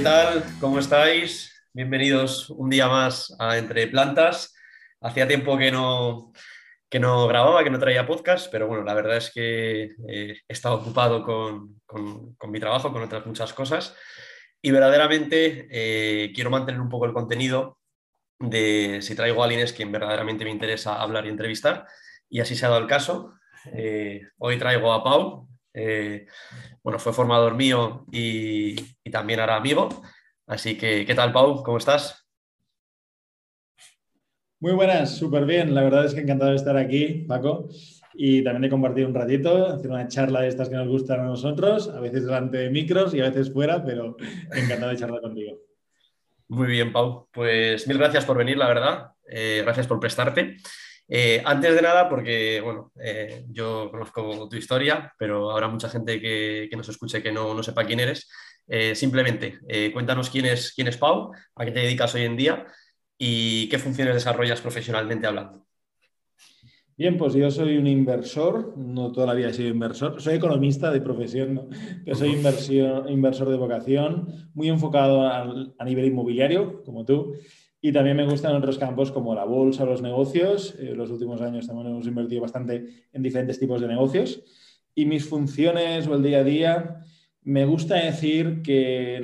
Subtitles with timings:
[0.00, 0.42] ¿Qué tal?
[0.60, 1.62] ¿Cómo estáis?
[1.74, 4.54] Bienvenidos un día más a Entre Plantas.
[4.98, 6.32] Hacía tiempo que no,
[6.88, 10.52] que no grababa, que no traía podcast, pero bueno, la verdad es que eh, he
[10.54, 11.82] estado ocupado con,
[12.50, 13.94] mi trabajo, con otras muchas cosas,
[14.62, 17.76] y verdaderamente eh, quiero mantener un poco el contenido
[18.38, 21.86] de si traigo a alguien es quien verdaderamente me interesa hablar y entrevistar,
[22.30, 23.34] y así se ha dado el caso.
[23.74, 25.46] Eh, hoy traigo a Pau,
[26.82, 29.88] bueno, fue formador mío y, y también ahora amigo,
[30.46, 31.62] así que, ¿qué tal Pau?
[31.62, 32.26] ¿Cómo estás?
[34.60, 35.74] Muy buenas, súper bien.
[35.74, 37.68] La verdad es que encantado de estar aquí, Paco,
[38.12, 41.24] y también de compartir un ratito, hacer una charla de estas que nos gustan a
[41.24, 44.16] nosotros, a veces delante de micros y a veces fuera, pero
[44.54, 45.56] encantado de charlar contigo.
[46.48, 47.28] Muy bien, Pau.
[47.32, 49.12] Pues mil gracias por venir, la verdad.
[49.26, 50.56] Eh, gracias por prestarte.
[51.12, 56.20] Eh, antes de nada, porque bueno, eh, yo conozco tu historia, pero habrá mucha gente
[56.20, 58.30] que, nos escuche que no, no sepa quién eres.
[58.94, 59.58] simplemente,
[59.92, 62.66] cuéntanos quién es, quién es Pau, a qué te dedicas hoy en día
[63.18, 65.66] y qué funciones desarrollas profesionalmente hablando.
[67.00, 70.90] Bien, pues yo soy un inversor, no toda la vida he sido inversor, soy economista
[70.90, 71.70] de profesión,
[72.04, 77.32] pero soy inversor de vocación, muy enfocado a, nivel inmobiliario, como tú,
[77.82, 80.74] y también me gustan otros campos como la bolsa, los negocios.
[80.78, 84.42] En los últimos años también hemos invertido bastante en diferentes tipos de negocios.
[84.94, 87.00] Y mis funciones o el día a día,
[87.42, 89.22] me gusta decir que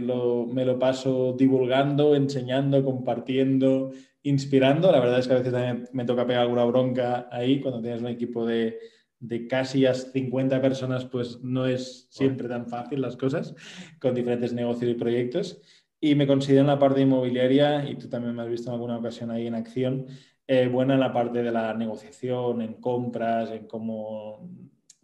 [0.53, 3.91] me lo paso divulgando, enseñando, compartiendo,
[4.23, 4.91] inspirando.
[4.91, 7.61] La verdad es que a veces también me toca pegar alguna bronca ahí.
[7.61, 8.79] Cuando tienes un equipo de,
[9.20, 13.55] de casi 50 personas, pues no es siempre tan fácil las cosas,
[14.01, 15.61] con diferentes negocios y proyectos.
[16.07, 18.97] Y me considero en la parte inmobiliaria, y tú también me has visto en alguna
[18.97, 20.07] ocasión ahí en acción,
[20.47, 24.48] eh, buena en la parte de la negociación, en compras, en cómo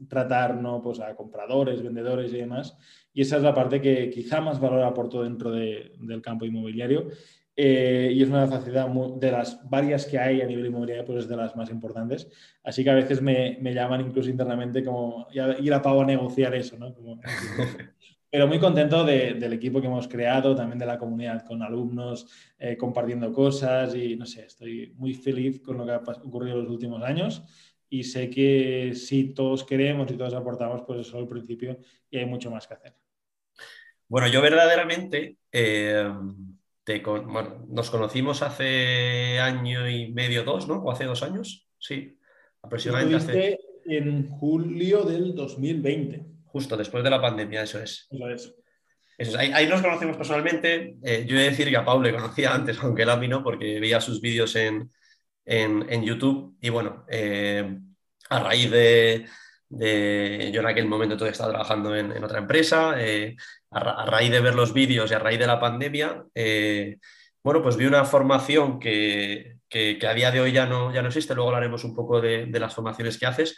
[0.08, 0.80] tratar ¿no?
[0.80, 2.78] pues a compradores, vendedores y demás.
[3.12, 7.08] Y esa es la parte que quizá más valor aporto dentro del campo inmobiliario.
[7.56, 11.28] Eh, y es una facilidad de las varias que hay a nivel inmobiliario, pues es
[11.28, 12.28] de las más importantes.
[12.62, 16.54] Así que a veces me, me llaman incluso internamente como ir a pago a negociar
[16.54, 16.94] eso, ¿no?
[18.32, 22.26] Pero muy contento del equipo que hemos creado, también de la comunidad con alumnos,
[22.58, 26.62] eh, compartiendo cosas y no sé, estoy muy feliz con lo que ha ocurrido en
[26.62, 27.42] los últimos años
[27.90, 31.78] y sé que si todos queremos y todos aportamos, pues es solo el principio
[32.08, 32.94] y hay mucho más que hacer.
[34.08, 36.10] Bueno, yo verdaderamente eh,
[37.68, 40.76] nos conocimos hace año y medio, dos, ¿no?
[40.76, 41.68] ¿O hace dos años?
[41.78, 42.18] Sí,
[42.62, 43.60] aproximadamente hace...
[43.84, 46.31] En julio del 2020.
[46.52, 48.06] Justo, después de la pandemia, eso es.
[48.10, 48.52] Eso
[49.16, 49.34] es.
[49.36, 50.96] Ahí, nos conocimos personalmente.
[51.02, 53.26] Eh, yo he de decir que a Pau le conocía antes, aunque él a mí
[53.26, 54.90] no, porque veía sus vídeos en,
[55.46, 56.56] en, YouTube.
[56.60, 57.78] Y bueno, eh,
[58.28, 59.24] a raíz de,
[59.70, 63.34] yo en aquel momento todavía estaba trabajando en, otra empresa, eh,
[63.70, 66.24] a, raíz de ver los vídeos y a raíz de la pandemia,
[67.42, 69.56] bueno, pues vi una formación que,
[70.06, 72.74] a día de hoy ya no, ya no existe, luego hablaremos un poco de, las
[72.74, 73.56] formaciones que haces.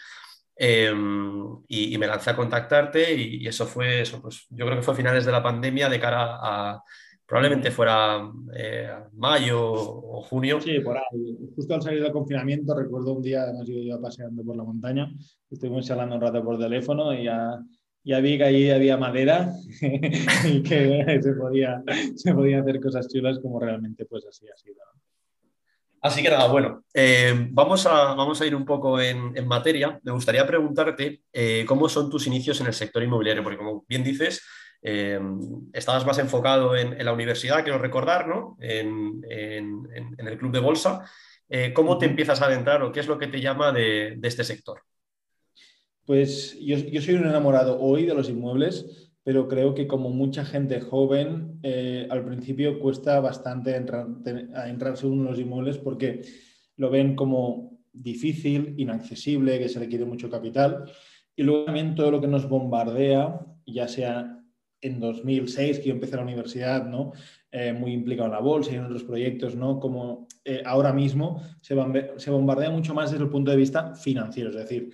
[0.58, 4.96] Y, me lancé a contactarte y, eso fue eso, pues yo creo que fue a
[4.96, 6.82] finales de la pandemia de cara a,
[7.26, 10.60] probablemente fuera eh, mayo o junio.
[10.60, 11.36] Sí, por ahí.
[11.56, 15.10] Justo al salir del confinamiento, recuerdo un día, además yo iba paseando por la montaña,
[15.50, 17.58] estuvimos hablando un rato por teléfono y ya,
[18.04, 19.52] ya vi que allí había madera
[20.44, 21.82] y que se podía,
[22.14, 24.80] se podía hacer cosas chulas como realmente pues así ha sido.
[26.04, 29.98] Así que nada, bueno, eh, vamos, a, vamos a ir un poco en, materia.
[30.02, 34.04] Me gustaría preguntarte eh, cómo son tus inicios en el sector inmobiliario, porque como bien
[34.04, 34.44] dices,
[34.82, 35.18] eh,
[35.72, 38.54] estabas más enfocado en, la universidad, quiero recordar, ¿no?
[38.60, 41.10] En, el club de bolsa.
[41.72, 44.82] ¿Cómo te empiezas a adentrar o qué es lo que te llama de, este sector?
[46.04, 50.80] Pues yo, soy un enamorado hoy de los inmuebles, pero creo que como mucha gente
[50.80, 54.06] joven, eh, al principio cuesta bastante entrar,
[54.54, 56.20] a entrarse en los inmuebles porque
[56.76, 60.84] lo ven como difícil, inaccesible, que se requiere mucho capital.
[61.34, 64.42] Y luego también todo lo que nos bombardea, ya sea
[64.82, 67.12] en 2006, que yo empecé la universidad, ¿no?
[67.50, 69.80] Eh, muy implicado en la bolsa y en otros proyectos, ¿no?
[69.80, 71.74] Como eh, ahora mismo se,
[72.18, 74.90] se, bombardea mucho más desde el punto de vista financiero, es decir,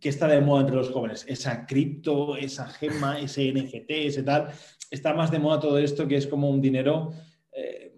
[0.00, 1.24] ¿qué está de moda entre los jóvenes?
[1.28, 4.48] Esa cripto, esa gema, ese NFT, ese tal.
[4.90, 7.12] Está más de moda todo esto que es como un dinero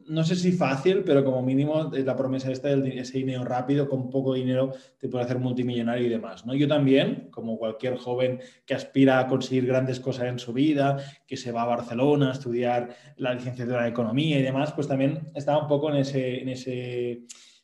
[0.09, 4.09] no sé si fácil, pero como mínimo la promesa esta de ese dinero rápido, con
[4.11, 6.47] poco dinero te puede hacer multimillonario y demás.
[6.47, 6.55] ¿no?
[6.55, 11.37] Yo también, como cualquier joven que aspira a conseguir grandes cosas en su vida, que
[11.37, 15.62] se va a Barcelona a estudiar la licenciatura en Economía y demás, pues también estaba
[15.62, 17.23] un poco en ese, en ese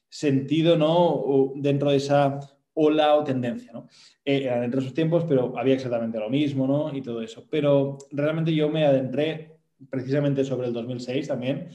[0.08, 1.52] sentido, ¿no?
[1.56, 2.40] dentro de esa
[2.74, 3.86] ola o tendencia, ¿no?
[4.24, 6.94] Eh, eran entre esos tiempos, pero había exactamente lo mismo, ¿no?
[6.94, 7.44] Y todo eso.
[7.50, 9.58] Pero realmente yo me adentré
[9.90, 11.68] precisamente sobre el 2006 también,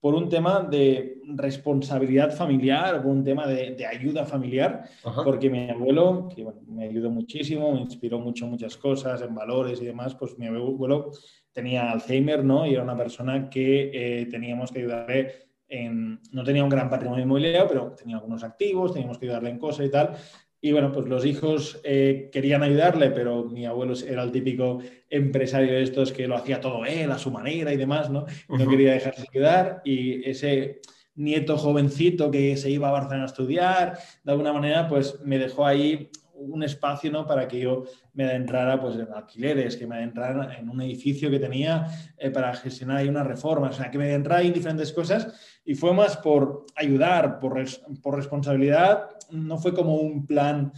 [0.00, 4.82] por un tema de responsabilidad familiar, por un tema de, ayuda familiar,
[5.24, 9.84] porque mi abuelo, que me ayudó muchísimo, me inspiró mucho muchas cosas en valores y
[9.84, 11.12] demás, pues mi abuelo
[11.52, 12.66] tenía Alzheimer, ¿no?
[12.66, 15.32] Y era una persona que eh, teníamos que ayudarle
[15.68, 19.58] en, no tenía un gran patrimonio inmobiliario, pero tenía algunos activos, teníamos que ayudarle en
[19.58, 20.16] cosas y tal.
[20.64, 24.78] Y bueno, pues los hijos eh, querían ayudarle, pero mi abuelo era el típico
[25.10, 28.26] empresario de estos que lo hacía todo él a su manera y demás, ¿no?
[28.48, 30.80] No quería dejarse ayudar y ese
[31.16, 35.66] nieto jovencito que se iba a Barcelona a estudiar, de alguna manera, pues me dejó
[35.66, 36.10] ahí
[36.48, 37.26] un espacio ¿no?
[37.26, 37.84] para que yo
[38.14, 41.86] me adentrara pues, en alquileres, que me adentrara en un edificio que tenía
[42.16, 45.74] eh, para gestionar ahí una reforma, o sea, que me adentrara en diferentes cosas y
[45.74, 47.62] fue más por ayudar, por,
[48.02, 50.72] por responsabilidad, no fue como un plan.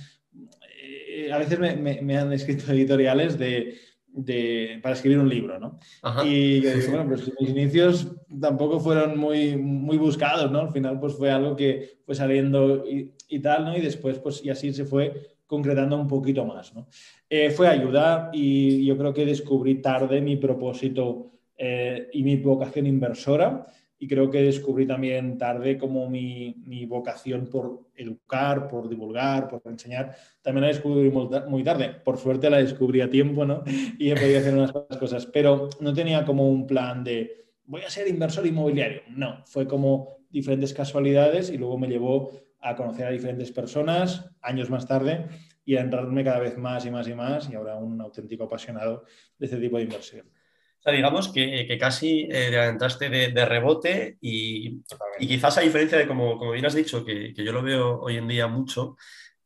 [0.83, 3.75] Eh, a veces me, han escrito editoriales de,
[4.07, 5.79] de, para escribir un libro, ¿no?
[6.25, 10.61] Y yo dije, bueno, pues mis inicios tampoco fueron muy, muy buscados, ¿no?
[10.61, 13.77] Al final, pues fue algo que fue saliendo y, y, tal, ¿no?
[13.77, 16.89] Y después, pues, y así se fue concretando un poquito más, ¿no?
[17.29, 22.87] Eh, fue ayudar y yo creo que descubrí tarde mi propósito eh, y mi vocación
[22.87, 23.67] inversora
[23.99, 29.63] y creo que descubrí también tarde como mi, mi, vocación por educar, por divulgar, por
[29.67, 31.91] enseñar, también la descubrí muy tarde.
[32.05, 33.63] Por suerte la descubrí a tiempo, ¿no?
[33.99, 37.91] Y he podido hacer unas cosas, pero no tenía como un plan de voy a
[37.91, 39.03] ser inversor inmobiliario.
[39.09, 42.33] No, fue como diferentes casualidades y luego me llevó
[42.65, 45.27] a conocer a diferentes personas años más tarde
[45.67, 49.05] y a entrarme cada vez más y más y más y ahora un auténtico apasionado
[49.39, 50.27] de este tipo de inversión.
[50.27, 54.83] O sea, digamos que, casi eh, te adentraste de, rebote y,
[55.19, 58.29] quizás a diferencia de, como, como bien has dicho, que, yo lo veo hoy en
[58.29, 58.97] día mucho,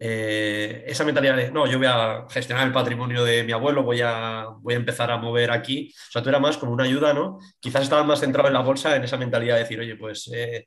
[0.00, 4.00] eh, esa mentalidad de, no, yo voy a gestionar el patrimonio de mi abuelo, voy
[4.00, 5.92] a, voy a empezar a mover aquí.
[6.08, 7.38] O sea, tú eras más como una ayuda, ¿no?
[7.60, 10.66] Quizás estabas más centrado en la bolsa, en esa mentalidad de decir, oye, pues eh,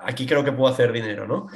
[0.00, 1.46] aquí creo que puedo hacer dinero, ¿no?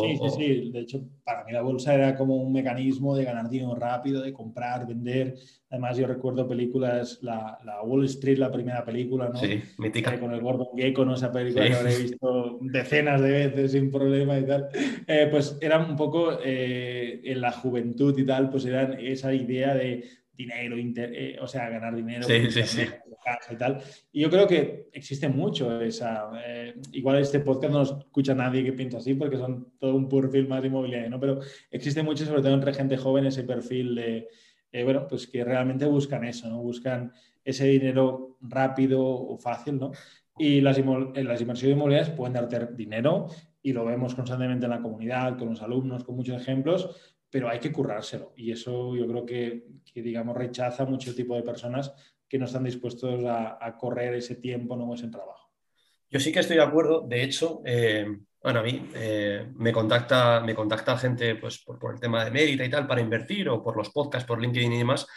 [0.00, 0.70] sí, sí, sí.
[0.70, 4.32] De hecho, para mí la bolsa era como un mecanismo de ganar dinero rápido, de
[4.32, 5.34] comprar, vender.
[5.70, 9.38] Además, yo recuerdo películas, la, Wall Street, la primera película, ¿no?
[9.38, 10.18] Sí, mítica.
[10.18, 11.14] con el Gordon Gecko, ¿no?
[11.14, 14.68] Esa película que habré visto decenas de veces sin problema y tal.
[15.06, 19.74] Eh, pues era un poco eh, en la juventud y tal, pues era esa idea
[19.74, 22.24] de dinero, eh, o sea, ganar dinero.
[22.24, 22.82] Sí, sí, sí
[23.50, 23.82] y tal.
[24.12, 26.30] Y yo creo que existe mucho esa.
[26.44, 30.48] Eh, igual este podcast no escucha nadie que piensa así porque son todo un perfil
[30.48, 31.20] más inmobiliario, ¿no?
[31.20, 31.40] Pero
[31.70, 34.28] existe mucho, sobre todo entre gente joven, ese perfil de.
[34.72, 36.62] Eh, bueno, pues que realmente buscan eso, ¿no?
[36.62, 37.12] Buscan
[37.44, 39.90] ese dinero rápido o fácil, ¿no?
[40.38, 43.28] Y las, las inversiones inmobiliarias pueden darte dinero
[43.62, 47.58] y lo vemos constantemente en la comunidad, con los alumnos, con muchos ejemplos, pero hay
[47.58, 48.32] que currárselo.
[48.36, 51.92] Y eso yo creo que, que digamos, rechaza mucho tipo de personas
[52.30, 55.50] que no están dispuestos a, correr ese tiempo, no ese trabajo.
[56.08, 57.00] Yo sí que estoy de acuerdo.
[57.00, 58.06] De hecho, eh,
[58.40, 62.64] bueno, a mí eh, me, contacta, me contacta gente pues, por, el tema de mérita
[62.64, 65.08] y tal para invertir o por los podcasts, por LinkedIn y demás.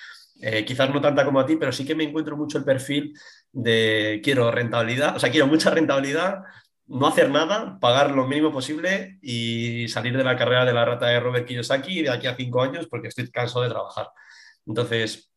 [0.42, 3.14] Eh, quizás no tanta como a ti, pero sí que me encuentro mucho el perfil
[3.52, 6.40] de quiero rentabilidad, o sea, quiero mucha rentabilidad,
[6.88, 11.06] no hacer nada, pagar lo mínimo posible y salir de la carrera de la rata
[11.06, 14.08] de Robert Kiyosaki de aquí a cinco años porque estoy cansado de trabajar.
[14.66, 15.34] Entonces,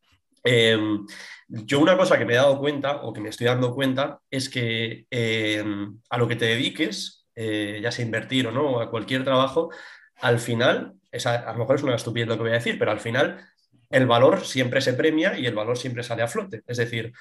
[0.47, 1.05] Em,
[1.47, 4.49] yo una cosa que me he dado cuenta o que me estoy dando cuenta es
[4.49, 9.23] que em, a lo que te dediques, eh, ya sea invertir o no, a cualquier
[9.23, 9.69] trabajo,
[10.15, 10.93] al final,
[11.25, 13.45] a lo mejor es una estupidez lo que voy a decir, pero al final
[13.89, 16.63] el valor siempre se premia y el valor siempre sale a flote.
[16.67, 17.13] Es decir,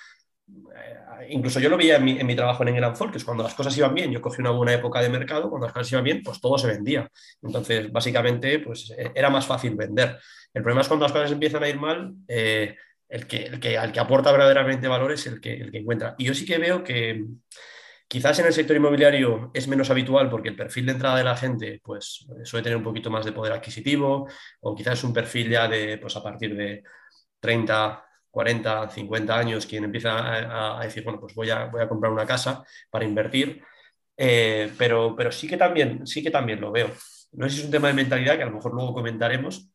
[0.49, 3.77] eh, incluso yo lo veía en mi, trabajo en England que es cuando las cosas
[3.79, 6.41] iban bien, yo cogí una buena época de mercado, cuando las cosas iban bien, pues
[6.41, 7.09] todo se vendía.
[7.43, 10.19] Entonces, básicamente, pues era más fácil vender.
[10.53, 12.77] El problema es cuando las cosas empiezan a ir mal, eh,
[13.09, 16.15] el que, el que, que aporta verdaderamente valor es el que, el que encuentra.
[16.19, 17.25] Y yo sí que veo que
[18.09, 21.37] quizás en el sector inmobiliario es menos habitual porque el perfil de entrada de la
[21.37, 24.29] gente pues, suele tener un poquito más de poder adquisitivo
[24.61, 26.83] o quizás es un perfil ya de pues, a partir de
[27.41, 32.13] 30, 40, 50 años quien empieza a, decir, bueno, pues voy a, voy a comprar
[32.13, 33.63] una casa para invertir.
[34.17, 36.91] Eh, pero, pero sí, que también, sí que también lo veo.
[37.33, 39.71] No sé si es un tema de mentalidad que a lo mejor luego comentaremos,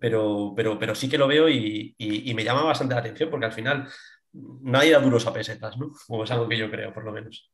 [0.00, 1.94] pero, pero, pero sí que lo veo y,
[2.34, 3.86] me llama bastante la atención porque al final
[4.32, 5.92] nadie da duros a pesetas, ¿no?
[6.08, 7.52] O es algo que yo creo, por lo menos.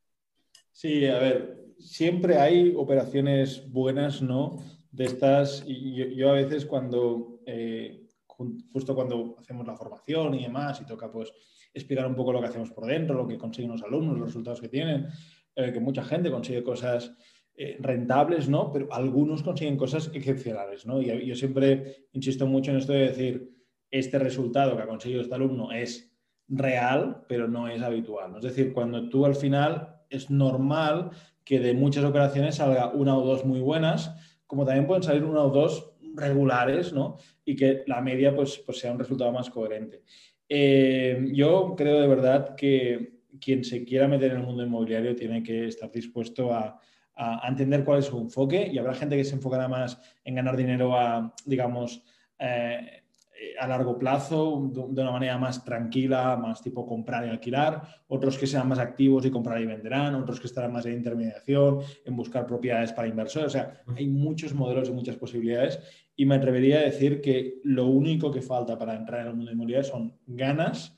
[0.71, 4.57] Sí, a ver, siempre hay operaciones buenas, ¿no?
[4.93, 10.81] De estas, y yo, a veces cuando, eh, justo cuando hacemos la formación y demás,
[10.81, 11.33] y toca pues
[11.75, 14.61] explicar un poco lo que hacemos por dentro, lo que consiguen los alumnos, los resultados
[14.61, 15.09] que tienen,
[15.57, 17.12] eh, que mucha gente consigue cosas
[17.59, 18.71] eh, rentables, ¿no?
[18.71, 21.01] Pero algunos consiguen cosas excepcionales, ¿no?
[21.01, 23.51] Y yo siempre insisto mucho en esto de decir,
[23.91, 26.15] este resultado que ha conseguido este alumno es
[26.49, 28.35] real, pero no es habitual.
[28.37, 31.11] Es decir, cuando tú al final es normal
[31.45, 34.15] que de muchas operaciones salga una o dos muy buenas,
[34.47, 37.17] como también pueden salir una o dos regulares, ¿no?
[37.45, 40.03] Y que la media pues, pues sea un resultado más coherente.
[40.47, 45.43] Eh, yo creo de verdad que quien se quiera meter en el mundo inmobiliario tiene
[45.43, 46.79] que estar dispuesto a,
[47.47, 50.99] entender cuál es su enfoque y habrá gente que se enfocará más en ganar dinero
[50.99, 52.03] a, digamos,
[52.39, 53.03] eh,
[53.59, 58.47] a largo plazo, de una manera más tranquila, más tipo comprar y alquilar, otros que
[58.47, 62.47] sean más activos y comprar y venderán, otros que estarán más en intermediación, en buscar
[62.47, 63.49] propiedades para inversores.
[63.49, 65.81] O sea, hay muchos modelos y muchas posibilidades
[66.17, 69.53] y me atrevería a decir que lo único que falta para entrar en el mundo
[69.53, 70.96] inmobiliario son ganas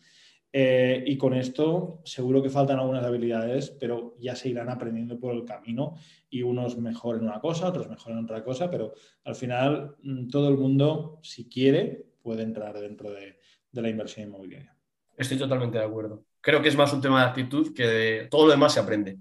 [0.60, 5.32] eh, y con esto seguro que faltan algunas habilidades, pero ya se irán aprendiendo por
[5.32, 5.94] el camino
[6.28, 10.26] y unos mejor en una cosa, otros mejor en otra cosa, pero al final mm,
[10.26, 13.38] todo el mundo, si quiere, puede entrar dentro de,
[13.70, 14.76] la inversión inmobiliaria.
[15.16, 16.24] Estoy totalmente de acuerdo.
[16.40, 19.16] Creo que es más un tema de actitud que de todo lo demás se aprende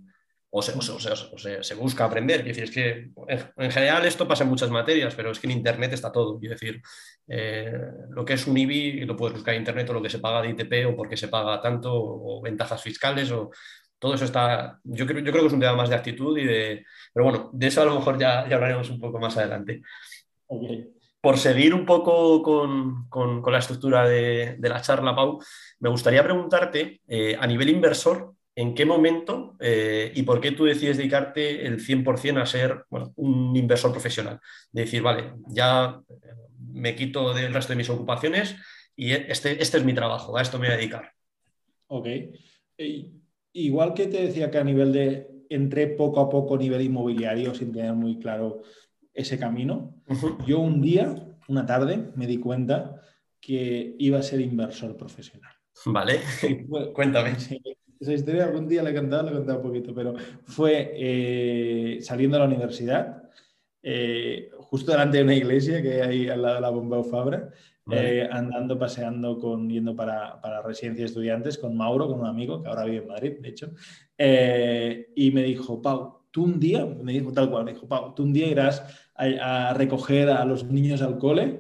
[0.57, 2.47] o se, busca aprender.
[2.47, 6.11] Es que en, general esto pasa en muchas materias, pero es que en Internet está
[6.11, 6.39] todo.
[6.41, 6.81] Es decir,
[7.27, 7.73] eh,
[8.09, 10.41] lo que es un IBI lo puedes buscar en Internet o lo que se paga
[10.41, 13.51] de ITP o por qué se paga tanto o, ventajas fiscales o
[13.99, 16.45] todo eso está, yo creo, yo creo que es un tema más de actitud y
[16.45, 19.81] de, pero bueno, de eso a lo mejor ya, ya hablaremos un poco más adelante.
[21.19, 25.39] Por seguir un poco con, con, la estructura de, de, la charla, Pau,
[25.79, 30.65] me gustaría preguntarte, eh, a nivel inversor, ¿en qué momento eh, y por qué tú
[30.65, 32.85] decides dedicarte el 100% a ser
[33.15, 34.39] un inversor profesional?
[34.71, 36.15] De decir, vale, ya eh,
[36.73, 38.55] me quito del resto de mis ocupaciones
[38.95, 41.11] y este, este es mi trabajo, a esto me voy a dedicar.
[41.85, 42.07] Ok.
[43.53, 47.53] Igual que te decía que a nivel de entré poco a poco a nivel inmobiliario
[47.53, 48.63] sin tener muy claro
[49.13, 50.01] ese camino,
[50.47, 51.13] yo un día,
[51.47, 53.01] una tarde, me di cuenta
[53.39, 55.51] que iba a ser inversor profesional.
[55.85, 56.21] Vale,
[56.93, 57.35] cuéntame
[58.00, 60.13] esa historia algún día la he contado, la he contado un poquito, pero
[60.46, 63.24] fue eh, saliendo de la universidad,
[63.82, 67.50] eh, justo delante de una iglesia que hay al lado de la Bombao Fabra,
[67.89, 72.62] eh, andando, paseando, con, yendo para, para residencia de estudiantes con Mauro, con un amigo
[72.62, 73.72] que ahora vive en Madrid, de hecho,
[75.16, 78.24] y me dijo, Pau, tú un día, me dijo tal cual, me dijo, Pau, tú
[78.24, 78.84] un día irás
[79.16, 81.60] a, a recoger a los niños al cole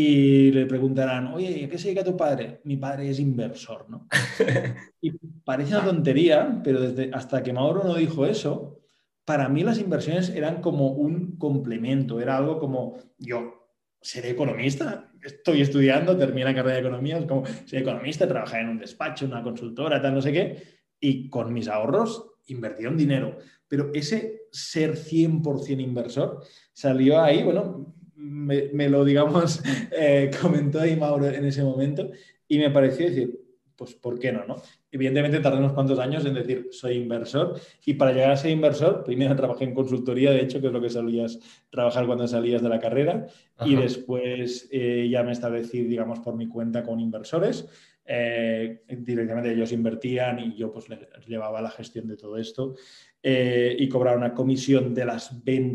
[0.00, 2.60] y le preguntarán, oye, ¿a qué se dedica tu padre?
[2.62, 4.06] Mi padre es inversor, ¿no?
[5.00, 5.10] y
[5.44, 8.78] parece una tontería, pero desde, hasta que Mauro no dijo eso,
[9.24, 15.62] para mí las inversiones eran como un complemento, era algo como, yo seré economista, estoy
[15.62, 19.42] estudiando, terminé la carrera de economía, es como, seré economista, trabajaré en un despacho, una
[19.42, 20.62] consultora, tal, no sé qué,
[21.00, 23.36] y con mis ahorros invertí un dinero.
[23.66, 31.28] Pero ese ser 100% inversor salió ahí, bueno, me, lo, digamos, eh, comentó ahí Mauro
[31.28, 32.10] en ese momento
[32.48, 33.38] y me pareció decir,
[33.76, 34.56] pues, ¿por qué no, no?
[34.90, 39.04] Evidentemente tardé unos cuantos años en decir, soy inversor y para llegar a ser inversor,
[39.04, 41.38] primero trabajé en consultoría, de hecho, que es lo que solías
[41.70, 43.26] trabajar cuando salías de la carrera
[43.64, 47.68] y después eh, ya me establecí, digamos, por mi cuenta con inversores.
[48.10, 52.74] Eh, directamente ellos invertían y yo pues les llevaba la gestión de todo esto
[53.20, 55.32] eh, y cobrar una comisión de, las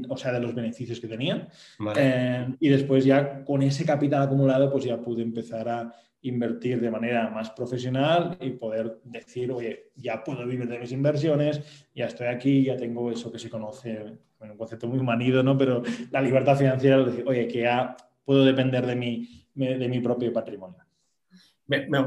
[0.07, 1.49] o sea, de los beneficios que tenían.
[1.95, 6.89] Eh, y después ya con ese capital acumulado, pues ya pude empezar a invertir de
[6.89, 11.61] manera más profesional y poder decir, oye, ya puedo vivir de mis inversiones,
[11.93, 15.57] ya estoy aquí, ya tengo eso que se conoce, bueno, un concepto muy manido, ¿no?
[15.57, 19.99] Pero la libertad financiera es decir, oye, que ya puedo depender de mi, de mi
[19.99, 20.79] propio patrimonio.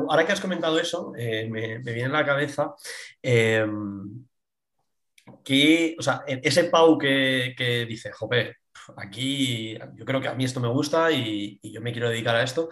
[0.09, 2.75] ahora que has comentado eso, eh, me, viene a la cabeza
[5.45, 8.57] que, o sea, ese Pau que, que dice, jope,
[8.97, 12.37] aquí yo creo que a mí esto me gusta y, y yo me quiero dedicar
[12.37, 12.69] a esto,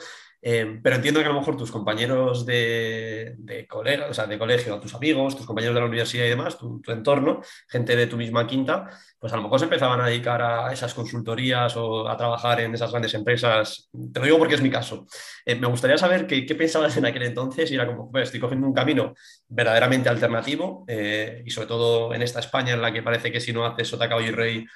[0.47, 4.79] Em, pero entiendo que a lo mejor tus compañeros de, de, o sea, de colegio,
[4.79, 8.47] tus amigos, tus compañeros de la universidad y demás, tu, entorno, gente de tu misma
[8.47, 12.61] quinta, pues a lo mejor se empezaban a dedicar a esas consultorías o a trabajar
[12.61, 13.89] en esas grandes empresas.
[14.13, 15.07] Te lo digo porque es mi caso.
[15.47, 18.41] Eh, me gustaría saber qué, qué, pensabas en aquel entonces y era como, pues estoy
[18.41, 19.15] cogiendo un camino
[19.49, 23.55] verdaderamente alternativo eh, y sobre todo en esta España en la que parece que si
[23.55, 24.67] no haces sota, y rey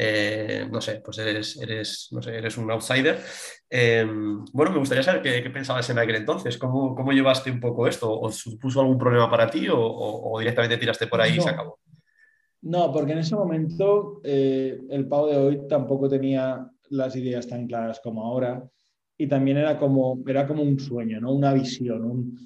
[0.00, 3.18] eh, no sé, pues eres, eres, no sé, eres un outsider.
[3.68, 4.06] Eh,
[4.52, 8.08] bueno, me gustaría saber qué, pensabas en aquel entonces, ¿Cómo, ¿Cómo, llevaste un poco esto?
[8.08, 11.80] ¿O supuso algún problema para ti o, directamente tiraste por ahí y se acabó?
[12.62, 17.66] No, porque en ese momento eh, el Pau de hoy tampoco tenía las ideas tan
[17.66, 18.62] claras como ahora
[19.16, 21.32] y también era como, era como un sueño, ¿no?
[21.32, 22.36] una visión,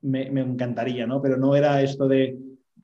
[0.00, 1.22] me, me encantaría, ¿no?
[1.22, 2.36] pero no era esto de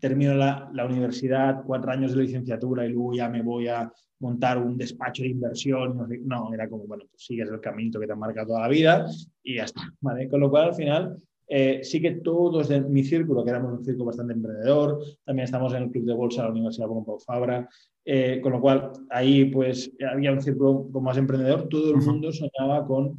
[0.02, 4.58] termino la, la, universidad, cuatro años de licenciatura y luego ya me voy a montar
[4.58, 5.96] un despacho de inversión.
[6.24, 9.06] No, era como, bueno, pues sigues el camino que te ha marcado toda la vida
[9.44, 9.80] y ya está.
[10.00, 10.28] ¿vale?
[10.28, 11.16] Con lo cual, al final,
[11.54, 15.74] Eh, sí que todos de mi círculo, que éramos un círculo bastante emprendedor, también estamos
[15.74, 17.68] en el club de bolsa de la Universidad Pompeu Fabra,
[18.06, 22.32] eh, con lo cual ahí pues había un círculo como más emprendedor, todo el mundo
[22.32, 23.18] soñaba con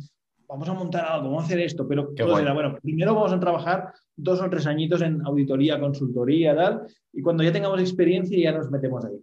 [0.54, 3.40] vamos a montar algo, vamos a hacer esto, pero todo era, bueno, primero vamos a
[3.40, 8.56] trabajar dos o tres añitos en auditoría, consultoría, tal, y cuando ya tengamos experiencia ya
[8.56, 9.20] nos metemos ahí.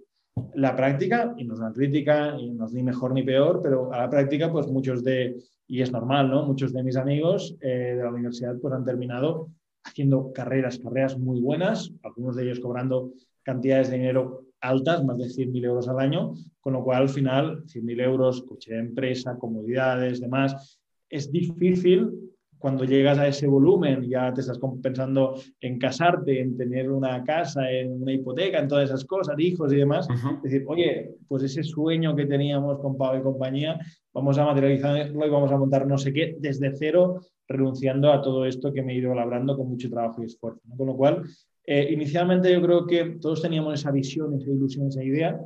[0.55, 3.93] La práctica, y no es una crítica, y no es ni mejor ni peor, pero
[3.93, 5.37] a la práctica, pues muchos de,
[5.69, 6.47] y es normal, ¿no?
[6.47, 9.51] Muchos de mis amigos eh, de la universidad pues han terminado
[9.85, 13.13] haciendo carreras, carreras muy buenas, algunos de ellos cobrando
[13.45, 17.65] cantidades de dinero altas, más de 100.000 euros al año, con lo cual al final
[17.67, 20.80] 100.000 euros, coche de empresa, comodidades, demás,
[21.11, 26.91] es difícil cuando llegas a ese volumen, ya te estás pensando en casarte, en tener
[26.91, 30.07] una casa, en una hipoteca, en todas esas cosas, hijos y demás.
[30.43, 33.81] Decir, oye, pues ese sueño que teníamos con Pau y compañía,
[34.13, 38.45] vamos a materializarlo y vamos a montar no sé qué desde cero, renunciando a todo
[38.45, 40.61] esto que me he ido labrando con mucho trabajo y esfuerzo.
[40.77, 41.23] Con lo cual,
[41.65, 45.41] eh, inicialmente yo creo que todos teníamos esa visión, esa ilusión, esa idea.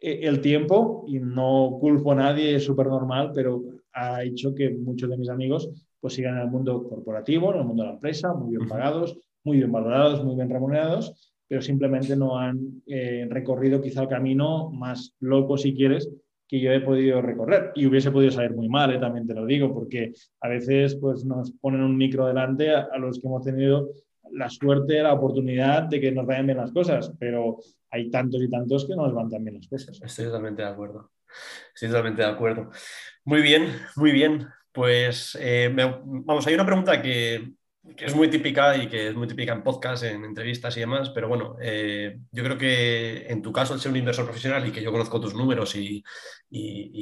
[0.00, 3.62] Eh, el tiempo, y no culpo a nadie, es súper normal, pero
[3.94, 5.70] ha hecho que muchos de mis amigos
[6.00, 9.18] pues sigan en el mundo corporativo, en el mundo de la empresa, muy bien pagados,
[9.42, 14.70] muy bien valorados, muy bien remunerados, pero simplemente no han eh, recorrido quizá el camino
[14.70, 16.10] más loco, si quieres,
[16.46, 17.72] que yo he podido recorrer.
[17.74, 21.24] Y hubiese podido salir muy mal, eh, también te lo digo, porque a veces pues,
[21.24, 23.88] nos ponen un micro delante a, a, los que hemos tenido
[24.32, 27.60] la suerte, la oportunidad de que nos vayan bien las cosas, pero
[27.90, 30.00] hay tantos y tantos que no nos van tan bien las cosas.
[30.02, 31.10] Estoy totalmente de acuerdo.
[31.74, 32.70] Estoy totalmente de acuerdo.
[33.24, 34.48] Muy bien, muy bien.
[34.74, 37.52] Pues eh, vamos, hay una pregunta que,
[37.96, 41.28] es muy típica y que es muy típica en podcast, en entrevistas y demás, pero
[41.28, 44.82] bueno, eh, yo creo que en tu caso, al ser un inversor profesional y que
[44.82, 46.02] yo conozco tus números y,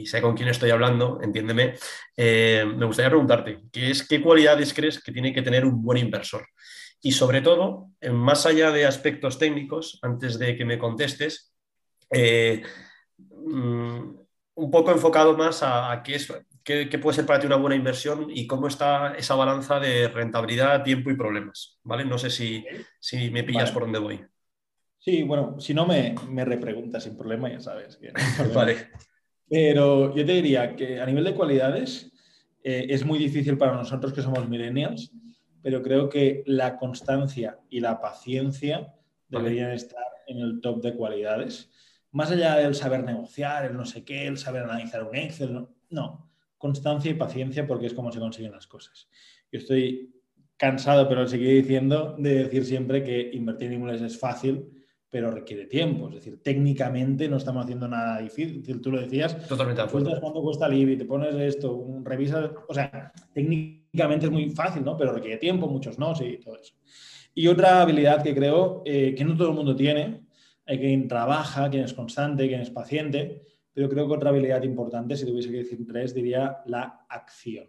[0.04, 1.76] sé con quién estoy hablando, entiéndeme,
[2.14, 5.96] eh, me gustaría preguntarte, ¿qué, es, ¿qué cualidades crees que tiene que tener un buen
[5.96, 6.46] inversor?
[7.00, 11.54] Y sobre todo, más allá de aspectos técnicos, antes de que me contestes,
[13.30, 14.21] mm,
[14.54, 18.26] un poco enfocado más a, qué, es, qué, puede ser para ti una buena inversión
[18.28, 21.78] y cómo está esa balanza de rentabilidad, tiempo y problemas.
[21.82, 22.04] ¿vale?
[22.04, 22.64] No sé si,
[23.00, 24.20] si me pillas por dónde voy.
[24.98, 27.98] Sí, bueno, si no me, me repreguntas sin problema, ya sabes.
[28.54, 28.88] vale.
[29.48, 32.12] Pero yo te diría que a nivel de cualidades
[32.62, 35.10] eh, es muy difícil para nosotros que somos millennials,
[35.60, 38.94] pero creo que la constancia y la paciencia
[39.28, 41.71] deberían estar en el top de cualidades
[42.12, 46.30] más allá del saber negociar, el no sé qué, el saber analizar un Excel, no,
[46.58, 49.08] constancia y paciencia porque es como se consiguen las cosas.
[49.50, 50.14] Yo estoy
[50.56, 54.68] cansado, pero seguiré diciendo, de decir siempre que invertir en inmuebles es fácil,
[55.10, 56.08] pero requiere tiempo.
[56.08, 58.80] Es decir, técnicamente no estamos haciendo nada difícil.
[58.80, 59.36] Tú lo decías.
[59.48, 60.18] Totalmente acuerdo.
[60.20, 62.50] cuánto cuesta el IBI, te pones esto, revisas.
[62.68, 64.96] O sea, técnicamente es muy fácil, ¿no?
[64.96, 66.74] Pero requiere tiempo, muchos no, sí, todo eso.
[67.34, 70.22] Y otra habilidad que creo eh, que no todo el mundo tiene
[70.66, 75.16] hay quien trabaja, quien es constante, quien es paciente, pero creo que otra habilidad importante,
[75.16, 77.66] si tuviese que decir tres, diría la acción.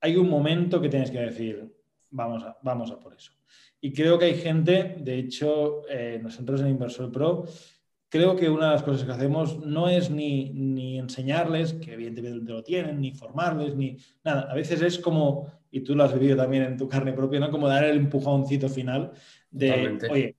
[0.00, 1.72] Hay un momento que tienes que decir,
[2.10, 3.32] vamos a, vamos a por eso.
[3.80, 7.44] Y creo que hay gente, de hecho, eh, nosotros en Inversor Pro,
[8.08, 12.52] creo que una de las cosas que hacemos no es ni, ni enseñarles, que evidentemente
[12.52, 14.50] lo tienen, ni formarles, ni nada.
[14.50, 17.50] A veces es como, y tú lo has vivido también en tu carne propia, ¿no?
[17.50, 19.12] Como dar el empujoncito final
[19.50, 20.36] de, oye,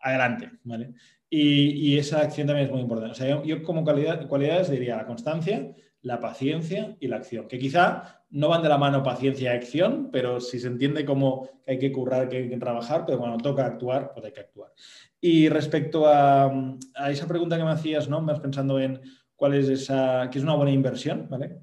[0.00, 0.94] adelante, ¿vale?
[1.30, 3.12] Y, esa acción también es muy importante.
[3.12, 7.58] O sea, yo, como calidad, cualidades diría la constancia, la paciencia y la acción, que
[7.58, 11.72] quizá no van de la mano paciencia y acción, pero si se entiende como que
[11.72, 14.72] hay que currar, que hay que trabajar, pero cuando toca actuar, pues hay que actuar.
[15.20, 16.76] Y respecto a,
[17.10, 18.24] esa pregunta que me hacías, ¿no?
[18.24, 19.00] Vas pensando en
[19.34, 21.58] cuál es esa, qué es una buena inversión, ¿vale?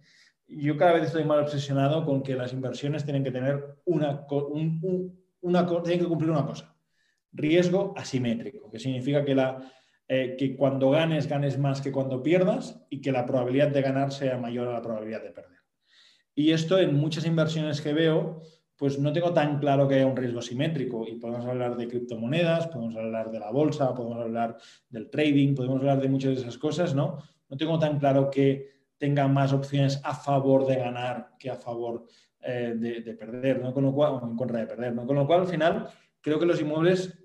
[0.48, 6.00] Yo cada vez estoy más obsesionado con que las inversiones tienen que tener una tienen
[6.00, 6.75] que cumplir una cosa
[7.36, 9.72] riesgo asimétrico, que significa que, la,
[10.08, 14.12] eh, que cuando ganes, ganes más que cuando pierdas y que la probabilidad de ganar
[14.12, 15.60] sea mayor a la probabilidad de perder.
[16.34, 18.42] Y esto en muchas inversiones que veo,
[18.78, 21.08] pues no tengo tan claro que haya un riesgo asimétrico.
[21.08, 24.58] Y podemos hablar de criptomonedas, podemos hablar de la bolsa, podemos hablar
[24.90, 27.20] del trading, podemos hablar de muchas de esas cosas, ¿no?
[27.50, 32.06] No tengo tan claro que tenga más opciones a favor de ganar que a favor
[32.42, 33.74] eh, de, perder, ¿no?
[33.74, 35.06] Con lo cual, o en contra de perder, ¿no?
[35.08, 35.88] Con lo cual, al final,
[36.22, 37.25] creo que los inmuebles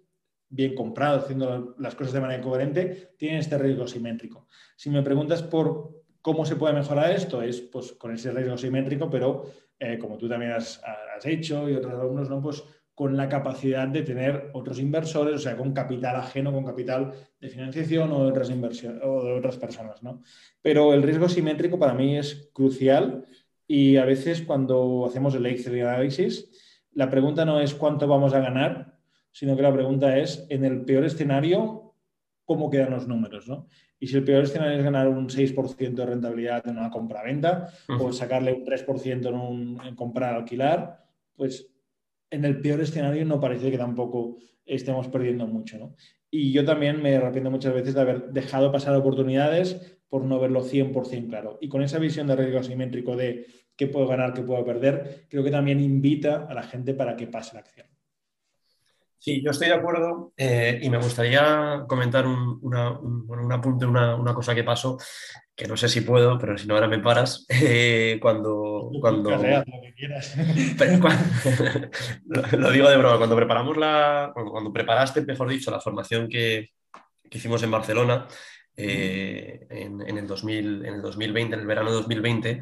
[0.51, 4.49] bien comprado, haciendo las cosas de manera coherente, tienen este riesgo simétrico.
[4.77, 9.09] Si me preguntas por cómo se puede mejorar esto, es pues con ese riesgo simétrico,
[9.09, 9.47] pero
[9.79, 10.83] eh, como tú también has,
[11.25, 12.41] hecho y otros alumnos, ¿no?
[12.41, 17.13] Pues con la capacidad de tener otros inversores, o sea, con capital ajeno, con capital
[17.39, 20.23] de financiación o de otras o de otras personas, ¿no?
[20.63, 23.27] Pero el riesgo simétrico para mí es crucial
[23.67, 26.51] y a veces cuando hacemos el Excel análisis,
[26.93, 29.00] la pregunta no es cuánto vamos a ganar,
[29.31, 31.95] sino que la pregunta es, en el peor escenario,
[32.45, 33.49] ¿cómo quedan los números?
[33.49, 33.69] ¿no?
[33.99, 37.69] Y si el peor escenario es ganar un 6% de rentabilidad en una compra-venta
[38.01, 41.05] o sacarle un 3% en, un, en comprar-alquilar,
[41.37, 41.71] pues
[42.31, 45.79] en el peor escenario no parece que tampoco estemos perdiendo mucho.
[45.79, 45.95] ¿no?
[46.31, 50.63] Y yo también me arrepiento muchas veces de haber dejado pasar oportunidades por no verlo
[50.63, 51.59] 100% claro.
[51.61, 55.45] Y con esa visión de riesgo asimétrico de qué puedo ganar, qué puedo perder, creo
[55.45, 57.87] que también invita a la gente para que pase la acción.
[59.23, 64.17] Sí, yo estoy de acuerdo eh, y me gustaría comentar un, una, un, apunte, una,
[64.17, 64.97] una, cosa que pasó,
[65.55, 68.91] que no sé si puedo, pero si no ahora me paras, eh, cuando...
[68.99, 69.31] cuando...
[69.31, 70.35] Lo, que quieras.
[72.53, 74.33] lo, digo de broma, cuando preparamos la...
[74.33, 76.71] Cuando, preparaste, mejor dicho, la formación que,
[77.31, 78.27] que hicimos en Barcelona
[78.75, 82.61] eh, en, en, el 2000, en el 2020, en el verano de 2020,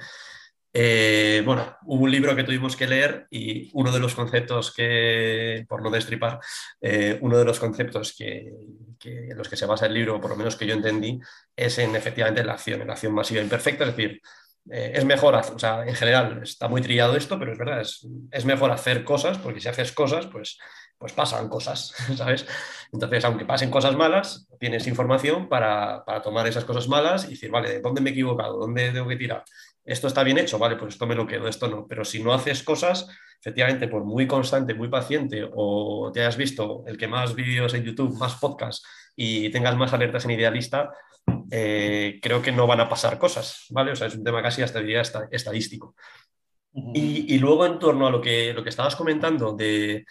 [0.81, 5.67] eh, bueno, hubo un libro que tuvimos que leer y uno de los conceptos que,
[5.69, 6.39] por no destripar,
[6.81, 8.55] eh, uno de los conceptos que,
[9.03, 11.19] en los que se basa el libro, por lo menos que yo entendí,
[11.57, 14.23] es en efectivamente la acción, en la acción masiva imperfecta, es decir,
[14.71, 18.07] eh, es mejor, o sea, en general está muy trillado esto, pero es verdad, es,
[18.31, 20.59] es, mejor hacer cosas, porque si haces cosas, pues,
[20.97, 22.47] pues pasan cosas, ¿sabes?
[22.93, 27.51] Entonces, aunque pasen cosas malas, tienes información para, para tomar esas cosas malas y decir,
[27.51, 28.59] vale, ¿dónde me he equivocado?
[28.59, 29.43] ¿Dónde tengo que tirar?
[29.89, 31.87] Esto está bien hecho, vale, pues esto me lo quedo, esto no.
[31.89, 33.09] Pero si no haces cosas,
[33.41, 37.85] efectivamente, por muy constante, muy paciente, o te hayas visto el que más vídeos en
[37.85, 40.91] YouTube, más podcasts y tengas más alertas en idealista,
[41.51, 43.93] eh, creo que no van a pasar cosas, ¿vale?
[43.93, 45.95] O sea, es un tema casi hasta diría estadístico.
[46.95, 50.05] y, y, luego en torno a lo que, lo que estabas comentando de,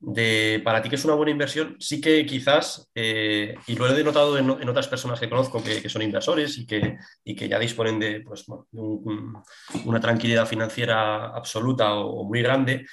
[0.00, 4.04] de para ti que es una buena inversión, sí que quizás, eh, y lo he
[4.04, 7.98] notado en, otras personas que conozco que, son inversores y que, y que, ya disponen
[7.98, 12.86] de, pues, una tranquilidad financiera absoluta o, muy grande,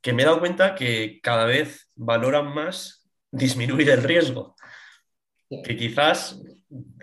[0.00, 4.56] que me he dado cuenta que cada vez valoran más disminuir el riesgo.
[5.64, 6.40] Que quizás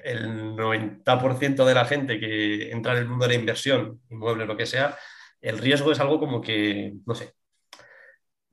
[0.04, 4.58] el 90% de la gente que entra en el mundo de la inversión, inmueble, lo
[4.58, 4.98] que sea,
[5.42, 7.34] el riesgo es algo como que, no sé,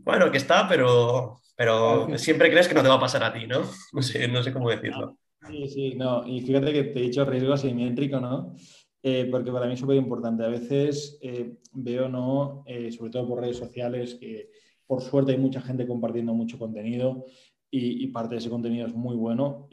[0.06, 3.44] bueno, que está, pero, pero siempre crees que no te va a pasar a ti,
[3.48, 3.62] ¿no?
[3.92, 5.18] No sé, no sé cómo decirlo.
[5.48, 6.24] Sí, sí, no.
[6.24, 8.54] Y fíjate que te he dicho riesgo asimétrico, ¿no?
[9.02, 10.44] Eh, porque para mí es súper importante.
[10.44, 12.62] A veces eh, veo, ¿no?
[12.66, 14.48] Eh, sobre todo por redes sociales, que
[14.86, 17.24] por suerte hay mucha gente compartiendo mucho contenido
[17.68, 19.68] y, y parte de ese contenido es muy bueno.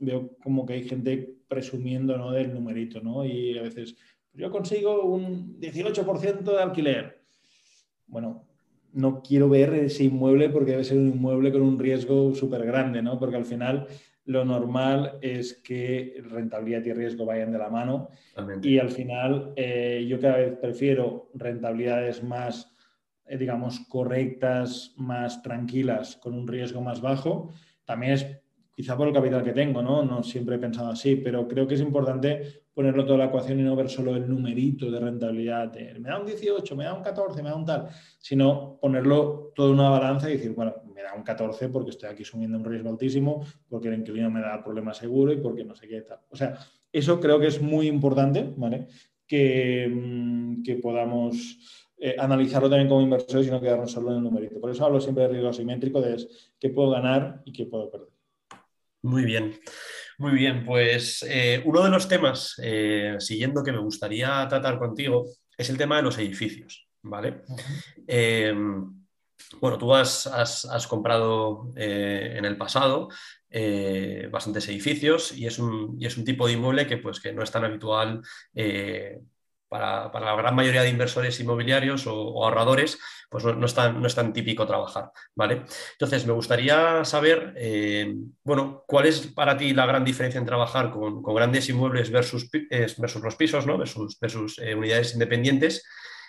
[0.00, 2.32] veo como que hay gente presumiendo, ¿no?
[2.32, 3.24] Del numerito, ¿no?
[3.24, 3.94] Y a veces,
[4.32, 7.22] yo consigo un 18% de alquiler.
[8.08, 8.49] Bueno,
[8.92, 13.02] no quiero ver ese inmueble porque debe ser un inmueble con un riesgo súper grande,
[13.02, 13.18] ¿no?
[13.18, 13.86] Porque al final
[14.24, 18.10] lo normal es que rentabilidad y riesgo vayan de la mano.
[18.62, 22.72] Y al final eh, yo cada vez prefiero rentabilidades más,
[23.26, 27.50] eh, digamos, correctas, más tranquilas, con un riesgo más bajo.
[27.84, 28.26] También es
[28.72, 30.04] quizá por el capital que tengo, ¿no?
[30.04, 33.62] No siempre he pensado así, pero creo que es importante ponerlo toda la ecuación y
[33.62, 37.42] no ver solo el numerito de rentabilidad, me da un 18, me da un 14,
[37.42, 37.88] me da un tal,
[38.18, 42.08] sino ponerlo todo en una balanza y decir, bueno, me da un 14 porque estoy
[42.08, 45.62] aquí sumiendo un riesgo altísimo, porque el inquilino me da el problema seguro y porque
[45.62, 46.20] no sé qué tal.
[46.30, 46.56] O sea,
[46.90, 48.86] eso creo que es muy importante, ¿vale?
[49.26, 51.58] Que, mm, que podamos
[51.98, 54.58] eh, analizarlo también como inversores y no quedarnos solo en el numerito.
[54.58, 56.16] Por eso hablo siempre de riesgo asimétrico, de
[56.58, 58.19] qué puedo ganar y qué puedo perder.
[59.02, 59.58] Muy bien,
[60.18, 60.64] muy bien.
[60.64, 65.78] Pues eh, uno de los temas, eh, siguiendo que me gustaría tratar contigo, es el
[65.78, 67.42] tema de los edificios, ¿vale?
[68.06, 68.54] Eh,
[69.60, 70.28] bueno, tú has,
[70.88, 73.08] comprado en el pasado
[74.30, 77.42] bastantes edificios y es, un, y es, un, tipo de inmueble que, pues, que no
[77.42, 78.22] es tan habitual
[79.70, 82.98] para, la gran mayoría de inversores inmobiliarios o, ahorradores,
[83.30, 85.62] pues no, es tan, no, es tan, típico trabajar, ¿vale?
[85.92, 90.90] Entonces, me gustaría saber, eh, bueno, ¿cuál es para ti la gran diferencia en trabajar
[90.90, 93.78] con, grandes inmuebles versus, versus, los pisos, ¿no?
[93.78, 95.86] Versus, versus eh, unidades independientes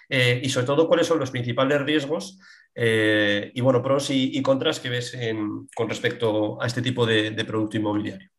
[0.07, 2.39] eh, y sobre todo, ¿cuáles son los principales riesgos
[2.75, 5.17] y, bueno, pros y, contras que ves
[5.75, 8.29] con respecto a este tipo de producto inmobiliario?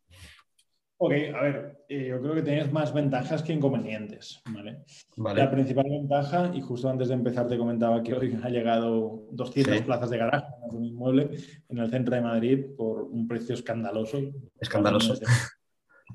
[0.97, 4.83] Ok, a ver, eh, yo creo que tienes más ventajas que inconvenientes, ¿vale?
[5.17, 9.81] La principal ventaja, y justo antes de empezar te comentaba que hoy ha llegado 200
[9.81, 11.29] plazas de garaje en un inmueble
[11.67, 14.19] en el centro de Madrid por un precio escandaloso.
[14.59, 15.15] Escandaloso.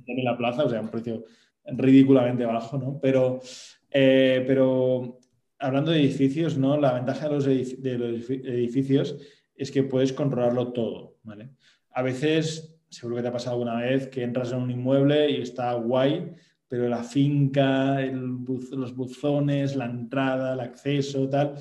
[0.07, 1.25] En la plaza, o sea, un precio
[1.65, 2.99] ridículamente bajo, ¿no?
[3.01, 3.41] Pero,
[3.91, 5.19] eh, pero
[5.59, 6.79] hablando de edificios, ¿no?
[6.79, 9.17] La ventaja de los, de los edificios
[9.55, 11.51] es que puedes controlarlo todo, ¿vale?
[11.91, 15.43] A veces seguro que te ha pasado alguna vez que entras en un inmueble y
[15.43, 16.33] está guay,
[16.69, 21.55] pero la finca, los buzones, la entrada, el acceso, tal,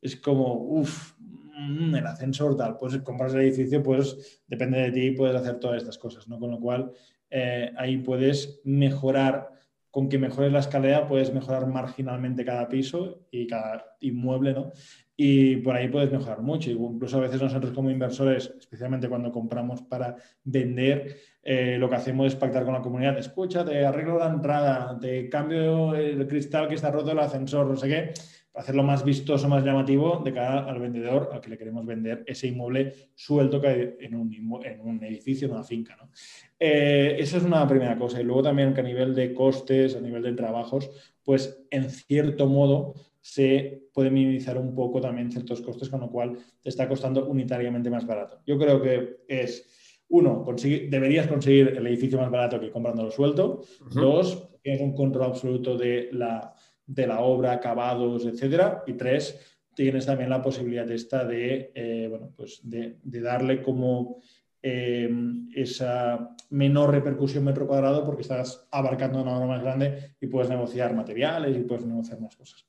[0.00, 5.10] es como, uff, mm, el ascensor, tal, pues compras el edificio, pues depende de ti,
[5.12, 6.38] puedes hacer todas estas cosas, ¿no?
[6.38, 6.92] Con lo cual,
[7.30, 9.51] eh, ahí puedes mejorar,
[9.92, 14.72] con que mejores la escalera, puedes mejorar marginalmente cada piso y cada inmueble, ¿no?
[15.14, 16.70] Y por ahí puedes mejorar mucho.
[16.70, 22.28] Incluso a veces nosotros como inversores, especialmente cuando compramos para vender, eh, lo que hacemos
[22.28, 23.18] es pactar con la comunidad.
[23.18, 27.76] Escucha, te arreglo la entrada, te cambio el cristal que está roto del ascensor, no
[27.76, 28.12] sé qué
[28.54, 32.48] hacerlo más vistoso, más llamativo de cara al vendedor al que le queremos vender ese
[32.48, 34.32] inmueble suelto que hay en un,
[34.64, 35.96] en un edificio, en una finca.
[35.96, 36.10] ¿no?
[36.58, 38.20] Eh, esa es una primera cosa.
[38.20, 40.90] Y luego también que a nivel de costes, a nivel de trabajos,
[41.24, 46.36] pues en cierto modo se puede minimizar un poco también ciertos costes, con lo cual
[46.60, 48.40] te está costando unitariamente más barato.
[48.46, 50.44] Yo creo que es, uno,
[50.90, 53.62] deberías conseguir el edificio más barato que comprándolo suelto.
[53.94, 56.54] Dos, tienes un control absoluto de la
[56.92, 58.84] de la obra, acabados, etcétera.
[58.86, 59.38] Y tres,
[59.74, 64.20] tienes también la posibilidad esta de, eh, bueno, pues de, darle como
[64.60, 70.50] em, esa menor repercusión metro cuadrado porque estás abarcando una obra más grande y puedes
[70.50, 72.66] negociar materiales y puedes negociar más cosas.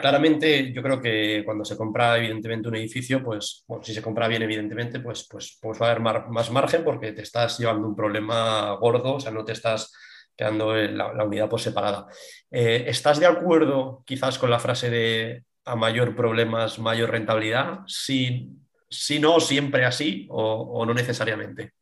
[0.00, 4.28] claramente, yo creo que cuando se compra evidentemente un edificio, pues bueno, si se compra
[4.28, 7.96] bien evidentemente, pues, pues, pues va a haber más margen porque te estás llevando un
[7.96, 9.92] problema gordo, o sea, no te estás
[10.36, 12.06] quedando la, unidad por separada.
[12.50, 17.80] Eh, ¿Estás de acuerdo quizás con la frase de a mayor problemas, mayor rentabilidad?
[17.86, 18.50] Si,
[18.88, 21.72] si no, siempre así o, no necesariamente.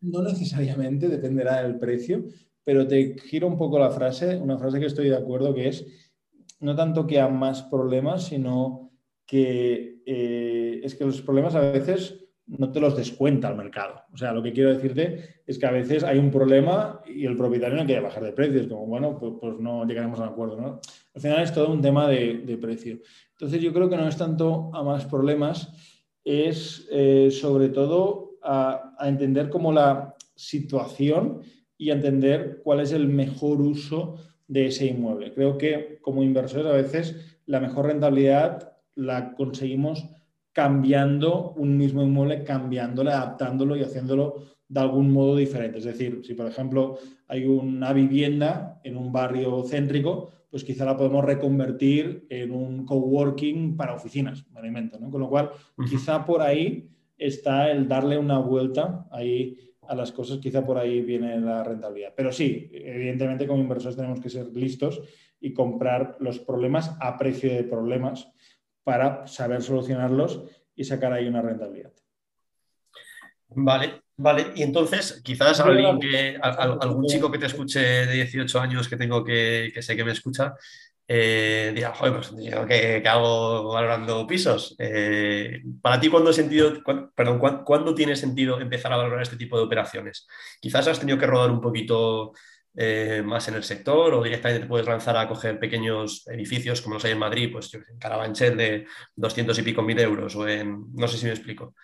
[0.00, 2.24] No necesariamente, dependerá del precio,
[2.64, 5.86] pero te giro un poco la frase, una frase que estoy de acuerdo que es
[6.60, 8.92] no tanto que a más problemas, sino
[9.26, 12.22] que eh, es que los problemas a veces
[12.58, 14.02] no te los descuenta el mercado.
[14.12, 17.36] O sea, lo que quiero decirte es que a veces hay un problema y el
[17.36, 20.60] propietario no quiere bajar de precios, como, bueno, pues, pues no llegaremos a un acuerdo,
[20.60, 20.80] ¿no?
[21.14, 22.98] Al final es todo un tema de, precio.
[23.32, 25.72] Entonces yo creo que no es tanto a más problemas,
[26.24, 31.40] es eh, sobre todo a, entender como la situación
[31.78, 35.32] y a entender cuál es el mejor uso de ese inmueble.
[35.32, 40.06] Creo que como inversores a veces la mejor rentabilidad la conseguimos
[40.52, 45.78] cambiando un mismo inmueble, cambiándolo, adaptándolo y haciéndolo de algún modo diferente.
[45.78, 50.96] Es decir, si por ejemplo hay una vivienda en un barrio céntrico, pues quizá la
[50.96, 55.10] podemos reconvertir en un coworking para oficinas, me alimento, ¿no?
[55.10, 55.50] Con lo cual,
[55.88, 59.56] quizá por ahí está el darle una vuelta ahí
[59.88, 62.12] a las cosas, quizá por ahí viene la rentabilidad.
[62.14, 65.00] Pero sí, evidentemente como inversores tenemos que ser listos
[65.40, 68.32] y comprar los problemas a precio de problemas
[68.84, 70.42] para saber solucionarlos
[70.74, 71.92] y sacar ahí una rentabilidad.
[73.48, 74.52] Vale, vale.
[74.54, 79.22] Y entonces, quizás alguien que, algún chico que te escuche de 18 años que tengo
[79.22, 80.54] que, que sé que me escucha,
[81.14, 82.32] eh, dirá, joder, pues
[82.68, 84.74] ¿qué, hago valorando pisos?
[84.78, 86.72] Eh, para ti, ¿cuándo, sentido,
[87.14, 90.26] perdón, ¿cuándo tiene sentido empezar a valorar este tipo de operaciones?
[90.60, 92.32] Quizás has tenido que rodar un poquito
[92.74, 96.94] eh, más en el sector o directamente te puedes lanzar a coger pequeños edificios como
[96.94, 100.86] los hay en Madrid, pues en Carabanchel de 200 y pico mil euros o en,
[100.94, 101.74] no sé si me explico.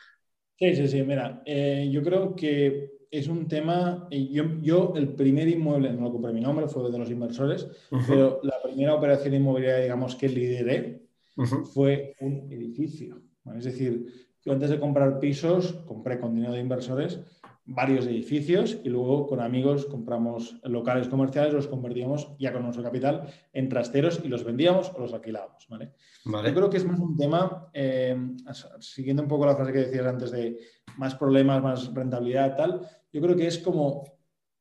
[0.59, 5.49] Sí, sí, sí, mira, eh, yo creo que es un tema, yo, yo el primer
[5.49, 7.67] inmueble, no lo compré mi nombre, fue de los inversores,
[8.07, 11.03] pero la primera operación inmobiliaria, digamos, que lideré
[11.73, 13.23] fue un edificio.
[13.57, 14.07] Es decir,
[14.45, 17.21] yo antes de comprar pisos, compré con dinero de inversores
[17.71, 23.29] varios edificios y luego con amigos compramos locales comerciales, los convertíamos ya con nuestro capital
[23.53, 25.69] en trasteros y los vendíamos o los alquilábamos.
[25.69, 25.93] ¿vale?
[26.25, 28.17] Yo creo que es más un tema, eh,
[28.81, 30.59] siguiendo un poco la frase que decías antes de
[30.97, 34.03] más problemas, más rentabilidad, tal, yo creo que es como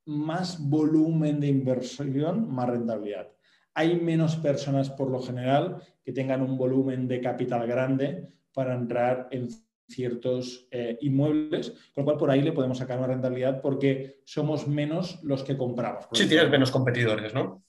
[0.06, 3.30] más volumen de inversión, más rentabilidad.
[3.74, 9.30] Hay menos personas por lo general que tengan un volumen de capital grande para entrar
[9.32, 9.48] en
[9.88, 14.68] ciertos eh, inmuebles, con lo cual por ahí le podemos sacar una rentabilidad porque somos
[14.68, 16.06] menos los que compramos.
[16.12, 17.64] Sí, tienes menos competidores, ¿no?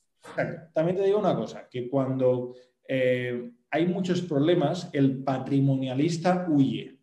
[0.75, 2.55] También te digo una cosa, que cuando
[2.87, 6.97] eh, hay muchos problemas, el patrimonialista huye.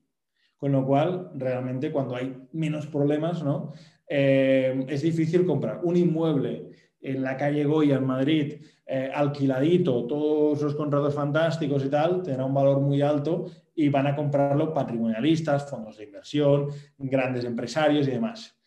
[0.58, 3.73] Con lo cual, realmente cuando hay menos problemas, ¿no?
[4.08, 6.69] Eh, es difícil comprar un inmueble
[7.01, 8.54] en la calle Goya, en Madrid,
[9.13, 14.15] alquiladito, todos los contratos fantásticos y tal, tendrá un valor muy alto y van a
[14.15, 18.57] comprarlo patrimonialistas, fondos de inversión, grandes empresarios y demás.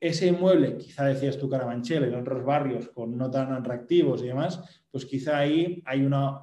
[0.00, 4.84] Ese inmueble, quizá decías tú Carabanchel, en otros barrios con no tan atractivos y demás,
[4.90, 6.40] pues quizá ahí hay una,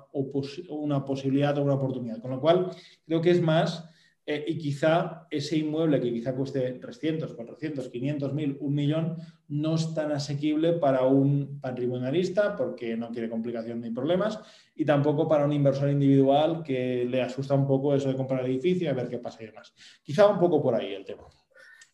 [0.70, 2.22] una posibilidad o una oportunidad.
[2.22, 2.72] Con lo cual,
[3.06, 3.90] creo que es más
[4.28, 9.18] eh, y quizá ese inmueble que quizá cueste 300, 400, 500 mil, un millón,
[9.50, 14.40] no es tan asequible para un patrimonialista porque no quiere complicación ni problemas
[14.76, 18.52] y tampoco para un inversor individual que le asusta un poco eso de comprar el
[18.52, 19.74] edificio y a ver qué pasa y demás.
[20.02, 21.24] Quizá un poco por ahí el tema.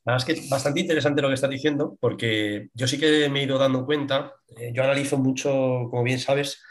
[0.04, 3.30] La verdad es que es bastante interesante lo que estás diciendo, porque yo sí que
[3.30, 5.52] me he ido dando cuenta, eh, yo analizo mucho,
[5.90, 6.64] como bien sabes,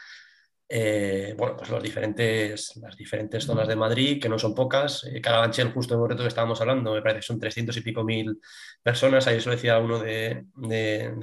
[0.72, 5.02] eh, bueno, pues los diferentes, las diferentes zonas de Madrid, que no son pocas.
[5.02, 7.80] Eh, Carabanchel, justo en el reto que estábamos hablando, me parece que son 300 y
[7.80, 8.40] pico mil
[8.80, 9.26] personas.
[9.26, 10.44] Ahí eso decía uno de,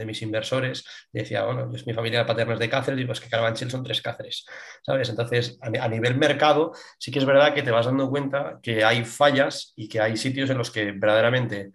[0.05, 0.83] mis inversores.
[1.13, 4.01] Decía, bueno, es mi familia paterna es de Cáceres y pues que Carabanchel son tres
[4.01, 4.45] Cáceres,
[4.85, 5.07] ¿sabes?
[5.07, 8.83] Entonces, a, a, nivel mercado, sí que es verdad que te vas dando cuenta que
[8.83, 11.71] hay fallas y que hay sitios en los que verdaderamente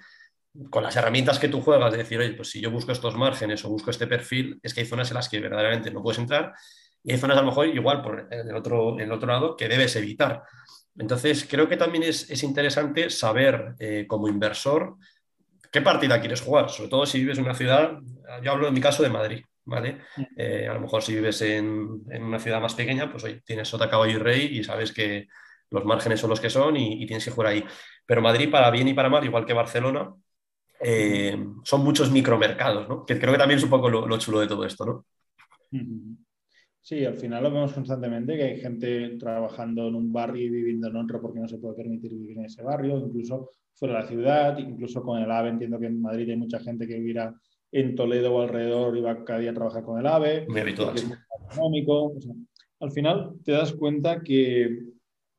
[0.69, 3.65] con las herramientas que tú juegas, de decir, oye, pues si yo busco estos márgenes
[3.65, 6.53] o busco este perfil, es que hay zonas en las que verdaderamente no puedes entrar
[7.05, 9.97] y hay zonas a lo mejor igual por el otro, el otro lado que debes
[9.97, 10.43] evitar.
[10.97, 14.97] Entonces, creo que también es, interesante saber eh, como inversor
[15.71, 17.99] qué partida quieres jugar, sobre todo si vives en una ciudad,
[18.43, 20.03] yo hablo en mi caso de Madrid, ¿vale?
[20.37, 23.89] Eh, a lo mejor si vives en, una ciudad más pequeña, pues hoy tienes sota,
[23.89, 25.29] caballo y rey y sabes que
[25.71, 27.65] los márgenes son los que son y, tienes que jugar ahí.
[28.05, 30.13] Pero Madrid, para bien y para mal, igual que Barcelona,
[30.79, 33.07] eh, son muchos micromercados, ¿no?
[33.07, 35.07] Que creo que también es un poco lo, lo chulo de todo esto, ¿no?
[36.85, 40.89] Sí, al final lo vemos constantemente, que hay gente trabajando en un barrio y viviendo
[40.89, 44.09] en otro porque no se puede permitir vivir en ese barrio, incluso fuera de la
[44.09, 45.51] ciudad, incluso con el AVE.
[45.51, 47.33] Entiendo que en Madrid hay mucha gente que vivirá
[47.71, 50.47] en Toledo o alrededor y va cada día a trabajar con el AVE.
[50.93, 51.17] Es muy
[51.53, 52.15] económico.
[52.81, 54.81] al final te das cuenta que,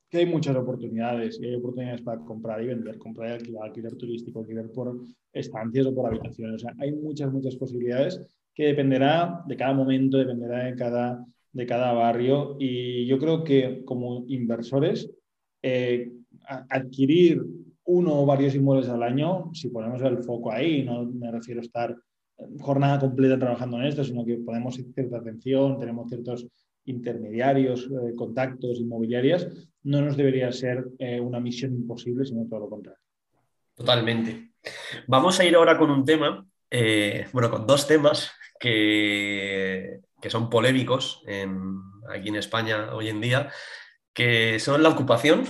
[0.10, 3.98] que, hay muchas oportunidades y hay oportunidades para comprar y vender, comprar y alquilar, alquiler
[3.98, 4.98] turístico, alquiler por
[5.34, 6.56] estancias o por habitaciones.
[6.56, 8.22] O sea, hay muchas, muchas posibilidades
[8.56, 13.84] que dependerá de cada momento, dependerá de cada de cada barrio y yo creo que
[13.86, 15.10] como inversores,
[15.62, 16.12] eh,
[16.70, 17.42] adquirir
[17.86, 21.64] uno o varios inmuebles al año, si ponemos el foco ahí, no me refiero a
[21.64, 21.96] estar
[22.60, 26.48] jornada completa trabajando en esto, sino que ponemos cierta atención, tenemos ciertos
[26.86, 29.48] intermediarios, eh, contactos, inmobiliarias,
[29.84, 33.00] no nos debería ser eh, una misión imposible, sino todo lo contrario.
[33.76, 34.52] Totalmente.
[35.08, 36.46] Vamos a ir ahora con un tema,
[37.32, 41.22] bueno, con dos temas que que son polémicos
[42.10, 43.52] aquí en España hoy en día,
[44.14, 45.44] que son la ocupación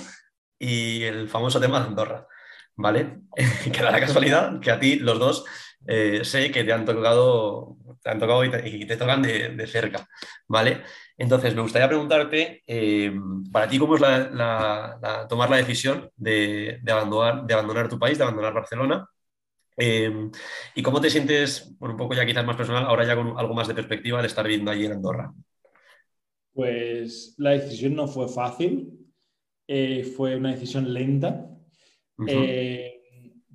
[0.57, 2.27] y el famoso tema de Andorra.
[2.75, 3.19] ¿Vale?
[3.71, 5.45] que da la casualidad que a ti los dos
[5.85, 8.49] eh, sé que te han tocado, te han tocado y
[8.87, 10.07] te, tocan de, cerca.
[10.47, 10.81] ¿Vale?
[11.17, 13.13] Entonces, me gustaría preguntarte, eh,
[13.51, 14.01] para ti, ¿cómo es
[15.29, 19.07] tomar la decisión de, abandonar, de abandonar tu país, de abandonar Barcelona?
[19.77, 20.31] Em,
[20.75, 23.67] ¿Y cómo te sientes, un poco ya quizás más personal, ahora ya con algo más
[23.67, 25.33] de perspectiva de estar viviendo allí en Andorra?
[26.53, 28.91] Pues la decisión no fue fácil,
[29.67, 31.49] eh, fue una decisión lenta,
[32.27, 33.01] eh,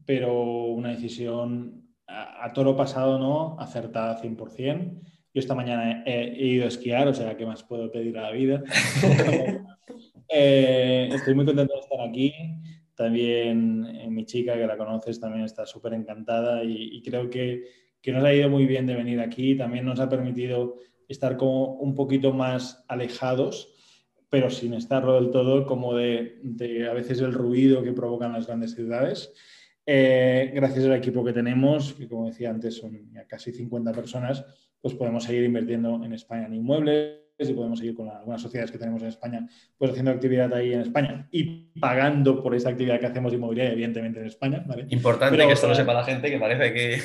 [0.04, 3.56] pero una decisión a, toro pasado, ¿no?
[3.60, 5.00] Acertada 100%.
[5.32, 8.30] Yo esta mañana he, ido a esquiar, o sea, ¿qué más puedo pedir a la
[8.32, 8.62] vida?
[10.30, 12.34] Eh, estoy muy contento de estar aquí.
[12.98, 17.62] También eh, mi chica, que la conoces, también está súper encantada y, creo que,
[18.02, 19.56] que, nos ha ido muy bien de venir aquí.
[19.56, 23.72] También nos ha permitido estar como un poquito más alejados,
[24.28, 26.40] pero sin estarlo del todo, como de,
[26.90, 29.32] a veces el ruido que provocan las grandes ciudades.
[29.86, 34.44] Eh, gracias al equipo que tenemos, que como decía antes son casi 50 personas,
[34.80, 38.78] pues podemos seguir invirtiendo en España en inmuebles y podemos seguir con algunas sociedades que
[38.78, 39.46] tenemos en España,
[39.76, 44.18] pues haciendo actividad ahí en España y pagando por esa actividad que hacemos inmobiliaria, evidentemente
[44.18, 44.64] en España.
[44.88, 46.98] Importante que esto lo sepa la gente, que parece que...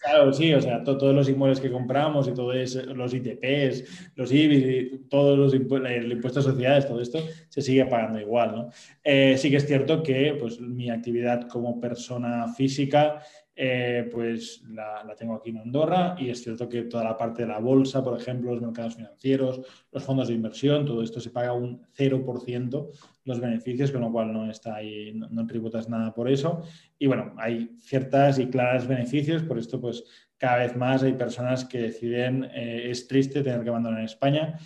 [0.00, 5.08] Claro, sí, o sea, todos los inmuebles que compramos y todos los ITPs, los IBIs,
[5.08, 8.70] todos los el impuesto a sociedades, todo esto se sigue pagando igual, ¿no?
[9.02, 13.22] Eh, sí que es cierto que pues, mi actividad como persona física
[13.62, 17.48] eh, pues la, tengo aquí en Andorra y es cierto que toda la parte de
[17.48, 19.60] la bolsa, por ejemplo, los mercados financieros,
[19.92, 22.88] los fondos de inversión, todo esto se paga un 0%
[23.24, 26.62] los beneficios, con lo cual no está ahí, no, tributas nada por eso.
[26.98, 30.04] Y bueno, hay ciertas y claras beneficios, por esto pues
[30.38, 34.58] cada vez más hay personas que deciden, eh, es triste tener que abandonar España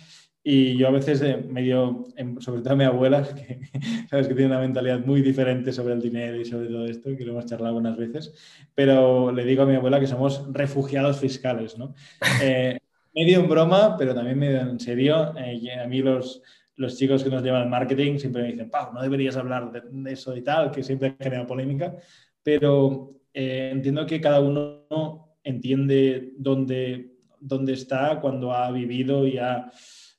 [0.47, 3.59] y yo a veces eh, medio, em, sobre todo a mi abuela, que
[4.07, 7.25] sabes que tiene una mentalidad muy diferente sobre el dinero y sobre todo esto, que
[7.25, 8.31] lo hemos charlado algunas veces,
[8.75, 11.95] pero le digo a mi abuela que somos refugiados fiscales, ¿no?
[12.43, 12.77] Eh,
[13.15, 15.33] medio en broma, pero también medio en serio.
[15.35, 16.43] Eh, a mí los,
[16.75, 20.11] los chicos que nos llevan el marketing siempre me dicen, Pau, no deberías hablar de,
[20.11, 21.95] eso y tal, que siempre genera polémica,
[22.43, 29.71] pero entiendo que cada uno entiende dónde, dónde está cuando ha vivido y ha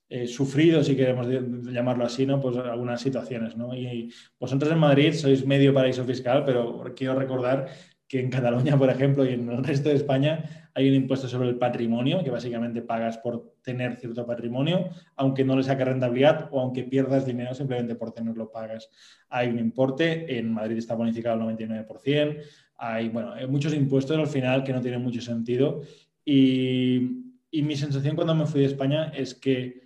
[0.08, 2.40] eh, sufrido, si queremos llamarlo así, ¿no?
[2.40, 3.74] Pues algunas situaciones, ¿no?
[3.74, 7.66] Y vosotros en Madrid sois medio paraíso fiscal, pero quiero recordar
[8.06, 11.48] que en Cataluña, por ejemplo, y en el resto de España hay un impuesto sobre
[11.48, 16.60] el patrimonio, que básicamente pagas por tener cierto patrimonio, aunque no le saque rentabilidad o
[16.60, 18.88] aunque pierdas dinero simplemente por tenerlo pagas.
[19.28, 22.36] Hay un importe, en Madrid está bonificado al 99%,
[22.76, 25.80] hay, bueno, hay muchos impuestos al final que no tienen mucho sentido
[26.24, 29.85] y mi sensación cuando me fui de España es que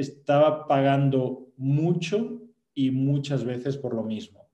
[0.00, 2.42] estaba pagando mucho
[2.74, 4.48] y muchas veces por lo mismo.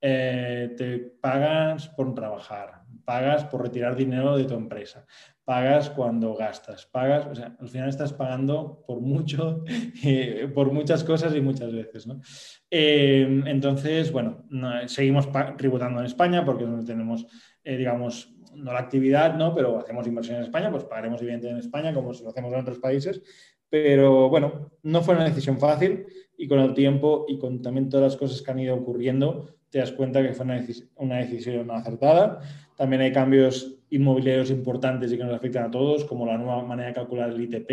[0.00, 5.06] Eh, te pagas por trabajar, pagas por retirar dinero de tu empresa,
[5.44, 9.64] pagas cuando gastas, pagas, o sea, al final estás pagando por mucho,
[10.54, 12.20] por muchas cosas y muchas veces, ¿no?
[12.70, 14.44] Eh, entonces, bueno,
[14.86, 17.26] seguimos tributando en España porque no tenemos,
[17.62, 19.54] eh, digamos, no la actividad, ¿no?
[19.54, 22.60] Pero hacemos inversión en España, pues pagaremos evidentemente en España como si lo hacemos en
[22.60, 23.22] otros países,
[23.74, 26.06] pero bueno, no fue una decisión fácil
[26.38, 29.80] y con el tiempo y con también todas las cosas que han ido ocurriendo, te
[29.80, 30.46] das cuenta que fue
[30.94, 32.38] una, decisión acertada.
[32.76, 36.90] También hay cambios inmobiliarios importantes y que nos afectan a todos, como la nueva manera
[36.90, 37.66] de calcular el ITP,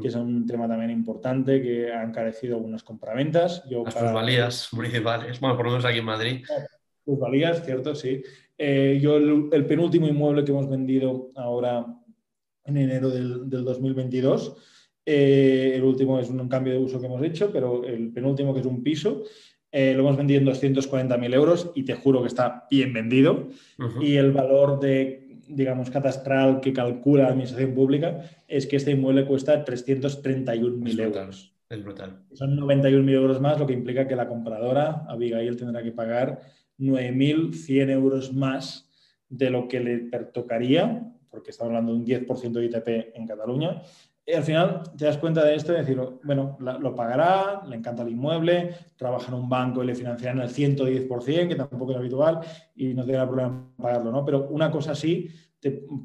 [0.00, 3.64] que es un tema también importante, que ha encarecido algunas compraventas.
[3.68, 6.44] Yo Las plusvalías municipales, bueno, por lo menos aquí en Madrid.
[7.04, 8.22] Plusvalías, cierto, sí.
[8.56, 11.84] Eh, yo el, penúltimo inmueble que hemos vendido ahora
[12.64, 14.56] en enero del, del 2022
[15.06, 18.60] eh, el último es un cambio de uso que hemos hecho, pero el penúltimo, que
[18.60, 19.22] es un piso,
[19.70, 23.48] eh, lo hemos vendido en 240.000 euros y te juro que está bien vendido.
[24.00, 29.26] Y el valor de, digamos, catastral que calcula la Administración Pública es que este inmueble
[29.26, 31.54] cuesta 331.000 euros.
[31.68, 32.22] Es brutal.
[32.32, 36.40] Son 91.000 euros más, lo que implica que la compradora, Abigail, tendrá que pagar
[36.78, 38.88] 9.100 euros más
[39.28, 39.98] de lo que le
[40.32, 43.82] tocaría, porque estamos hablando de un 10% de ITP en Cataluña,
[44.26, 48.02] y al final te das cuenta de esto y decir, bueno, lo pagará, le encanta
[48.02, 52.40] el inmueble, trabaja en un banco y le financiarán el 110%, que tampoco es habitual,
[52.74, 54.24] y no tendrá problema pagarlo, ¿no?
[54.24, 55.28] Pero una cosa así,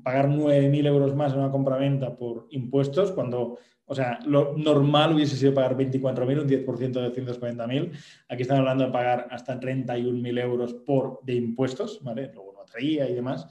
[0.03, 5.35] pagar 9.000 euros más en una compraventa por impuestos, cuando, o sea, lo normal hubiese
[5.35, 7.91] sido pagar 24.000, un 10% de 140.000,
[8.29, 12.29] aquí estamos hablando de pagar hasta 31.000 euros por, de impuestos, ¿vale?
[12.31, 13.47] Luego no traía y demás,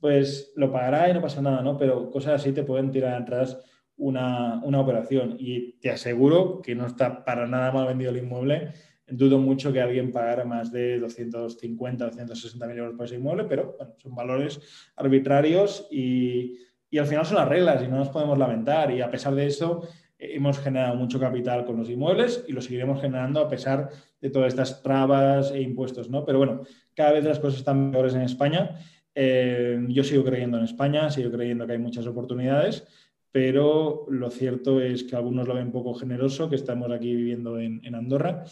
[0.00, 1.76] pues lo pagará y no pasa nada, ¿no?
[1.76, 3.58] Pero cosas así te pueden tirar atrás
[3.96, 8.72] una, operación y te aseguro que no está para nada mal vendido el inmueble.
[9.06, 13.76] Dudo mucho que alguien pagara más de 250, 260 mil euros por ese inmueble, pero
[13.98, 14.60] son valores
[14.96, 16.58] arbitrarios y,
[16.90, 18.90] y al final son las reglas y no nos podemos lamentar.
[18.90, 19.86] Y a pesar de eso,
[20.18, 23.90] hemos generado mucho capital con los inmuebles y lo seguiremos generando a pesar
[24.20, 26.24] de todas estas trabas e impuestos, ¿no?
[26.24, 26.62] Pero bueno,
[26.94, 28.78] cada vez las cosas están mejores en España.
[29.14, 32.86] Eh, yo sigo creyendo en España, sigo creyendo que hay muchas oportunidades
[33.34, 37.92] pero lo cierto es que algunos lo ven poco generoso, que estamos aquí viviendo en,
[37.92, 38.44] Andorra,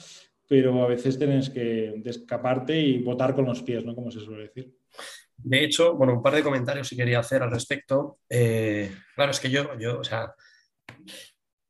[0.49, 3.95] pero a veces tienes que escaparte y votar con los pies, ¿no?
[3.95, 4.75] Como se suele decir.
[5.37, 8.19] De hecho, bueno, un par de comentarios sí quería hacer al respecto.
[8.29, 10.35] Eh, claro, es que yo, yo, o sea,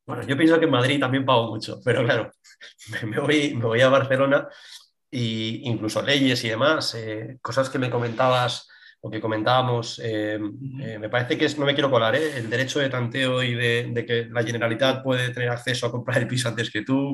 [0.07, 2.31] bueno, yo pienso que en Madrid también pago mucho, pero claro,
[3.07, 4.47] me voy, me voy a Barcelona
[5.11, 8.67] e incluso leyes y demás, eh, cosas que me comentabas
[9.03, 10.39] lo que comentábamos, eh,
[10.81, 12.37] eh, me parece que es, no me quiero colar, ¿eh?
[12.37, 16.27] el derecho de tanteo y de, que la Generalitat puede tener acceso a comprar el
[16.27, 17.13] piso antes que tú,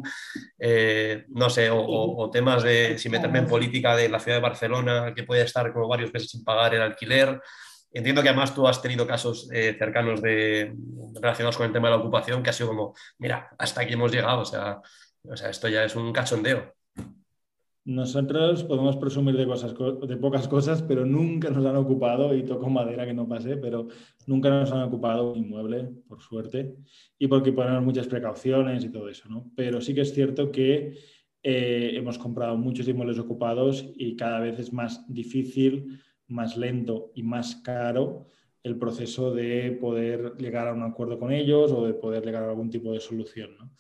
[1.30, 5.24] no sé, o, temas de si meterme en política de la ciudad de Barcelona, que
[5.24, 7.42] puede estar como varios meses sin pagar el alquiler.
[7.92, 10.76] Entiendo que además tú has tenido casos cercanos de,
[11.20, 14.12] relacionados con el tema de la ocupación que ha sido como, mira, hasta aquí hemos
[14.12, 14.80] llegado, o sea,
[15.24, 16.79] o sea esto ya es un cachondeo.
[17.86, 22.70] Nosotros podemos presumir de, cosas, de pocas cosas, pero nunca nos han ocupado, y toco
[22.70, 23.88] madera que no pase, pero
[24.28, 26.76] nunca nos han ocupado un inmueble, por suerte,
[27.18, 29.52] y porque ponemos muchas precauciones y todo eso, ¿no?
[29.56, 30.94] Pero sí que es cierto que
[31.42, 37.24] eh, hemos comprado muchos inmuebles ocupados y cada vez es más difícil, más lento y
[37.24, 38.28] más caro
[38.62, 42.50] el proceso de poder llegar a un acuerdo con ellos o de poder llegar a
[42.50, 43.72] algún tipo de solución, ¿no?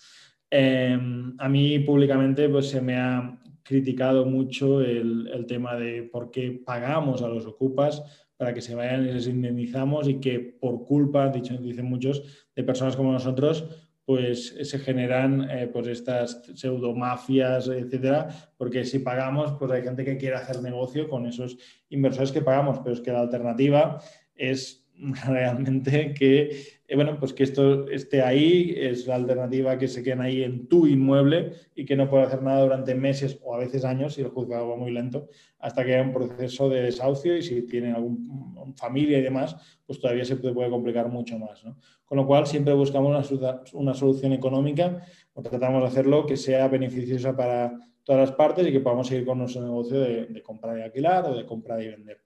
[0.51, 3.39] Em, a mí públicamente pues, se me ha
[3.69, 8.01] criticado mucho el, tema de por qué pagamos a los ocupas
[8.35, 12.63] para que se vayan y les indemnizamos y que por culpa, dicho, dicen muchos, de
[12.63, 13.69] personas como nosotros,
[14.05, 20.17] pues se generan eh, pues estas pseudomafias, etcétera, porque si pagamos, pues hay gente que
[20.17, 21.55] quiere hacer negocio con esos
[21.89, 24.01] inversores que pagamos, pero es que la alternativa
[24.33, 24.88] es
[25.27, 26.49] realmente que,
[26.87, 30.67] eh, bueno, pues que esto esté ahí, es la alternativa que se queden ahí en
[30.67, 34.21] tu inmueble y que no pueda hacer nada durante meses o a veces años si
[34.21, 35.29] el juzgado va muy lento,
[35.59, 39.99] hasta que haya un proceso de desahucio y si tienen alguna familia y demás, pues
[39.99, 41.63] todavía se puede complicar mucho más.
[42.05, 45.01] Con lo cual siempre buscamos una, una solución económica
[45.33, 49.25] o tratamos de hacerlo que sea beneficiosa para todas las partes y que podamos seguir
[49.25, 52.21] con nuestro negocio de, comprar y alquilar o de comprar y vender.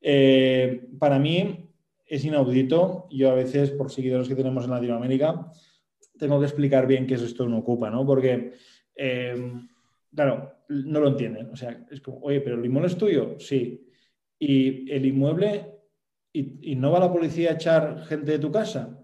[0.00, 1.68] Eh, para mí,
[2.06, 3.06] es inaudito.
[3.10, 5.50] Yo a veces, por seguidores que tenemos en Latinoamérica,
[6.18, 8.06] tengo que explicar bien qué es esto de un ocupa, ¿no?
[8.06, 8.52] Porque,
[8.94, 9.52] eh,
[10.14, 11.50] claro, no lo entienden.
[11.50, 13.88] O sea, es como, oye, pero el inmueble es tuyo, sí.
[14.38, 15.72] Y el inmueble,
[16.32, 19.02] y, no va la policía a echar gente de tu casa?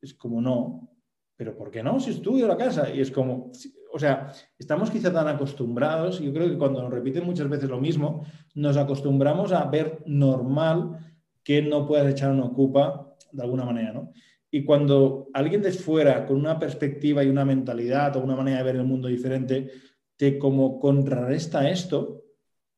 [0.00, 0.96] Es como, no.
[1.36, 2.00] ¿Pero por qué no?
[2.00, 2.92] Si es tuyo la casa.
[2.92, 3.52] Y es como,
[3.92, 7.80] o sea, estamos quizá tan acostumbrados, yo creo que cuando nos repiten muchas veces lo
[7.80, 8.24] mismo,
[8.54, 11.07] nos acostumbramos a ver normal
[11.48, 14.12] que no puedas echar una ocupa de alguna manera, ¿no?
[14.50, 18.64] Y cuando alguien de fuera, con una perspectiva y una mentalidad o una manera de
[18.64, 19.70] ver el mundo diferente,
[20.18, 22.22] te como contrarresta esto,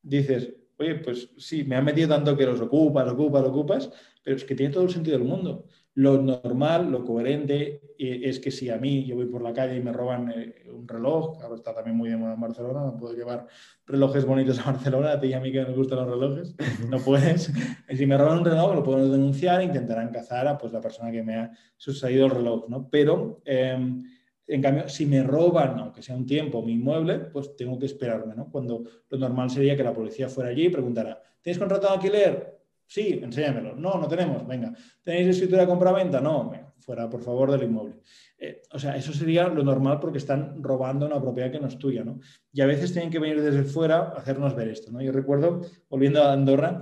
[0.01, 3.91] dices, oye, pues sí, me han metido tanto que los ocupas, ocupas, ocupas,
[4.23, 5.65] pero es que tiene todo el sentido del mundo.
[5.93, 9.75] Lo normal, lo coherente eh, es que si a mí yo voy por la calle
[9.75, 12.97] y me roban eh, un reloj, ahora está también muy de moda en Barcelona, no
[12.97, 13.47] puedo llevar
[13.85, 16.55] relojes bonitos a Barcelona, a ti y a mí que nos gustan los relojes,
[16.89, 17.51] no puedes.
[17.93, 21.23] si me roban un reloj lo puedo denunciar intentarán cazar a pues, la persona que
[21.23, 22.89] me ha sucedido el reloj, ¿no?
[22.89, 23.41] Pero...
[23.45, 24.03] Em,
[24.47, 28.35] en cambio, si me roban, aunque sea un tiempo, mi inmueble, pues tengo que esperarme,
[28.35, 28.49] ¿no?
[28.51, 32.60] Cuando lo normal sería que la policía fuera allí y preguntara, ¿tienes contrato de alquiler?
[32.91, 33.73] Sí, enséñamelo.
[33.73, 34.45] No, no tenemos.
[34.45, 34.73] Venga.
[35.01, 36.19] ¿Tenéis escritura de compra-venta?
[36.19, 36.51] No.
[36.79, 38.01] fuera, por favor, del inmueble.
[38.37, 41.77] Eh, o sea, eso sería lo normal porque están robando una propiedad que no es
[41.77, 42.19] tuya, ¿no?
[42.51, 45.01] Y a veces tienen que venir desde fuera a hacernos ver esto, ¿no?
[45.01, 46.81] Yo recuerdo, volviendo a Andorra,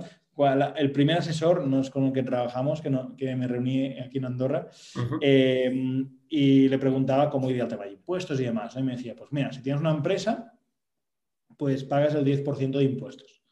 [0.76, 4.24] el primer asesor, no es con el que trabajamos, que, que me reuní aquí en
[4.24, 4.68] Andorra,
[5.20, 8.74] eh, y le preguntaba cómo iría el tema de impuestos y demás.
[8.76, 10.58] Y me decía, pues mira, si tienes una empresa,
[11.56, 13.44] pues pagas el 10% de impuestos.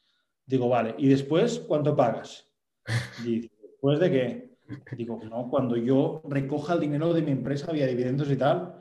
[0.45, 2.48] Digo, vale, ¿y después cuánto pagas?
[3.24, 4.59] Y ¿después de qué?
[4.97, 8.74] Digo, no, cuando yo recoja el dinero de mi empresa vía dividendos y tal.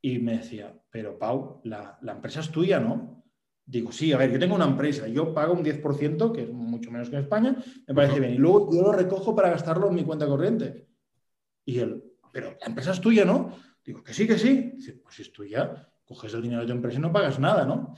[0.00, 3.24] Y me decía, pero Pau, la, empresa es tuya, ¿no?
[3.64, 6.90] Digo, sí, a ver, yo tengo una empresa, yo pago un 10%, que es mucho
[6.90, 7.56] menos que en España,
[7.86, 8.32] me parece bien.
[8.32, 10.88] Y luego yo lo recojo para gastarlo en mi cuenta corriente.
[11.64, 12.02] Y él,
[12.32, 13.52] pero la empresa es tuya, ¿no?
[13.84, 14.72] Digo, que sí, que sí.
[14.76, 17.64] Dice, pues si es tuya, coges el dinero de tu empresa y no pagas nada,
[17.66, 17.94] ¿no?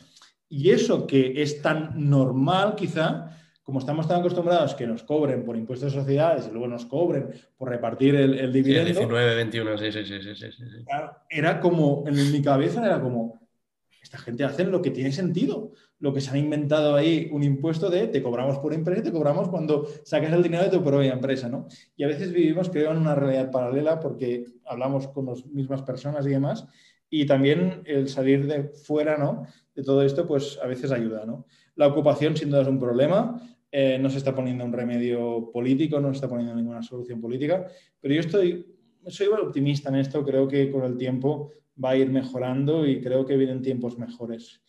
[0.49, 3.37] Y eso que es tan normal, quizá,
[3.71, 7.29] como estamos tan acostumbrados que nos cobren por impuestos de sociedades y luego nos cobren
[7.57, 8.87] por repartir el, el dividendo.
[8.87, 10.65] 19, 21, sí, sí, sí, sí, sí,
[11.29, 13.41] Era como, en mi cabeza era como,
[14.03, 15.71] esta gente hace lo que tiene sentido.
[16.01, 19.13] Lo que se han inventado ahí, un impuesto de te cobramos por empresa y te
[19.13, 21.69] cobramos cuando sacas el dinero de tu propia empresa, ¿no?
[21.95, 26.27] Y a veces vivimos, creo, en una realidad paralela porque hablamos con las mismas personas
[26.27, 26.67] y demás.
[27.09, 29.47] Y también el salir de fuera, ¿no?
[29.77, 31.47] De todo esto, pues a veces ayuda, ¿no?
[31.77, 33.41] La ocupación sin duda es un problema.
[33.73, 37.67] Eh, no se está poniendo un remedio político, no se está poniendo ninguna solución política,
[38.01, 38.67] pero yo estoy,
[39.07, 41.53] soy optimista en esto, creo que con el tiempo
[41.83, 44.61] va a ir mejorando y creo que vienen tiempos mejores.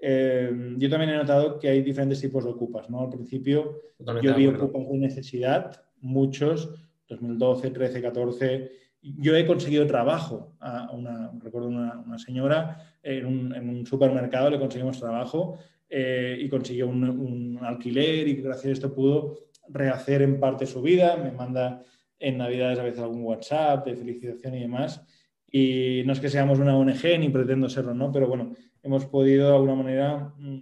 [0.00, 2.88] Eh, yo también he notado que hay diferentes tipos de ocupas.
[2.90, 3.02] ¿no?
[3.02, 3.80] Al principio
[4.22, 6.70] yo vi ocupas de necesidad, muchos,
[7.08, 8.70] 2012, 13, 14.
[9.02, 14.50] Yo he conseguido trabajo a una, recuerdo una, una señora en un, en un, supermercado,
[14.50, 20.40] le conseguimos trabajo eh, y consiguió un, alquiler y gracias a esto pudo rehacer en
[20.40, 21.16] parte su vida.
[21.16, 21.82] Me manda
[22.18, 25.04] en Navidades a veces algún WhatsApp de felicitación y demás.
[25.50, 28.10] Y no es que seamos una ONG ni pretendo serlo, ¿no?
[28.10, 30.60] Pero bueno, hemos podido de alguna manera mm,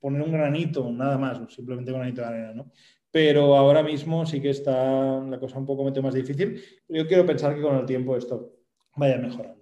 [0.00, 2.70] poner un granito, nada más, simplemente un granito de arena, ¿no?
[3.10, 6.60] Pero ahora mismo sí que está la cosa un poco más difícil.
[6.88, 8.56] Yo quiero pensar que con el tiempo esto
[8.96, 9.53] vaya mejorando.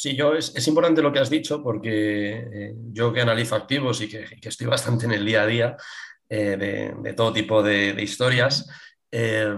[0.00, 4.08] Sí, yo es, importante lo que has dicho porque eh, yo que analizo activos y
[4.08, 5.76] que, estoy bastante en el día a día
[6.26, 6.56] eh,
[7.02, 8.66] de, todo tipo de, historias,
[9.10, 9.54] eh,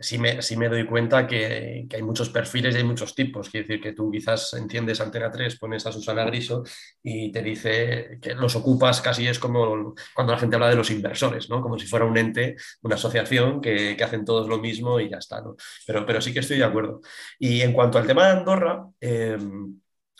[0.00, 3.48] sí, me, me, doy cuenta que, hay muchos perfiles y hay muchos tipos.
[3.48, 6.64] Quiere decir que tú quizás entiendes Antena 3, pones a Susana Griso
[7.02, 10.90] y te dice que los ocupas casi es como cuando la gente habla de los
[10.90, 11.62] inversores, ¿no?
[11.62, 15.40] Como si fuera un ente, una asociación que, hacen todos lo mismo y ya está,
[15.40, 15.56] ¿no?
[15.86, 17.00] Pero, pero sí que estoy de acuerdo.
[17.38, 19.36] Y en cuanto al tema de Andorra, eh,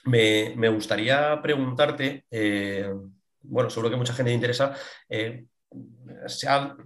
[0.06, 2.92] me, gustaría preguntarte, eh,
[3.42, 4.74] bueno, seguro que mucha gente le interesa,
[5.08, 5.46] eh,
[6.26, 6.76] se ha,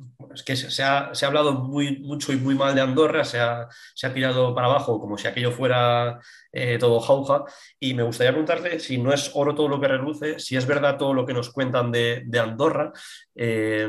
[0.45, 3.69] que se ha, hablado muy, mucho y muy mal de Andorra, se ha,
[4.15, 6.21] tirado para abajo como si aquello fuera
[6.53, 7.45] eh, todo jauja.
[7.79, 10.97] Y me gustaría preguntarte si no es oro todo lo que reluce, si es verdad
[10.99, 12.93] todo lo que nos cuentan de, Andorra.
[13.35, 13.89] Eh,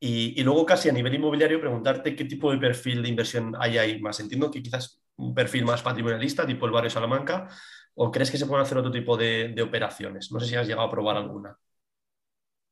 [0.00, 4.00] y, luego casi a nivel inmobiliario preguntarte qué tipo de perfil de inversión hay ahí
[4.00, 4.20] más.
[4.20, 7.48] Entiendo que quizás un perfil más patrimonialista, tipo el barrio Salamanca,
[7.94, 10.30] o crees que se pueden hacer otro tipo de, de operaciones.
[10.32, 11.56] No sé si has llegado a probar alguna.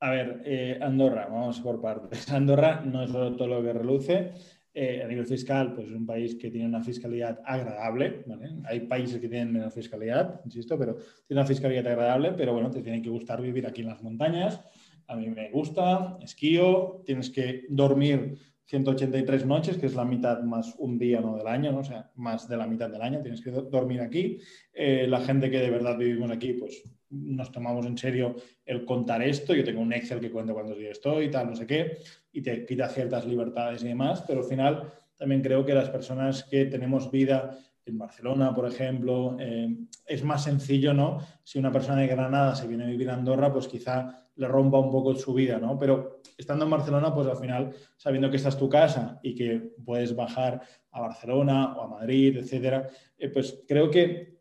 [0.02, 2.28] A ver, eh, Andorra, vamos por partes.
[2.32, 4.32] Andorra no es todo lo que reluce.
[4.74, 8.24] Eh, a nivel fiscal, pues es un país que tiene una fiscalidad agradable.
[8.64, 10.96] Hay países que tienen menos fiscalidad, insisto, pero
[11.28, 14.60] tiene una fiscalidad agradable, pero bueno, te tiene que gustar vivir aquí en las montañas.
[15.06, 20.74] A mí me gusta, esquío, tienes que dormir 183 noches, que es la mitad más
[20.78, 21.36] un día ¿no?
[21.36, 21.78] del año, ¿no?
[21.78, 24.38] o sea, más de la mitad del año, tienes que dormir aquí.
[24.72, 26.82] Eh, la gente que de verdad vivimos aquí, pues
[27.12, 28.34] nos tomamos en serio
[28.64, 29.54] el contar esto.
[29.54, 31.98] Yo tengo un Excel que cuenta cuántos días estoy y tal, no sé qué,
[32.32, 36.44] y te quita ciertas libertades y demás, pero al final también creo que las personas
[36.44, 41.18] que tenemos vida en Barcelona, por ejemplo, eh, es más sencillo, ¿no?
[41.42, 44.78] Si una persona de Granada se viene a vivir a Andorra, pues quizá le rompa
[44.78, 45.78] un poco su vida, ¿no?
[45.78, 49.74] Pero estando en Barcelona, pues al final, sabiendo que esta es tu casa y que
[49.84, 52.88] puedes bajar a Barcelona o a Madrid, etcétera,
[53.18, 54.31] eh, pues creo que,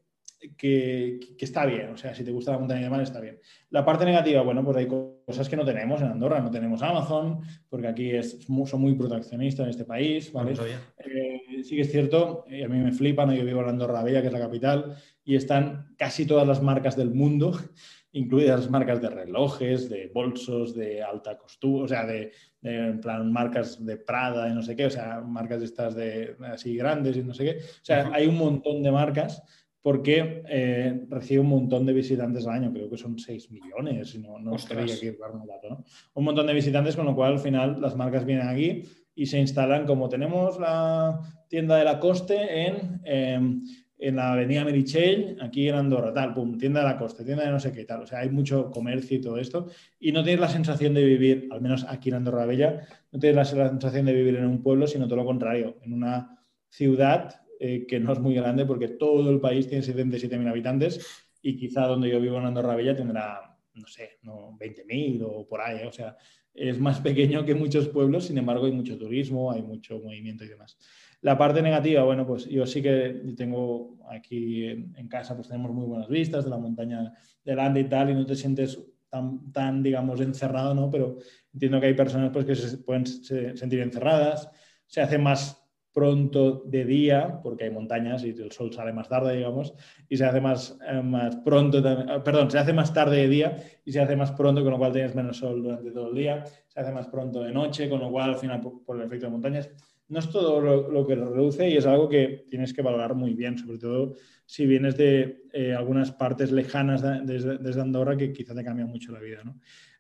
[0.58, 1.90] que, está bien.
[1.90, 3.40] O sea, si te gusta la montaña de mar, está bien.
[3.70, 6.40] La parte negativa, bueno, pues hay cosas que no tenemos en Andorra.
[6.40, 10.54] No tenemos Amazon, porque aquí es, son muy proteccionistas en este país, ¿vale?
[10.54, 14.22] Eh, sí que es cierto, y a mí me flipan, yo vivo en Andorra Bella,
[14.22, 17.52] que es la capital, y están casi todas las marcas del mundo
[18.14, 22.32] incluidas marcas de relojes, de bolsos, de alta costura, o sea, de,
[22.62, 26.36] en plan marcas de Prada y no sé qué, o sea, marcas de estas de
[26.42, 27.58] así grandes y no sé qué.
[27.60, 29.42] O sea, hay un montón de marcas
[29.82, 34.40] porque eh, recibe un montón de visitantes al año, creo que son 6 millones, no,
[34.40, 35.84] no quería aquí un dato, ¿no?
[36.14, 38.84] Un montón de visitantes, con lo cual al final las marcas vienen aquí
[39.16, 43.02] y se instalan como tenemos la tienda de la coste en...
[43.04, 43.64] Em,
[44.02, 47.52] en la avenida Merichel, aquí en Andorra, tal, pum, tienda de la costa, tienda de
[47.52, 48.02] no sé qué, tal.
[48.02, 49.68] O sea, hay mucho comercio y todo esto.
[50.00, 53.36] Y no tienes la sensación de vivir, al menos aquí en Andorra Bella, no tienes
[53.36, 57.86] la sensación de vivir en un pueblo, sino todo lo contrario, en una ciudad eh,
[57.86, 62.10] que no es muy grande porque todo el país tiene 77.000 habitantes y quizá donde
[62.10, 65.86] yo vivo en Andorra Bella tendrá, no sé, no, 20.000 o por ahí.
[65.86, 66.18] O sea,
[66.56, 70.48] es más pequeño que muchos pueblos, sin embargo hay mucho turismo, hay mucho movimiento y
[70.48, 70.76] demás.
[71.22, 75.86] La parte negativa, bueno, pues yo sí que tengo aquí en, casa, pues tenemos muy
[75.86, 77.14] buenas vistas de la montaña
[77.46, 80.90] delante y tal, y no te sientes tan, tan, digamos, encerrado, ¿no?
[80.90, 81.20] Pero
[81.54, 84.50] entiendo que hay personas pues, que se pueden sentir encerradas,
[84.88, 85.61] se hace más
[85.94, 89.74] pronto de día, porque hay montañas y el sol sale más tarde, digamos,
[90.08, 91.82] y se hace más, eh, más pronto,
[92.24, 94.94] perdón, se hace más tarde de día y se hace más pronto, con lo cual
[94.94, 98.10] tienes menos sol durante todo el día, se hace más pronto de noche, con lo
[98.10, 99.70] cual al final por el efecto de montañas
[100.12, 103.58] no es todo lo, que reduce y es algo que tienes que valorar muy bien,
[103.58, 104.16] sobre todo
[104.46, 109.22] si vienes de eh, algunas partes lejanas desde, Andorra que quizá te cambia mucho la
[109.22, 109.42] vida.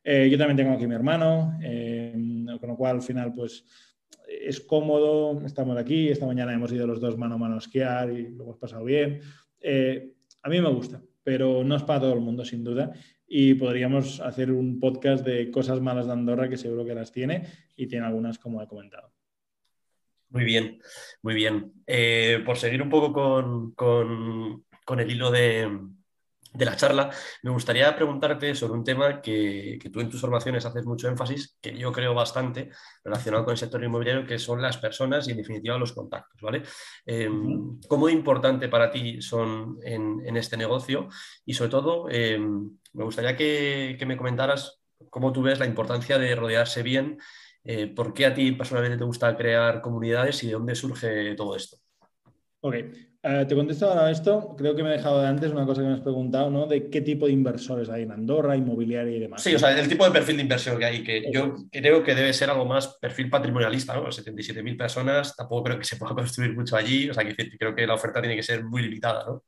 [0.04, 2.14] Eh, yo también tengo aquí mi hermano, eh,
[2.60, 3.64] con lo cual al final pues
[4.46, 8.12] es cómodo, estamos aquí, esta mañana hemos ido los dos mano a mano a esquiar
[8.12, 9.22] y lo hemos pasado bien.
[10.44, 12.94] a mí me gusta, pero no es para todo el mundo sin duda
[13.34, 17.48] y podríamos hacer un podcast de cosas malas de Andorra que seguro que las tiene
[17.78, 19.14] y tiene algunas como he comentado.
[20.32, 20.82] Muy bien,
[21.22, 21.72] muy bien.
[21.88, 23.14] Eh, por seguir un poco
[23.74, 25.80] con, el hilo de,
[26.54, 27.10] la charla,
[27.43, 31.78] me gustaría preguntarte sobre un tema que, tú en tus formaciones haces mucho énfasis, que
[31.78, 32.70] yo creo bastante
[33.04, 36.64] relacionado con el sector inmobiliario, que son las personas y en definitiva los contactos, ¿vale?
[37.06, 41.08] Em, ¿Cómo importante para ti son en, este negocio?
[41.45, 46.18] Y sobre todo, em, me gustaría que, que me comentaras cómo tú ves la importancia
[46.18, 47.18] de rodearse bien
[47.64, 51.56] eh, ¿Por qué a ti personalmente te gusta crear comunidades y de dónde surge todo
[51.56, 51.78] esto?
[52.62, 52.76] Ok,
[53.24, 54.55] eh, te contesto ahora esto.
[54.57, 56.65] Creo que me he dejado de antes una cosa que me has preguntado, ¿no?
[56.65, 59.43] De qué tipo de inversores hay en Andorra, inmobiliaria y demás.
[59.43, 62.15] Sí, o sea, el tipo de perfil de inversión que hay, que yo creo que
[62.15, 64.07] debe ser algo más perfil patrimonialista, ¿no?
[64.07, 67.86] 77.000 personas, tampoco creo que se pueda construir mucho allí, o sea, que creo que
[67.86, 69.43] la oferta tiene que ser muy limitada, ¿no?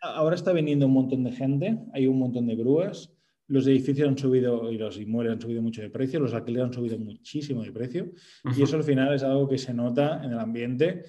[0.00, 3.10] Ahora está viniendo un montón de gente, hay un montón de grúas,
[3.48, 6.72] los edificios han subido y los inmuebles han subido mucho de precio, los alquileres han
[6.72, 8.12] subido muchísimo de precio
[8.56, 11.04] y eso al final es algo que se nota en el ambiente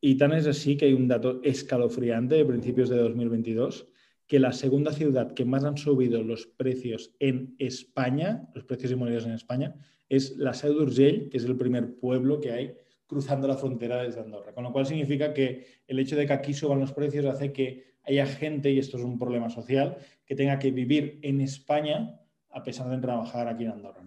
[0.00, 3.88] y tan es así que hay un dato escalofriante de principios de 2022
[4.26, 9.26] que la segunda ciudad que más han subido los precios en España, los precios inmobiliarios
[9.26, 9.74] en España,
[10.08, 12.74] es la Seu d'Urgell, que es el primer pueblo que hay
[13.06, 14.52] cruzando la frontera desde Andorra.
[14.52, 17.94] Con lo cual significa que el hecho de que aquí suban los precios hace que
[18.02, 19.96] haya gente, y esto es un problema social,
[20.26, 22.20] que tenga que vivir en España
[22.50, 24.02] a pesar de trabajar aquí en Andorra.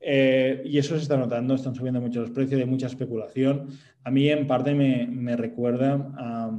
[0.00, 3.68] Eh, y eso se está notando, están subiendo mucho los precios, hay mucha especulación.
[4.04, 6.58] A mí en parte me, recuerda a,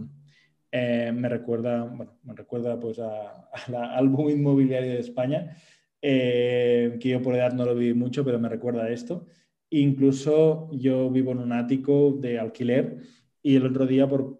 [0.72, 3.50] eh, me recuerda, bueno, me recuerda pues a,
[3.96, 5.56] al boom inmobiliario de España,
[6.02, 9.28] eh, que yo por edad no lo viví mucho, pero me recuerda a esto.
[9.70, 13.02] Incluso yo vivo en un ático de alquiler
[13.42, 14.40] y el otro día por,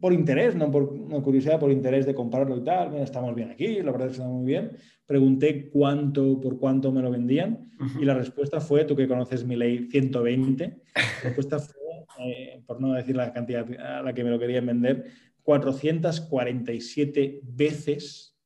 [0.00, 3.82] por interés, no por curiosidad, por interés de comprarlo y tal, mira, estamos bien aquí,
[3.82, 4.72] la verdad es que está muy bien,
[5.06, 7.70] pregunté cuánto, por cuánto me lo vendían
[8.00, 10.64] y la respuesta fue, tú que conoces mi ley 120,
[10.94, 11.74] la respuesta fue,
[12.20, 15.04] eh, por no decir la cantidad a la que me lo querían vender,
[15.42, 18.38] 447 veces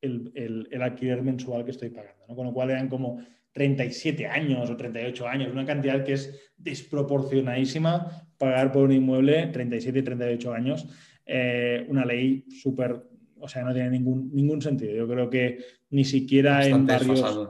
[0.00, 0.32] el,
[0.70, 2.36] el, alquiler mensual que estoy pagando, ¿no?
[2.36, 3.20] con lo cual eran como
[3.52, 9.98] 37 años o 38 años, una cantidad que es desproporcionadísima pagar por un inmueble 37
[9.98, 10.86] y 38 años,
[11.26, 13.02] eh, una ley súper,
[13.38, 14.94] o sea, no tiene ningún, ningún sentido.
[14.94, 15.58] Yo creo que
[15.90, 17.48] ni siquiera en barrios como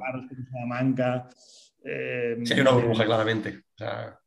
[0.52, 1.28] Salamanca...
[1.84, 3.50] Eh, sí, hay una burbuja, claramente.
[3.74, 4.18] O sea,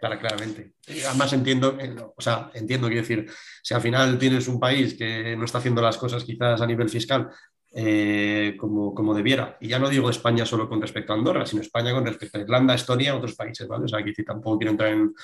[0.00, 0.72] claramente.
[1.06, 1.76] además entiendo,
[2.16, 3.26] o sea, entiendo, quiero decir,
[3.62, 6.88] si al final tienes un país que no está haciendo las cosas quizás a nivel
[6.88, 7.28] fiscal
[7.72, 9.56] eh, como, como, debiera.
[9.60, 12.40] Y ya no digo España solo con respecto a Andorra, sino España con respecto a
[12.40, 13.84] Irlanda, Estonia, otros países, ¿vale?
[13.84, 15.14] O sea, aquí tampoco quiero entrar en,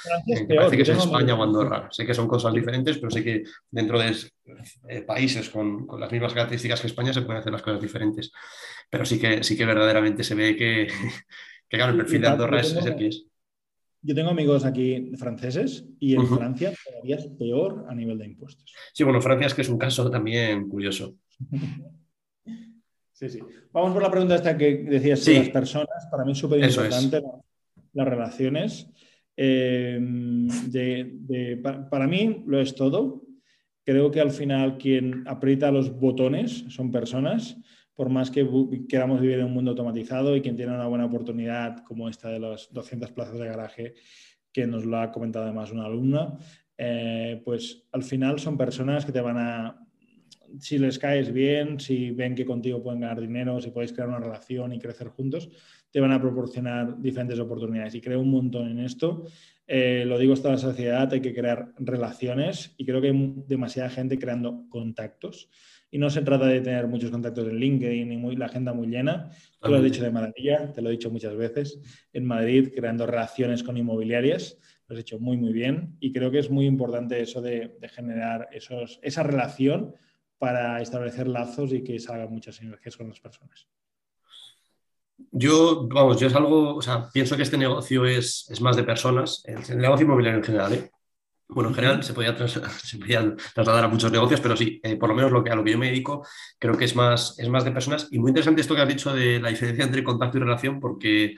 [0.47, 1.89] que parece que es España o Andorra.
[1.91, 4.15] Sé que son cosas diferentes, pero sé que dentro de
[4.89, 8.31] eh, países con, con, las mismas características que España se pueden hacer las cosas diferentes.
[8.89, 10.87] Pero sí que, sí que verdaderamente se ve que,
[11.69, 13.27] que claro, el perfil de Andorra es, es el que es.
[14.03, 18.73] Yo tengo amigos aquí franceses y en Francia todavía es peor a nivel de impuestos.
[18.93, 21.17] Sí, bueno, Francia es que es un caso también curioso.
[23.17, 23.41] Sí, sí.
[23.73, 25.37] Vamos por la pregunta esta que decías sí.
[25.37, 26.07] las personas.
[26.11, 27.23] Para mí es súper importante
[27.95, 28.91] las relaciones.
[29.35, 29.99] Eh,
[31.91, 33.23] para, mí lo es todo.
[33.83, 37.57] Creo que al final quien aprieta los botones son personas,
[37.95, 38.47] por más que
[38.87, 42.41] queramos vivir en un mundo automatizado y quien tiene una buena oportunidad como esta de
[42.41, 43.95] las 200 plazas de garaje,
[44.53, 46.37] que nos lo ha comentado además una alumna,
[46.77, 49.86] eh, pues al final son personas que te van a
[50.59, 54.21] si les caes bien, si ven que contigo pueden ganar dinero, si podéis crear una
[54.21, 55.51] relación y crecer juntos,
[55.91, 57.95] te van a proporcionar diferentes oportunidades.
[57.95, 59.25] Y creo un montón en esto.
[59.67, 63.89] Eh, lo digo hasta la sociedad, hay que crear relaciones y creo que hay demasiada
[63.91, 65.49] gente creando contactos.
[65.91, 68.89] Y no se trata de tener muchos contactos en LinkedIn y muy, la agenda muy
[68.89, 69.31] llena.
[69.61, 71.81] Tú lo has dicho de maravilla, te lo he dicho muchas veces.
[72.13, 75.97] En Madrid, creando relaciones con inmobiliarias, lo has hecho muy, muy bien.
[76.01, 79.95] Y creo que es muy importante eso de, de generar esos, esa relación
[80.39, 83.67] para establecer lazos y que salgan muchas sinergias con las personas.
[85.31, 88.85] Yo, vamos, yo es algo, o sea, pienso que este negocio es, es más de
[88.85, 90.91] personas, el, negocio inmobiliario en general, ¿eh?
[91.49, 95.33] Bueno, en general se podía, trasladar a muchos negocios, pero sí, eh, por lo menos
[95.33, 96.27] lo que, a lo que yo me dedico,
[96.59, 98.09] creo que es más, es más de personas.
[98.11, 101.37] Y muy interesante esto que has dicho de la diferencia entre contacto y relación, porque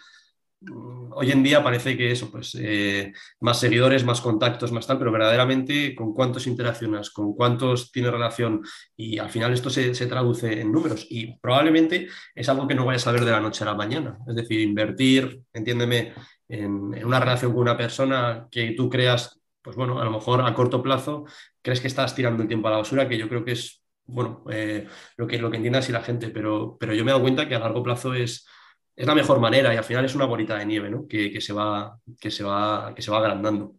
[0.61, 5.13] hoy en día parece que eso, pues eh, más seguidores, más contactos, más tal, pero
[5.13, 8.63] verdaderamente con cuántos interaccionas, con cuántos tiene relación
[8.97, 13.07] y al final esto se, traduce en números y probablemente es algo que no vayas
[13.07, 14.19] a ver de la noche a la mañana.
[14.27, 16.13] Es decir, invertir, entiéndeme,
[16.49, 20.55] en, una relación con una persona que tú creas, pues bueno, a lo mejor a
[20.55, 21.25] corto plazo
[21.63, 24.43] crees que estás tirando el tiempo a la basura, que yo creo que es, bueno,
[24.51, 24.87] eh,
[25.17, 27.47] lo, que, lo que entienda así la gente, pero, pero yo me he dado cuenta
[27.47, 28.47] que a largo plazo es
[28.99, 31.07] es la mejor manera y al final es una bolita de nieve ¿no?
[31.07, 33.77] que, se va, que, se va, que se va agrandando.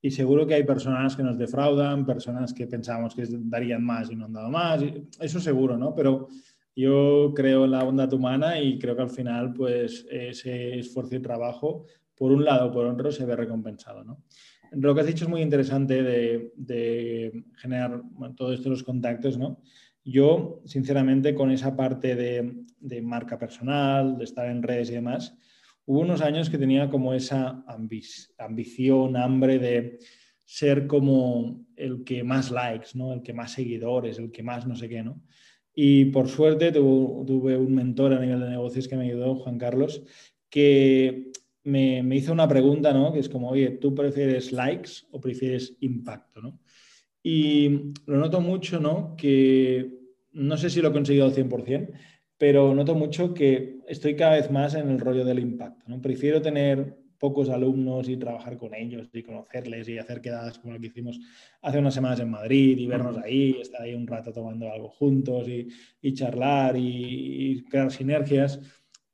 [0.00, 4.14] Y seguro que hay personas que nos defraudan, personas que pensamos que darían más y
[4.14, 4.80] no han dado más,
[5.20, 5.92] eso seguro, ¿no?
[5.92, 6.28] Pero
[6.76, 11.20] yo creo en la bondad humana y creo que al final, pues, ese esfuerzo y
[11.20, 14.22] trabajo, por un lado o por otro, se ve recompensado, ¿no?
[14.72, 18.02] Lo que has dicho es muy interesante de, generar
[18.36, 19.60] todo esto, los contactos, ¿no?
[20.04, 25.36] Yo, sinceramente, con esa parte de, marca personal, de estar en redes y demás,
[25.86, 29.98] hubo unos años que tenía como esa ambición, hambre de
[30.44, 33.12] ser como el que más likes, ¿no?
[33.12, 35.22] El que más seguidores, el que más no sé qué, ¿no?
[35.74, 40.02] Y por suerte tuve, un mentor a nivel de negocios que me ayudó, Juan Carlos,
[40.50, 41.30] que
[41.62, 43.12] me, me, hizo una pregunta, ¿no?
[43.12, 46.58] Que es como, oye, ¿tú prefieres likes o prefieres impacto, ¿no?
[47.22, 49.14] Y lo noto mucho, ¿no?
[49.16, 50.02] Que
[50.32, 51.92] no sé si lo he conseguido al 100%,
[52.36, 56.00] pero noto mucho que estoy cada vez más en el rollo del impacto, ¿no?
[56.00, 60.80] Prefiero tener pocos alumnos y trabajar con ellos y conocerles y hacer quedadas como lo
[60.80, 61.20] que hicimos
[61.60, 65.46] hace unas semanas en Madrid y vernos ahí, estar ahí un rato tomando algo juntos
[65.48, 68.58] y, charlar y, y, crear sinergias,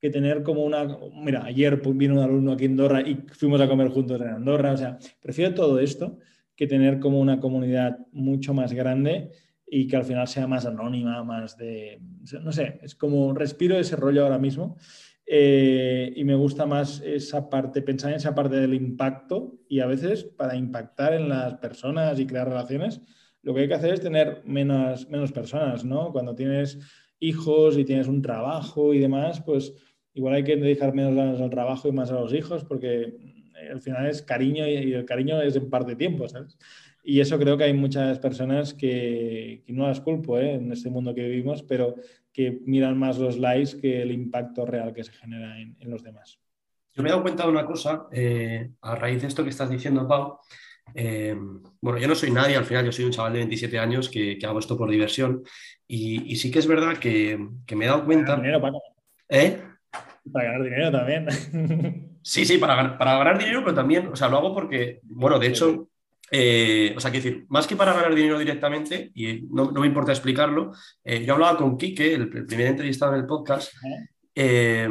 [0.01, 0.89] que tener como una...
[1.23, 4.73] Mira, ayer vino un alumno aquí en Andorra y fuimos a comer juntos en Andorra,
[4.73, 6.19] o sea, prefiero todo esto
[6.59, 9.31] que tener como una comunidad mucho más grande
[9.65, 12.03] y que al final sea más anónima, más de,
[12.43, 14.77] no sé, es como respiro ese rollo ahora mismo.
[15.25, 19.87] Eh, y me gusta más esa parte, pensar en esa parte del impacto y a
[19.87, 23.03] veces para impactar en las personas y crear relaciones,
[23.43, 26.11] lo que hay que hacer es tener menos, menos personas, ¿no?
[26.11, 26.81] Cuando tienes
[27.21, 29.75] hijos y tienes un trabajo y demás, pues
[30.13, 33.38] igual hay que dedicar menos al trabajo y más a los hijos porque
[33.71, 36.59] al final es cariño y el cariño es en parte tiempo, ¿sabes?
[37.03, 40.55] Y eso creo que hay muchas personas que, que no las culpo ¿eh?
[40.55, 41.95] en este mundo que vivimos, pero
[42.33, 46.03] que miran más los likes que el impacto real que se genera en, en los
[46.03, 46.39] demás.
[46.93, 49.71] Yo me he dado cuenta de una cosa, eh, a raíz de esto que estás
[49.71, 50.39] diciendo, Pau.
[50.95, 51.37] Eh,
[51.81, 54.37] bueno, yo no soy nadie, al final yo soy un chaval de 27 años que,
[54.37, 55.43] que hago esto por diversión
[55.87, 58.37] y, y, sí que es verdad que, que me he dado cuenta...
[58.37, 58.83] Para ganar dinero,
[59.29, 59.63] ¿Eh?
[60.33, 62.18] Para ganar dinero también.
[62.29, 65.47] Sí, sí, para, para ganar dinero, pero también, o sea, lo hago porque, bueno, de
[65.47, 65.89] hecho,
[66.31, 69.87] eh, o sea, quiero decir, más que para ganar dinero directamente, y no, no me
[69.87, 70.73] importa explicarlo,
[71.05, 73.73] eh, yo hablaba con Quique, el, el, primer entrevistado en el podcast,
[74.35, 74.87] eh,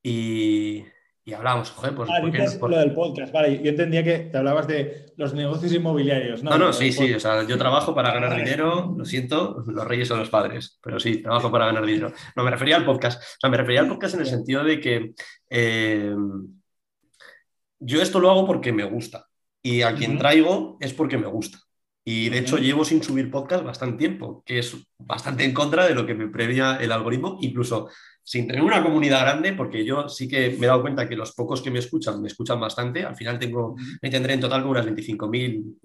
[0.00, 0.84] y,
[1.24, 2.10] y, hablábamos, joder, pues...
[2.10, 2.70] Ah, dices por...
[2.70, 6.50] lo del podcast, vale, yo entendía que te hablabas de los negocios inmobiliarios, ¿no?
[6.50, 8.44] No, no, sí, sí, o sea, yo trabajo para ganar vale.
[8.44, 12.12] dinero, lo siento, los reyes son los padres, pero sí, trabajo para ganar dinero.
[12.36, 14.80] No, me refería al podcast, o sea, me refería al podcast en el sentido de
[14.80, 15.14] que
[15.50, 16.14] eh,
[17.78, 19.26] yo esto lo hago porque me gusta.
[19.62, 21.58] Y a quien traigo es porque me gusta.
[22.04, 25.94] Y de hecho llevo sin subir podcast bastante tiempo, que es bastante en contra de
[25.94, 27.88] lo que me previa el algoritmo, incluso
[28.26, 31.32] sin tener una comunidad grande, porque yo sí que me he dado cuenta que los
[31.32, 33.04] pocos que me escuchan me escuchan bastante.
[33.04, 35.78] Al final tengo, me tendré en total como unas 25.000,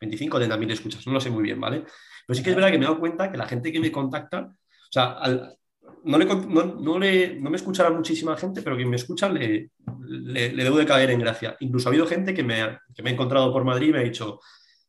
[0.00, 1.84] 25 o 30.000 escuchas, no lo sé muy bien, ¿vale?
[2.26, 3.92] Pero sí que es verdad que me he dado cuenta que la gente que me
[3.92, 5.56] contacta, o sea, al,
[6.02, 9.70] no, le, no, no, le, no, me escuchará muchísima gente, pero quien me escucha le,
[10.06, 11.56] le, le, debo de caer en gracia.
[11.60, 14.02] Incluso ha habido gente que me, que me ha encontrado por Madrid y me ha
[14.02, 14.40] dicho,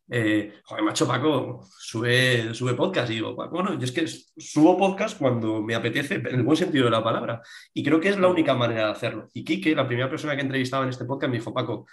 [0.10, 3.10] eh, joder, macho Paco, sube, sube podcast.
[3.12, 6.86] Y digo, bueno, yo es que subo podcast cuando me apetece, en el buen sentido
[6.86, 7.42] de la palabra.
[7.74, 9.28] Y creo que es la única manera de hacerlo.
[9.34, 11.88] Y Quique, la primera persona que entrevistaba en este podcast, me dijo, Paco,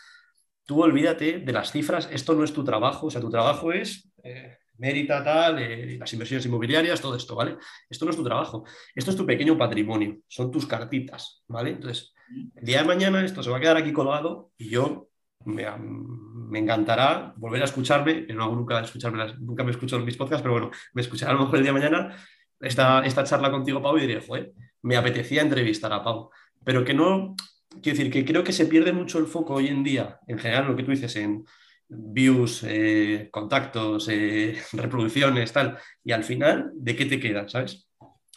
[0.65, 4.11] tú olvídate de las cifras, esto no es tu trabajo, o sea, tu trabajo es...
[4.23, 7.57] Eh, Mérita, tal, eh, las inversiones inmobiliarias, todo esto, ¿vale?
[7.89, 8.65] Esto no es tu trabajo,
[8.97, 11.71] esto es tu pequeño patrimonio, son tus cartitas, ¿vale?
[11.71, 12.13] Entonces,
[12.57, 15.12] el día de mañana esto se va a quedar aquí colgado y yo
[15.45, 20.17] me, me encantará volver a escucharme, no hago nunca, escucharme nunca me escucho en mis
[20.17, 22.17] podcasts, pero bueno, me escuchará a lo mejor el día de mañana
[22.61, 26.31] esta, esta charla contigo, Pau, y diré, joder, me apetecía entrevistar a Pau,
[26.65, 27.35] pero que no,
[27.83, 30.69] quiero decir, que creo que se pierde mucho el foco hoy en día, en general,
[30.69, 31.45] lo que tú dices, en
[31.89, 37.49] views, eh, contactos, eh, reproducciones, tal, y al final, ¿de qué te queda?
[37.49, 37.89] ¿Sabes?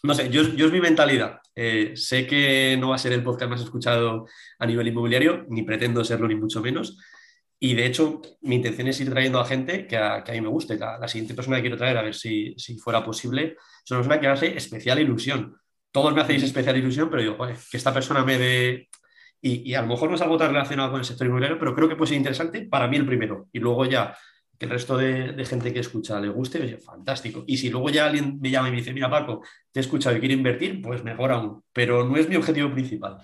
[0.06, 1.40] No sé, yo, es mi mentalidad.
[1.56, 4.28] Eh, sé que no va a ser el podcast más escuchado
[4.60, 6.98] a nivel inmobiliario, ni pretendo serlo, ni mucho menos.
[7.60, 10.42] Y de hecho, mi intención es ir trayendo a gente que a, que a mí
[10.42, 10.78] me guste.
[10.78, 14.00] La, la, siguiente persona que quiero traer, a ver si, si fuera posible, es una
[14.02, 15.58] persona que me hace especial ilusión.
[15.92, 17.38] Todos me hacéis especial ilusión, pero digo,
[17.72, 18.90] que esta persona me dé
[19.42, 21.76] y, y, a lo mejor no es algo tan relacionado con el sector inmobiliario, pero
[21.76, 23.48] creo que puede ser interesante para mí el primero.
[23.54, 24.16] Y luego ya
[24.58, 27.44] que el resto de, de gente que escucha le guste, pues, fantástico.
[27.48, 29.42] Y si luego ya alguien me llama y me dice, mira Paco,
[29.72, 31.62] te he escuchado y quiero invertir, pues mejor aún.
[31.74, 33.18] Pero no es mi objetivo principal.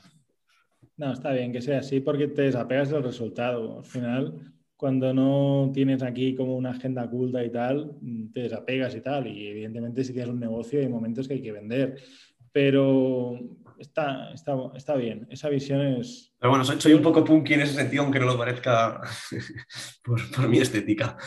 [0.98, 3.80] No, está bien que sea así porque te desapegas del resultado.
[3.80, 7.92] Al final, cuando no tienes aquí como una agenda oculta y tal,
[8.34, 9.28] te desapegas y tal.
[9.28, 11.98] Y evidentemente si tienes un negocio hay momentos que hay que vender.
[12.52, 13.40] Pero
[13.82, 15.28] está, está, está bien.
[15.30, 16.34] Esa visión es.
[16.40, 19.02] Pero bueno, soy, soy, un poco punky en ese sentido, aunque no lo parezca
[20.04, 21.18] por, por mi estética.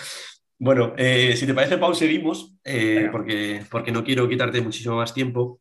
[0.59, 5.13] Bueno, eh, si te parece, Paul, seguimos, eh, porque, porque no quiero quitarte muchísimo más
[5.13, 5.61] tiempo.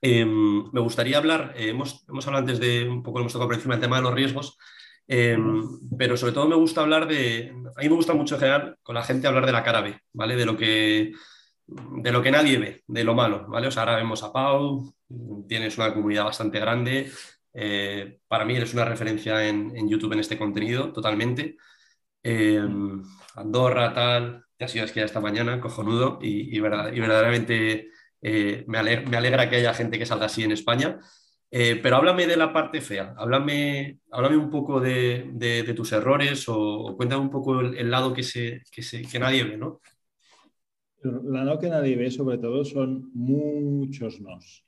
[0.00, 3.54] Eh, me gustaría hablar, eh, hemos, hemos hablado antes de un poco, hemos tocado por
[3.54, 4.58] encima el tema de los riesgos,
[5.06, 7.52] pero sobre todo me gusta hablar de.
[7.76, 9.98] A mí me gusta mucho en general con la gente hablar de la cara B,
[10.12, 10.36] ¿vale?
[10.36, 11.12] De lo que
[11.66, 13.68] de lo que nadie ve, de lo malo, ¿vale?
[13.68, 14.94] O sea, ahora vemos a Pau,
[15.48, 17.10] tienes una comunidad bastante grande,
[17.54, 21.56] eh, para mí eres una referencia en, YouTube en este contenido, totalmente.
[22.22, 22.60] Eh,
[23.36, 27.88] Andorra, tal, te has ido a esta mañana, cojonudo, y, y, verdad, y verdaderamente
[28.22, 31.00] eh, me, alegra, que haya gente que salga así en España.
[31.50, 36.94] Eh, pero háblame de la parte fea, háblame, háblame un poco de, tus errores o,
[36.96, 38.22] cuéntame un poco el, lado que,
[38.70, 39.80] que, se, que nadie ve, ¿no?
[41.02, 44.64] La no que nadie ve, sobre todo, son muchos nos.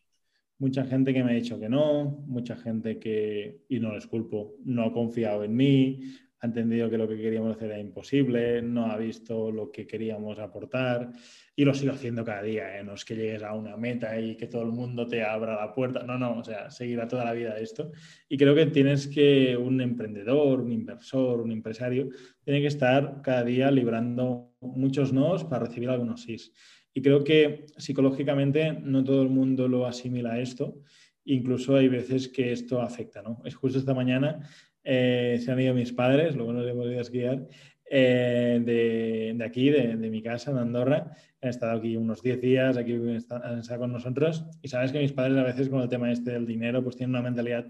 [0.65, 4.55] Mucha gente que me ha dicho que no, mucha gente que, y no les culpo,
[4.65, 6.01] no ha confiado en mí,
[6.41, 10.39] ha entendido que lo que queríamos hacer era imposible, no ha visto lo que queríamos
[10.39, 11.13] aportar
[11.55, 12.79] y lo sigo haciendo cada día.
[12.79, 12.83] ¿eh?
[12.83, 15.75] No es que llegues a una meta y que todo el mundo te abra la
[15.75, 17.93] puerta, no, no, o sea, seguirá toda la vida esto.
[18.27, 22.09] Y creo que tienes que, un emprendedor, un inversor, un empresario,
[22.43, 26.55] tiene que estar cada día librando muchos nos para recibir algunos sís.
[26.95, 30.79] Y creo que psicológicamente no todo el mundo lo asimila a esto
[31.25, 33.41] incluso hay veces que esto afecta, ¿no?
[33.45, 34.41] Es justo esta mañana
[34.83, 37.47] eh, se han ido mis padres, luego nos hemos ido a esquiar,
[37.91, 41.13] eh, de, aquí, de, mi casa, en Andorra.
[41.41, 44.45] Han estado aquí unos 10 días, aquí han estado con nosotros.
[44.63, 47.15] Y sabes que mis padres a veces con el tema este del dinero, pues tienen
[47.15, 47.67] una mentalidad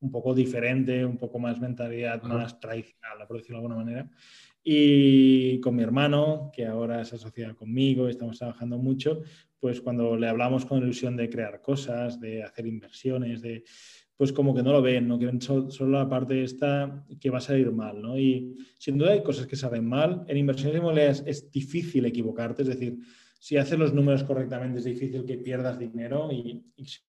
[0.00, 4.10] un poco diferente, un poco más mentalidad más tradicional, por decirlo de alguna manera.
[4.68, 9.22] Y con mi hermano, que ahora es asociado conmigo, estamos trabajando mucho,
[9.60, 13.62] pues cuando le hablamos con ilusión de crear cosas, de hacer inversiones, de
[14.16, 17.40] pues como que no lo ven, no quieren solo, la parte esta que va a
[17.40, 18.18] salir mal, ¿no?
[18.18, 20.24] Y sin duda hay cosas que salen mal.
[20.26, 22.98] En inversiones inmobiliarias es difícil equivocarte, es decir,
[23.38, 26.64] si haces los números correctamente es difícil que pierdas dinero y,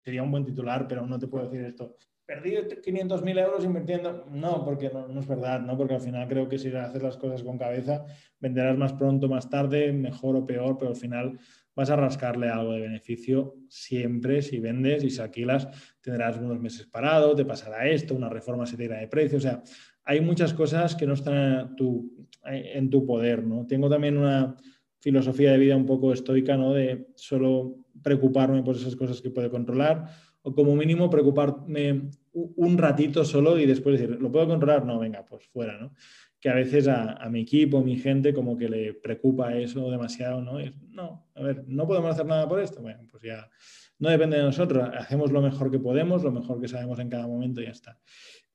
[0.05, 1.96] sería un buen titular, pero no te puedo decir esto.
[2.29, 4.26] Perdí 500.000 euros invirtiendo.
[4.31, 5.79] No, porque no, es verdad, ¿no?
[5.79, 8.05] Porque al final creo que si haces las cosas con cabeza,
[8.39, 11.39] venderás más pronto, más tarde, mejor o peor, pero al final
[11.74, 15.68] vas a rascarle algo de beneficio siempre si vendes y si alquilas,
[16.03, 19.41] tendrás unos meses parado, te pasará esto, una reforma se te irá de precio, o
[19.41, 19.62] sea,
[20.05, 21.76] hay muchas cosas que no están
[22.45, 23.66] en tu poder, ¿no?
[23.66, 24.55] Tengo también una
[25.01, 26.74] filosofía de vida un poco estoica, ¿no?
[26.74, 30.11] De solo preocuparme por esas cosas que puedo controlar
[30.43, 34.84] o como mínimo preocuparme un ratito solo y después decir, ¿lo puedo controlar?
[34.84, 35.93] No, venga, pues fuera, ¿no?
[36.41, 40.59] que a veces a, mi equipo, mi gente, como que le preocupa eso demasiado, ¿no?
[40.91, 42.80] no, a ver, no podemos hacer nada por esto.
[42.80, 43.51] Bueno, pues ya
[43.99, 47.26] no depende de nosotros, hacemos lo mejor que podemos, lo mejor que sabemos en cada
[47.26, 47.99] momento y ya está.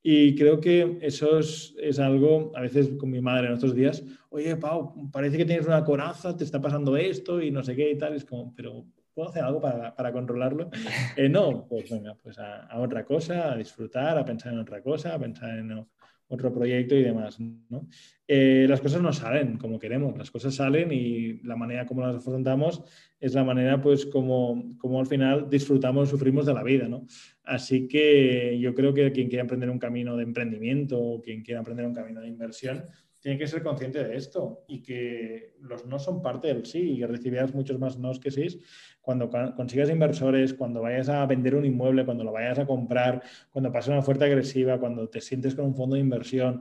[0.02, 4.56] Y creo que eso es, algo, a veces con mi madre en estos días, oye,
[4.56, 7.98] Pau, parece que tienes una coraza, te está pasando esto y no sé qué y
[7.98, 10.70] tal, es como, pero ¿puedo hacer algo para, para controlarlo?
[11.16, 14.82] Eh, no, pues venga, pues a, a, otra cosa, a disfrutar, a pensar en otra
[14.82, 15.86] cosa, a pensar en
[16.28, 17.38] otro proyecto y demás.
[17.40, 17.88] ¿no?
[18.26, 22.16] Eh, las cosas no salen como queremos, las cosas salen y la manera como las
[22.16, 22.82] afrontamos
[23.20, 26.88] es la manera pues como, como al final disfrutamos, sufrimos de la vida.
[26.88, 27.06] ¿no?
[27.44, 31.60] Así que yo creo que quien quiera emprender un camino de emprendimiento o quien quiera
[31.60, 32.84] emprender un camino de inversión,
[33.24, 37.06] tiene que ser consciente de esto y que los no son parte del sí y
[37.06, 38.60] recibirás muchos más nos que sí
[39.00, 43.72] cuando consigas inversores, cuando vayas a vender un inmueble, cuando lo vayas a comprar, cuando
[43.72, 46.60] pases una oferta agresiva, cuando te sientes con un fondo de inversión.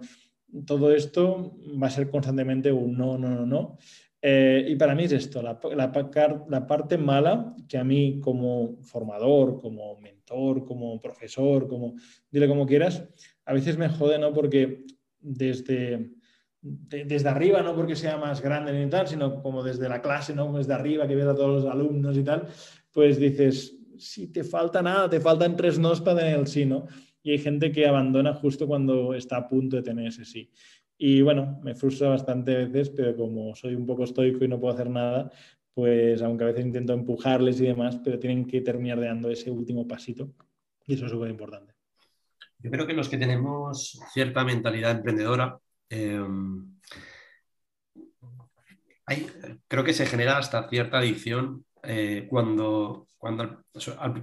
[0.65, 3.77] Todo esto va a ser constantemente un no, no, no, no.
[4.21, 5.91] Eh, y para mí es esto, la, la,
[6.47, 11.95] la, parte mala que a mí como formador, como mentor, como profesor, como
[12.31, 13.05] dile como quieras,
[13.43, 14.31] a veces me jode, ¿no?
[14.31, 14.85] Porque
[15.19, 16.13] desde
[16.63, 20.51] desde arriba, no porque sea más grande ni tal, sino como desde la clase, ¿no?
[20.53, 22.47] Desde arriba, que ves a todos los alumnos y tal,
[22.91, 26.67] pues dices, si te falta nada, te faltan tres nos para tener el sí.
[27.21, 30.49] Y hay gente que abandona justo cuando está a punto de tener ese sí.
[30.97, 34.73] Y bueno, me frustra bastante veces, pero como soy un poco estoico y no puedo
[34.73, 35.29] hacer nada,
[35.73, 39.87] pues aunque a veces intento empujarles y demás, pero tienen que terminar dando ese último
[39.87, 40.33] pasito.
[40.85, 41.73] Y eso es súper importante.
[42.59, 45.59] Yo creo que los que tenemos cierta mentalidad emprendedora,
[45.93, 46.79] Em,
[49.67, 53.63] creo que se genera hasta cierta adicción eh, cuando, cuando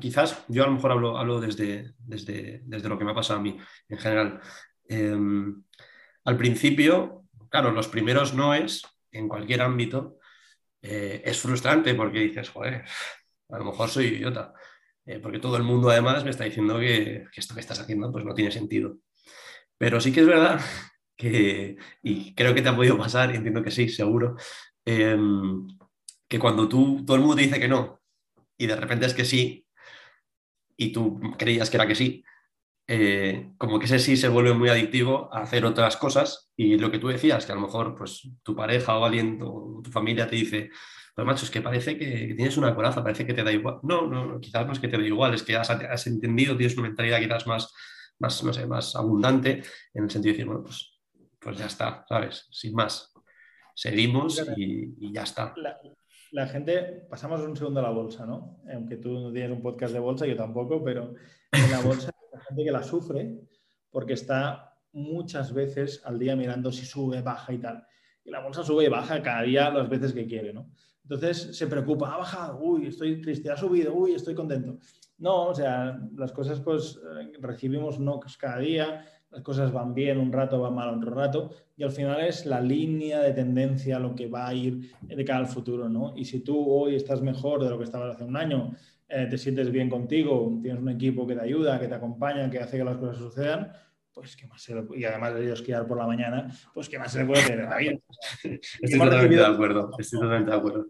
[0.01, 3.43] quizás yo a lo mejor hablo, desde, desde, desde, lo que me ha pasado a
[3.43, 3.57] mí
[3.89, 4.41] en general.
[4.89, 5.63] Em,
[6.25, 10.19] al principio, claro, los primeros noes en cualquier ámbito
[10.83, 12.85] eh, es frustrante porque dices, joder,
[13.49, 14.55] a lo mejor soy idiota.
[15.07, 18.11] Eh, porque todo el mundo además me está diciendo que, que, esto que estás haciendo
[18.11, 18.99] pues no tiene sentido.
[19.79, 20.61] Pero sí que es verdad
[22.03, 24.37] y creo que te ha podido pasar, entiendo que sí, seguro,
[24.85, 25.67] em,
[26.29, 28.01] que cuando tú, todo el mundo te dice que no
[28.61, 29.67] y de repente es que sí,
[30.77, 32.23] y tú creías que era que sí,
[32.87, 36.91] eh, como que ese sí se vuelve muy adictivo a hacer otras cosas y lo
[36.91, 40.29] que tú decías, que a lo mejor pues tu pareja o alguien o tu familia
[40.29, 40.71] te dice,
[41.15, 43.79] pues macho, es que parece que, tienes una coraza, parece que te da igual.
[43.83, 46.77] No, no, quizás no es que te da igual, es que has, has entendido, tienes
[46.77, 47.73] una mentalidad quizás más,
[48.19, 49.63] más, no sé, más abundante
[49.95, 50.90] en el sentido de decir, bueno, pues
[51.41, 52.47] pues ya está, ¿sabes?
[52.51, 53.13] Sin más.
[53.75, 55.55] Seguimos y, ya está.
[56.33, 58.61] La, gente, pasamos un segundo a la bolsa, ¿no?
[58.73, 61.15] Aunque tú no tienes un podcast de bolsa, yo tampoco, pero
[61.51, 63.41] en la bolsa hay gente que la sufre
[63.91, 67.85] porque está muchas veces al día mirando si sube, baja y tal.
[68.25, 70.71] Y la bolsa sube y baja cada día las veces que quiere, ¿no?
[71.03, 74.79] Entonces se preocupa, ha bajado, uy, estoy triste, ha subido, uy, estoy contento.
[75.19, 80.19] No, o sea, las cosas pues eh, recibimos knocks cada día, las cosas van bien
[80.19, 84.15] un rato, van mal otro rato, y al final es la línea de tendencia lo
[84.15, 86.13] que va a ir de cara al futuro, ¿no?
[86.17, 88.73] Y si tú hoy estás mejor de lo que estabas hace un año,
[89.09, 92.59] eh, te sientes bien contigo, tienes un equipo que te ayuda, que te acompaña, que
[92.59, 93.73] hace que las cosas sucedan,
[94.13, 97.13] pues qué más se le, y además de esquiar por la mañana, pues qué más
[97.13, 97.93] se le puede hacer la vida.
[98.43, 100.87] Estoy totalmente de acuerdo, estoy totalmente de acuerdo.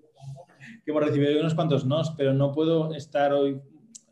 [0.84, 3.61] Que hemos recibido unos cuantos nos, pero no puedo estar hoy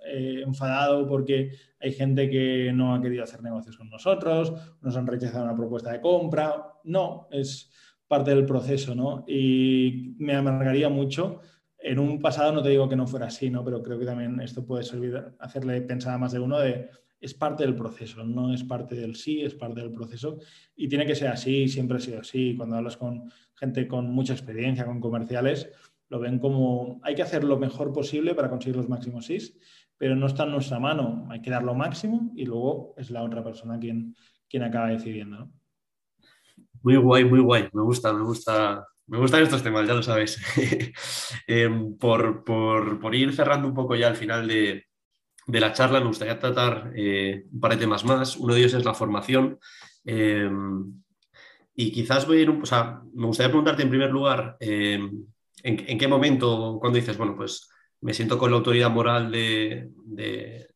[0.07, 5.07] eh, enfadado porque hay gente que no ha querido hacer negocios con nosotros, nos han
[5.07, 6.75] rechazado una propuesta de compra.
[6.85, 7.71] No, es
[8.07, 9.25] parte del proceso, ¿no?
[9.29, 11.41] Y me amargaría mucho.
[11.79, 13.65] En un pasado no te digo que no fuera así, ¿no?
[13.65, 16.89] Pero creo que también esto puede servir, hacerle pensar a más de uno de
[17.21, 20.39] es parte del proceso, no es parte del sí, es parte del proceso
[20.77, 22.55] y tiene que ser así, siempre ha sido así.
[22.57, 25.71] Cuando hablas con gente con mucha experiencia, con comerciales,
[26.09, 29.39] lo ven como hay que hacer lo mejor posible para conseguir los máximos sí,
[29.99, 33.23] pero no está en nuestra mano, hay que dar lo máximo y luego es la
[33.23, 34.15] otra persona quien,
[34.49, 35.51] quien acaba decidiendo.
[36.83, 38.87] Muy guay, muy guay, me gusta, me gusta.
[39.07, 40.39] Me gustan estos temas, ya lo sabéis.
[41.47, 44.85] Em, por, por ir cerrando un poco ya al final de,
[45.49, 48.37] de la charla me gustaría tratar eh, un par de temas más.
[48.37, 49.59] Uno de ellos es la formación.
[50.05, 50.49] Eh,
[51.75, 55.01] y quizás voy a ir o sea, me gustaría preguntarte en primer lugar, eh,
[55.63, 57.71] ¿en, qué momento, cuando dices, bueno, pues
[58.01, 59.91] me siento con la autoridad moral de,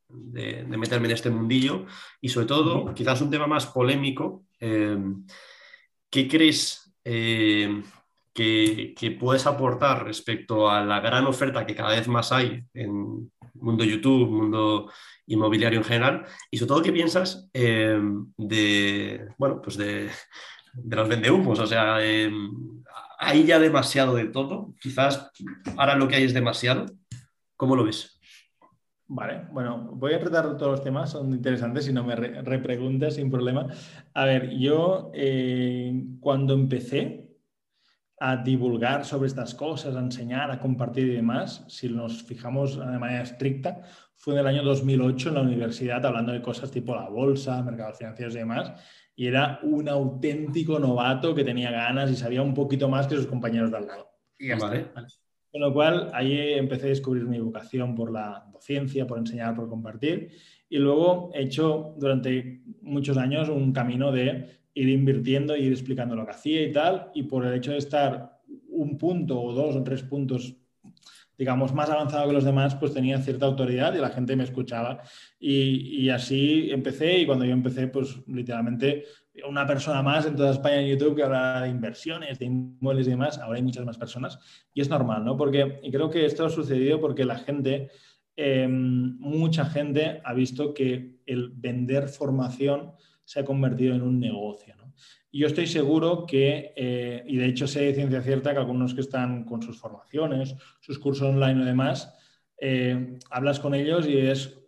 [0.08, 1.86] meterme en este mundillo?
[2.20, 7.82] Y sobre todo, quizás un tema más polémico, ¿qué crees que,
[8.96, 13.30] que, puedes aportar respecto a la gran oferta que cada vez más hay en,
[13.62, 14.90] mundo YouTube, mundo
[15.26, 17.98] inmobiliario en general, y sobre todo qué piensas eh,
[18.36, 20.10] de, bueno, pues de,
[20.84, 22.30] los vendehumos, o sea, eh,
[23.18, 25.30] hay ya demasiado de todo, quizás
[25.76, 26.86] ahora lo que hay es demasiado,
[27.62, 28.18] ¿cómo lo ves?
[29.06, 33.30] Vale, bueno, voy a tratar todos los temas, son interesantes, si no me repreguntas sin
[33.30, 33.68] problema.
[34.14, 37.22] A ver, yo eh, cuando empecé,
[38.18, 42.98] a divulgar sobre estas cosas, a enseñar, a compartir y demás, si nos fijamos de
[42.98, 43.82] manera estricta,
[44.16, 47.98] fue en el año 2008 en la universidad hablando de cosas tipo la bolsa, mercados
[47.98, 48.72] financieros y demás,
[49.14, 53.26] y era un auténtico novato que tenía ganas y sabía un poquito más que sus
[53.26, 54.08] compañeros de al lado.
[54.38, 54.50] Y
[55.52, 59.68] Con lo cual, ahí empecé a descubrir mi vocación por la docencia, por enseñar, por
[59.68, 60.30] compartir.
[60.68, 66.24] Y luego he hecho durante muchos años un camino de ir invirtiendo, ir explicando lo
[66.24, 69.82] que hacía y tal, y por el hecho de estar un punto o dos o
[69.84, 70.56] tres puntos
[71.42, 75.02] digamos, más avanzado que los demás, pues tenía cierta autoridad y la gente me escuchaba.
[75.40, 79.04] Y, así empecé y cuando yo empecé, pues literalmente
[79.48, 83.10] una persona más en toda España en YouTube que habla de inversiones, de inmuebles y
[83.10, 84.38] demás, ahora hay muchas más personas
[84.74, 85.36] y es normal, ¿no?
[85.36, 87.90] Porque, y creo que esto ha sucedido porque la gente,
[88.36, 92.92] em, mucha gente ha visto que el vender formación
[93.24, 94.74] se ha convertido en un negocio.
[95.30, 98.94] Y yo estoy seguro que, eh, y de hecho sé de ciencia cierta que algunos
[98.94, 102.14] que están con sus formaciones, sus cursos online y demás,
[102.60, 104.58] eh, hablas con ellos y es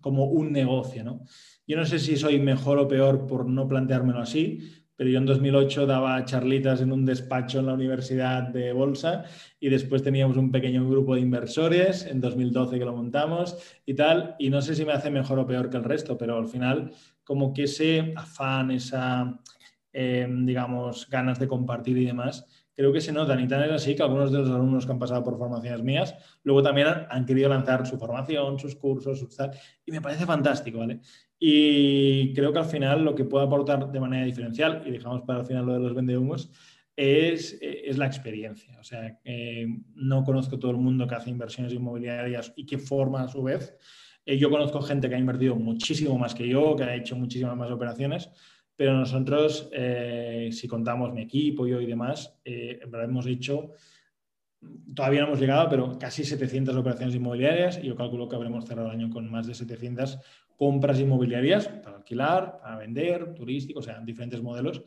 [0.00, 1.04] como un negocio.
[1.04, 1.22] ¿no?
[1.70, 4.58] Yo no sé si soy mejor o peor por no planteármelo así,
[4.96, 9.22] pero yo en 2008 daba charlitas en un despacho en la Universidad de Bolsa
[9.60, 13.56] y después teníamos un pequeño grupo de inversores en 2012 que lo montamos
[13.86, 16.38] y tal, y no sé si me hace mejor o peor que el resto, pero
[16.38, 16.90] al final
[17.22, 19.38] como que ese afán, esa,
[19.92, 22.44] eh, digamos, ganas de compartir y demás,
[22.74, 23.38] creo que se notan.
[23.38, 26.16] Y tan es así que algunos de los alumnos que han pasado por formaciones mías,
[26.42, 29.52] luego también han, querido lanzar su formación, sus cursos, sus tal,
[29.86, 31.00] y me parece fantástico, ¿vale?
[31.40, 35.40] Y creo que al final lo que puedo aportar de manera diferencial, y dejamos para
[35.40, 36.52] el final lo de los vendehumos,
[36.94, 38.78] es, es la experiencia.
[38.78, 39.18] O sea,
[39.94, 43.74] no conozco todo el mundo que hace inversiones inmobiliarias y que forma a su vez.
[44.30, 47.56] Eh, yo conozco gente que ha invertido muchísimo más que yo, que ha hecho muchísimas
[47.56, 48.30] más operaciones,
[48.76, 53.72] pero nosotros, eh, si contamos mi equipo, yo y demás, eh, hemos hecho,
[54.94, 58.88] todavía no hemos llegado, pero casi 700 operaciones inmobiliarias y yo calculo que habremos cerrado
[58.88, 60.18] el año con más de 700
[60.60, 64.82] compras inmobiliarias para alquilar, para vender, turístico, o sea, diferentes modelos.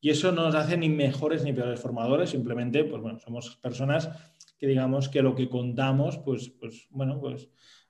[0.00, 4.08] Y eso no nos hace ni mejores ni peores formadores, simplemente, pues bueno, somos personas
[4.56, 7.48] que digamos que lo que contamos, pues, pues bueno, pues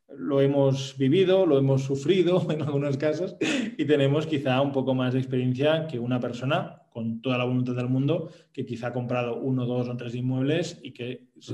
[0.09, 3.37] lo hemos vivido, lo hemos sufrido en algunos casos
[3.77, 7.75] y tenemos quizá un poco más de experiencia que una persona con toda la voluntad
[7.75, 11.53] del mundo que quizá ha comprado uno, dos o tres inmuebles y que se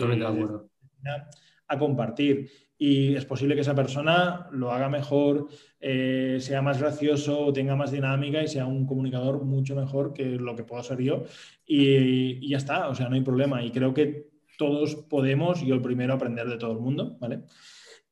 [1.66, 2.48] a compartir.
[2.84, 5.46] Y es posible que esa persona lo haga mejor,
[5.78, 10.56] eh, sea más gracioso, tenga más dinámica y sea un comunicador mucho mejor que lo
[10.56, 11.22] que puedo ser yo.
[11.64, 13.62] Y, ya está, o sea, no hay problema.
[13.62, 17.42] Y creo que todos podemos, yo el primero, aprender de todo el mundo, ¿vale?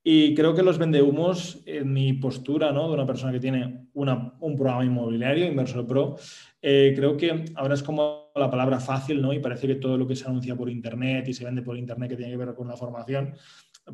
[0.05, 2.87] Y creo que los vendehumos, en mi postura ¿no?
[2.87, 6.15] de una persona que tiene una, un programa inmobiliario, Inversor Pro,
[6.61, 9.33] eh, creo que ahora es como la palabra fácil, ¿no?
[9.33, 12.11] Y parece que todo lo que se anuncia por Internet y se vende por Internet
[12.11, 13.33] que tiene que ver con la formación,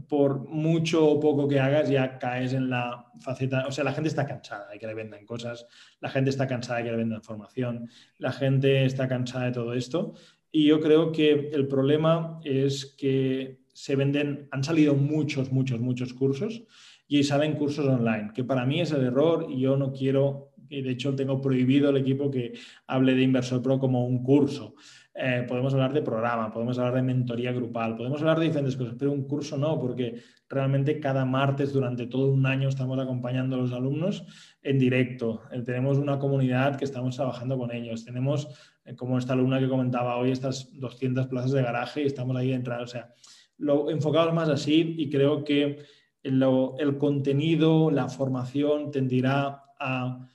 [0.07, 4.09] por mucho o poco que hagas ya caes en la faceta, o sea, la gente
[4.09, 5.65] está cansada de que le vendan cosas,
[5.99, 9.73] la gente está cansada de que le vendan formación, la gente está cansada de todo
[9.73, 10.13] esto.
[10.51, 16.13] Y yo creo que el problema es que se venden, han salido muchos, muchos, muchos
[16.13, 16.63] cursos
[17.07, 20.81] y salen cursos online, que para mí es el error y yo no quiero, y
[20.81, 22.53] de hecho tengo prohibido el equipo que
[22.87, 24.75] hable de Inversor Pro como un curso.
[25.19, 28.93] Eh, podemos hablar de programa, podemos hablar de mentoría grupal, podemos hablar de diferentes cosas,
[28.99, 33.59] pero un curso no, porque realmente cada martes durante todo un año estamos acompañando a
[33.59, 34.23] los alumnos
[34.61, 35.41] en directo.
[35.51, 38.05] Eh, tenemos una comunidad que estamos trabajando con ellos.
[38.05, 38.47] Tenemos,
[38.85, 42.53] eh, como esta alumna que comentaba hoy, estas 200 plazas de garaje y estamos ahí
[42.53, 42.83] entrando.
[42.83, 43.11] O sea,
[43.57, 45.79] lo enfocamos más así y creo que
[46.21, 50.27] el contenido, la formación tendirá a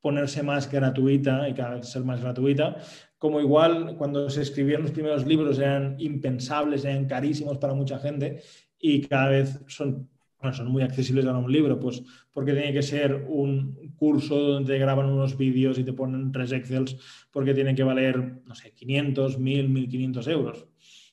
[0.00, 2.76] ponerse más gratuita y cada vez ser más gratuita,
[3.18, 8.42] como igual cuando se escribieron los primeros libros eran impensables, eran carísimos para mucha gente
[8.78, 10.08] y cada vez son,
[10.52, 15.10] son muy accesibles a un libro, pues porque tiene que ser un curso donde graban
[15.10, 16.96] unos vídeos y te ponen tres Excels
[17.30, 20.68] porque tiene que valer, no sé, 500, 1000, 1500 euros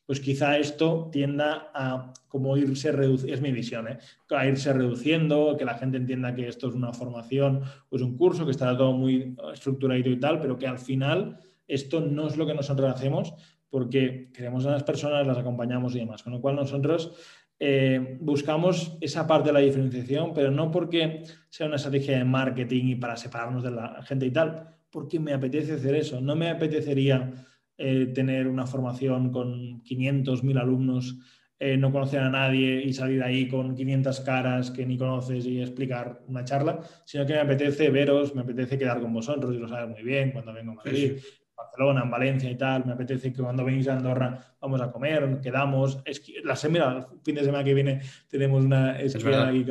[0.06, 3.98] pues quizá esto tienda a como irse reduciendo, es mi visión, ¿eh?
[4.30, 8.46] a irse reduciendo, que la gente entienda que esto es una formación, pues un curso,
[8.46, 12.46] que estará todo muy estructurado y tal, pero que al final esto no es lo
[12.46, 13.34] que nosotros hacemos
[13.70, 16.24] porque queremos a las personas, las acompañamos y demás.
[16.24, 17.12] Con lo cual nosotros
[17.60, 22.86] eh, buscamos esa parte de la diferenciación, pero no porque sea una estrategia de marketing
[22.86, 26.22] y para separarnos de la gente y tal, porque me apetece hacer eso.
[26.22, 27.34] No me apetecería
[27.78, 31.18] eh, tener una formación con 500, 1000 alumnos,
[31.60, 35.62] eh, no conocer a nadie y salir ahí con 500 caras que ni conoces y
[35.62, 39.68] explicar una charla, sino que me apetece veros, me apetece quedar con vosotros y lo
[39.68, 41.18] sabes muy bien cuando vengo a Madrid.
[41.56, 45.40] Barcelona, en Valencia y tal, me apetece que cuando vengáis a Andorra vamos a comer,
[45.42, 46.04] quedamos.
[46.44, 49.66] La semana, el fin de semana que viene tenemos una escuela aquí,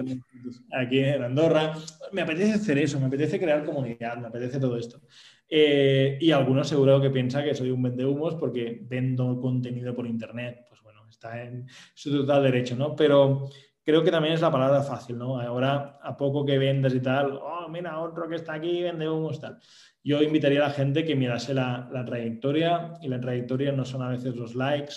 [0.73, 1.75] aquí, en Andorra.
[2.13, 5.01] Me apetece hacer eso, me apetece crear comunidad, me apetece todo esto.
[5.49, 10.67] Eh, y algunos seguro que piensa que soy un vendehumos porque vendo contenido por internet.
[10.69, 12.97] Pues bueno, está en su total derecho, ¿no?
[12.97, 13.51] Pero
[13.85, 15.39] creo que también es la palabra fácil, ¿no?
[15.39, 19.41] Ahora, a poco que vendas y tal, oh, mira, otro que está aquí, vende humos,
[19.41, 19.59] tal.
[20.03, 24.09] Yo invitaría a la gente que mirase la, trayectoria y la trayectoria no son a
[24.09, 24.95] veces los likes,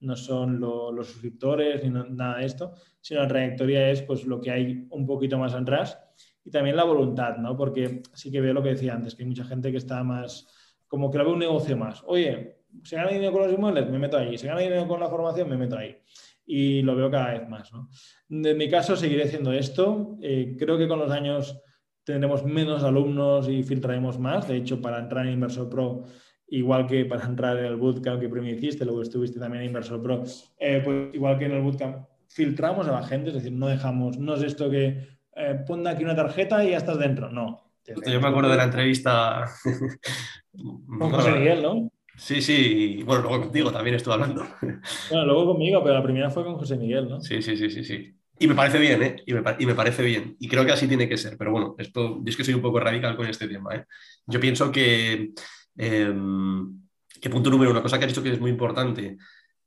[0.00, 4.50] no son los suscriptores ni nada de esto, sino la trayectoria es pues lo que
[4.50, 5.98] hay un poquito más atrás
[6.44, 7.56] y también la voluntad, ¿no?
[7.56, 10.46] Porque sí que veo lo que decía antes, que hay mucha gente que está más,
[10.86, 12.02] como que la ve un negocio más.
[12.06, 14.36] Oye, se gana dinero con los inmuebles, me meto ahí.
[14.38, 15.96] Se gana dinero con la formación, me meto ahí.
[16.46, 17.90] Y lo veo cada vez más, ¿no?
[18.30, 20.16] En mi caso, seguiré haciendo esto.
[20.22, 21.60] Eh, creo que con los años
[22.04, 24.46] tendremos menos alumnos y filtraremos más.
[24.46, 26.04] De hecho, para entrar en Inversor Pro,
[26.48, 30.00] igual que para entrar en el bootcamp que primero hiciste, luego estuviste también en Inversor
[30.00, 30.22] Pro,
[30.58, 34.18] eh, pues igual que en el bootcamp, filtramos a la gente, es decir, no dejamos,
[34.18, 37.30] no es esto que eh, pon aquí una tarjeta y ya estás dentro.
[37.30, 37.72] No.
[37.84, 39.44] Yo me acuerdo de la entrevista
[40.98, 41.90] con José Miguel, ¿no?
[42.16, 44.46] Sí, sí, bueno, luego contigo también estuve hablando.
[45.10, 47.20] Bueno, luego conmigo, pero la primera fue con José Miguel, ¿no?
[47.20, 48.14] Sí, sí, sí, sí, sí.
[48.38, 49.16] Y me parece bien, ¿eh?
[49.26, 50.36] Y me, y me, parece bien.
[50.38, 51.38] Y creo que así tiene que ser.
[51.38, 53.84] Pero bueno, esto, yo es que soy un poco radical con este tema, ¿eh?
[54.26, 55.30] Yo pienso que,
[55.76, 59.16] que punto número uno, cosa que has dicho que es muy importante,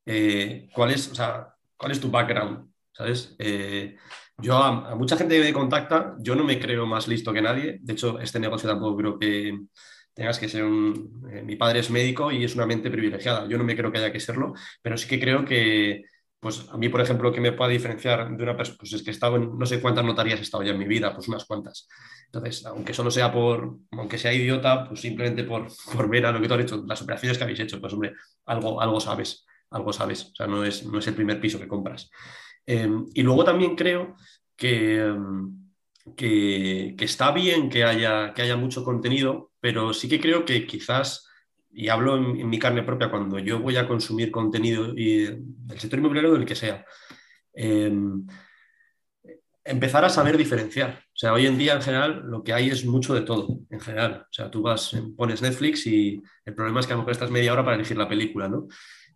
[0.06, 2.68] eh, ¿cuál, es, o sea, ¿cuál es tu background?
[2.92, 3.36] ¿Sabes?
[3.40, 3.96] Eh,
[4.38, 7.80] yo a, mucha gente que me contacta, yo no me creo más listo que nadie.
[7.82, 9.58] De hecho, este negocio tampoco creo que
[10.20, 11.24] tengas que ser un...
[11.32, 13.48] Eh, mi padre es médico y es una mente privilegiada.
[13.48, 16.04] Yo no me creo que haya que serlo, pero sí que creo que,
[16.42, 19.12] pues a mí, por ejemplo, que me pueda diferenciar de una persona, pues es que
[19.12, 21.46] he estado en no sé cuántas notarías he estado ya en mi vida, pues unas
[21.46, 21.88] cuantas.
[22.26, 26.42] Entonces, aunque solo sea por, aunque sea idiota, pues simplemente por, por ver a lo
[26.42, 28.12] que tú has hecho, las operaciones que habéis hecho, pues hombre,
[28.46, 30.32] algo, algo sabes, algo sabes.
[30.34, 32.12] O sea, no es, no es el primer piso que compras.
[32.66, 34.18] Em, y luego también creo
[34.58, 35.72] em,
[36.18, 40.66] que, que, está bien que haya, que haya mucho contenido, pero sí que creo que
[40.66, 41.28] quizás,
[41.72, 46.34] y hablo en, mi carne propia, cuando yo voy a consumir contenido del sector inmobiliario
[46.34, 46.86] del que sea,
[47.54, 48.26] em,
[49.64, 51.04] empezar a saber diferenciar.
[51.14, 53.80] O sea, hoy en día en general lo que hay es mucho de todo, en
[53.80, 54.26] general.
[54.30, 57.30] O sea, tú vas, pones Netflix y el problema es que a lo mejor estás
[57.30, 58.68] media hora para elegir la película, ¿no?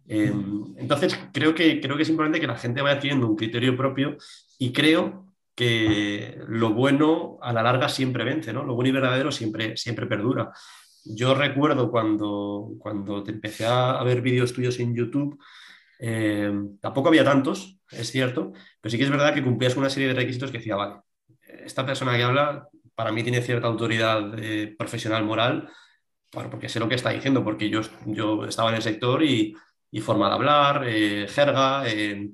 [0.05, 3.75] Em, entonces, creo que, creo que es importante que la gente vaya teniendo un criterio
[3.77, 4.17] propio
[4.59, 8.63] y creo que lo bueno a la larga siempre vence, ¿no?
[8.63, 10.51] Lo bueno y verdadero siempre, siempre perdura.
[11.05, 15.37] Yo recuerdo cuando, cuando te empecé a ver vídeos tuyos en YouTube,
[15.99, 20.09] em, tampoco había tantos, es cierto, pero sí que es verdad que cumplías una serie
[20.09, 21.01] de requisitos que decía, vale,
[21.41, 25.69] esta persona que habla para mí tiene cierta autoridad eh, profesional, moral,
[26.31, 29.55] porque sé lo que está diciendo, porque yo, yo estaba en el sector y,
[29.91, 32.31] y forma de hablar, eh, jerga, eh,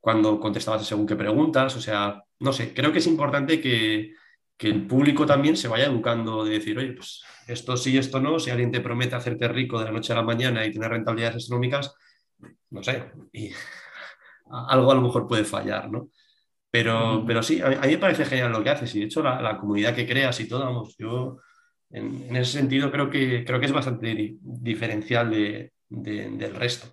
[0.00, 4.12] cuando contestabas según qué preguntas, o sea, no sé, creo que es importante que,
[4.60, 8.50] el público también se vaya educando de decir, oye, pues esto sí, esto no, si
[8.50, 11.94] alguien te promete hacerte rico de la noche a la mañana y tener rentabilidades astronómicas,
[12.70, 13.50] no sé, y
[14.68, 16.10] algo a lo mejor puede fallar, ¿no?
[16.70, 19.56] Pero, pero sí, a mí, me parece genial lo que haces y de hecho la,
[19.58, 21.38] comunidad que creas y todo, vamos, yo
[21.90, 26.88] en, ese sentido creo que, creo que es bastante diferencial del resto.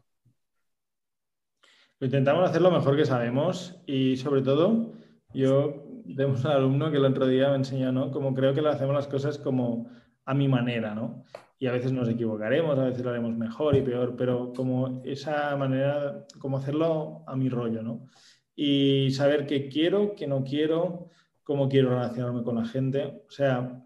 [1.99, 4.93] Intentamos hacer lo mejor que sabemos y sobre todo
[5.35, 8.11] yo tenemos un alumno que el otro día me enseñó, ¿no?
[8.11, 9.89] Como creo que lo hacemos las cosas como
[10.25, 11.25] a mi manera, ¿no?
[11.59, 15.55] Y a veces nos equivocaremos, a veces lo haremos mejor y peor, pero como esa
[15.55, 18.07] manera, como hacerlo a mi rollo, ¿no?
[18.55, 21.09] Y saber qué quiero, qué no quiero,
[21.43, 23.23] cómo quiero relacionarme con la gente.
[23.27, 23.83] O sea,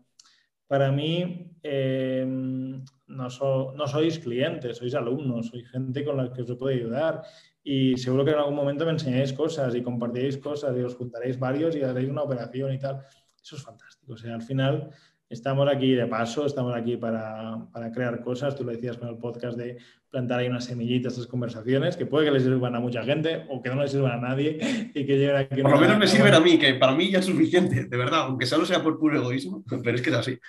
[0.67, 3.27] para mí eh, no,
[3.75, 7.23] no sois clientes, sois alumnos, sois gente con la que os puede ayudar
[7.63, 11.37] y seguro que en algún momento me enseñáis cosas y compartiréis cosas y os juntaréis
[11.37, 13.01] varios y haréis una operación y tal.
[13.41, 14.13] Eso es fantástico.
[14.13, 14.89] O sea, al final
[15.29, 18.55] estamos aquí de paso, estamos aquí para, para crear cosas.
[18.55, 19.77] Tú lo decías con el podcast de
[20.09, 23.61] plantar ahí unas semillitas, estas conversaciones, que puede que les sirvan a mucha gente o
[23.61, 24.57] que no les sirvan a nadie
[24.93, 25.61] y que lleguen aquí.
[25.61, 28.21] Por lo menos me sirven a mí, que para mí ya es suficiente, de verdad,
[28.21, 30.39] aunque solo sea por puro egoísmo, pero es que es así.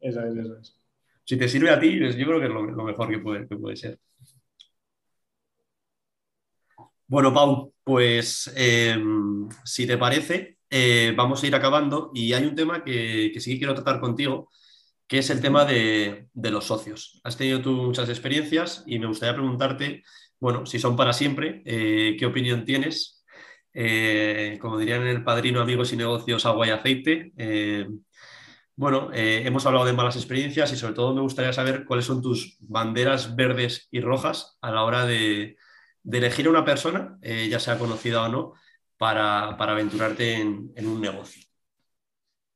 [0.00, 0.80] Eso es, eso es.
[1.24, 3.56] Si te sirve a ti, yo creo que es lo, lo mejor que puede, que
[3.56, 3.98] puede ser.
[7.06, 12.54] Bueno, Pau, pues em, si te parece, eh, vamos a ir acabando y hay un
[12.54, 14.48] tema que, sí que quiero tratar contigo,
[15.06, 17.20] que es el tema de, los socios.
[17.24, 20.02] Has tenido tú muchas experiencias y me gustaría preguntarte,
[20.40, 23.24] bueno, si son para siempre, eh, ¿qué opinión tienes?
[23.74, 27.32] Eh, como dirían el padrino Amigos y Negocios, agua y aceite.
[28.76, 32.56] bueno, hemos hablado de malas experiencias y sobre todo me gustaría saber cuáles son tus
[32.60, 35.56] banderas verdes y rojas a la hora de
[36.04, 38.52] de elegir a una persona, eh, ya sea conocida o no,
[38.96, 41.42] para, aventurarte en, un negocio.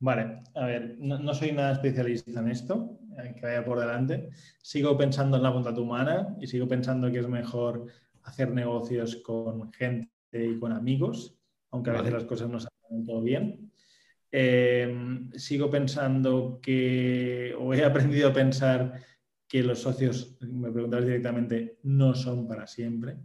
[0.01, 4.29] Vale, a ver, no, soy nada especialista en esto, eh, que vaya por delante.
[4.63, 7.87] Sigo pensando en la bondad humana y sigo pensando que es mejor
[8.23, 11.35] hacer negocios con gente y con amigos,
[11.71, 13.73] aunque a veces las cosas no salen todo bien.
[14.31, 14.95] Eh,
[15.35, 19.01] sigo pensando que, o he aprendido a pensar
[19.49, 23.17] que los socios, me preguntas directamente, no son para siempre,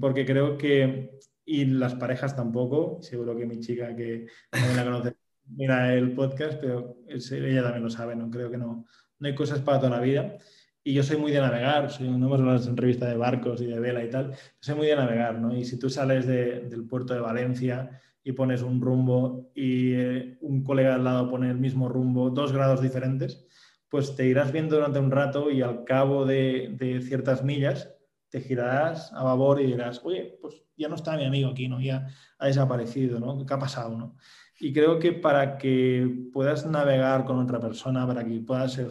[0.00, 5.16] porque creo que, y las parejas tampoco, seguro que mi chica que también la conoce,
[5.56, 8.86] mira el podcast, pero ella también lo sabe, no creo que no,
[9.18, 10.36] no hay cosas para toda la vida.
[10.82, 13.66] Y yo soy muy de navegar, soy, no hemos hablado en revista de barcos y
[13.66, 15.54] de vela y tal, soy muy de navegar, ¿no?
[15.54, 20.62] Y si tú sales del puerto de Valencia y pones un rumbo y eh, un
[20.62, 23.46] colega al lado pone el mismo rumbo, dos grados diferentes,
[23.90, 27.92] pues te irás viendo durante un rato y al cabo de, ciertas millas
[28.30, 31.80] te girarás a babor y dirás, oye, pues ya no está mi amigo aquí, ¿no?
[31.80, 32.06] Ya
[32.38, 33.44] ha desaparecido, ¿no?
[33.44, 34.16] ¿Qué ha pasado, no?
[34.60, 38.88] Y creo que para que puedas navegar con otra persona, para que puedas ser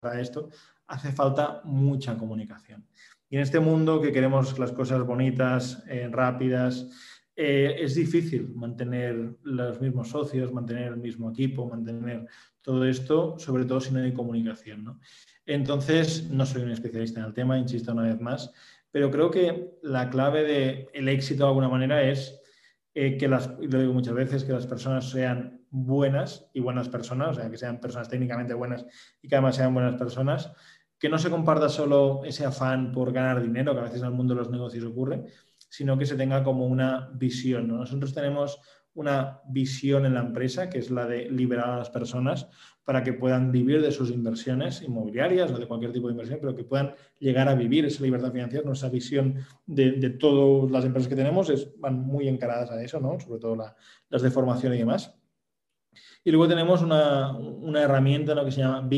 [0.00, 0.48] para esto,
[0.86, 2.86] hace falta mucha comunicación.
[3.28, 6.86] Y en este mundo que queremos las cosas bonitas, eh, rápidas,
[7.40, 12.26] eh, es difícil mantener los mismos socios, mantener el mismo equipo, mantener
[12.62, 14.82] todo esto, sobre todo si no hay comunicación.
[14.82, 14.98] ¿no?
[15.46, 18.52] Entonces, no soy un especialista en el tema, insisto una vez más,
[18.90, 22.40] pero creo que la clave del éxito de alguna manera es
[22.92, 27.28] eh, que las, lo digo muchas veces, que las personas sean buenas y buenas personas,
[27.28, 28.84] o sea, que sean personas técnicamente buenas
[29.22, 30.50] y que además sean buenas personas,
[30.98, 34.14] que no se comparta solo ese afán por ganar dinero, que a veces en el
[34.14, 35.26] mundo de los negocios ocurre,
[35.68, 37.68] sino que se tenga como una visión.
[37.68, 38.60] Nosotros tenemos
[38.94, 42.48] una visión en la empresa, que es la de liberar a las personas
[42.84, 46.56] para que puedan vivir de sus inversiones inmobiliarias o de cualquier tipo de inversión, pero
[46.56, 48.64] que puedan llegar a vivir esa libertad financiera.
[48.64, 49.36] Nuestra visión
[49.66, 53.20] de, todas las empresas que tenemos es, van muy encaradas a eso, ¿no?
[53.20, 53.56] sobre todo
[54.08, 55.14] las de formación y demás.
[56.24, 57.38] Y luego tenemos una,
[57.76, 58.88] herramienta que se llama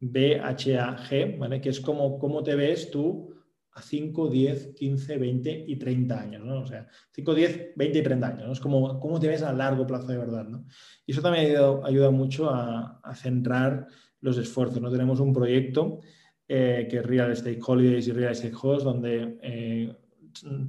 [0.00, 1.60] B-H-A-G, ¿vale?
[1.60, 3.34] que es como cómo te ves tú
[3.72, 6.60] a 5, 10, 15, 20 y 30 años, ¿no?
[6.60, 8.52] O sea, 5, 10, 20 y 30 años, ¿no?
[8.52, 10.66] Es como cómo te ves a largo plazo de verdad, ¿no?
[11.06, 13.86] Y eso también ayuda, mucho a, centrar
[14.20, 14.90] los esfuerzos, ¿no?
[14.90, 16.00] Tenemos un proyecto
[16.48, 19.96] eh, que es Real Estate Holidays y Real Estate Host, donde, eh,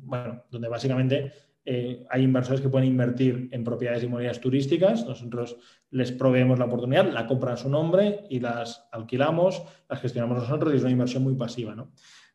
[0.03, 1.31] bueno, donde básicamente
[1.63, 5.57] eh, hay inversores que pueden invertir en propiedades inmobiliarias turísticas, nosotros
[5.91, 10.73] les proveemos la oportunidad, la compran a su nombre y las alquilamos, las gestionamos nosotros
[10.73, 11.91] y es una inversión muy pasiva, ¿no?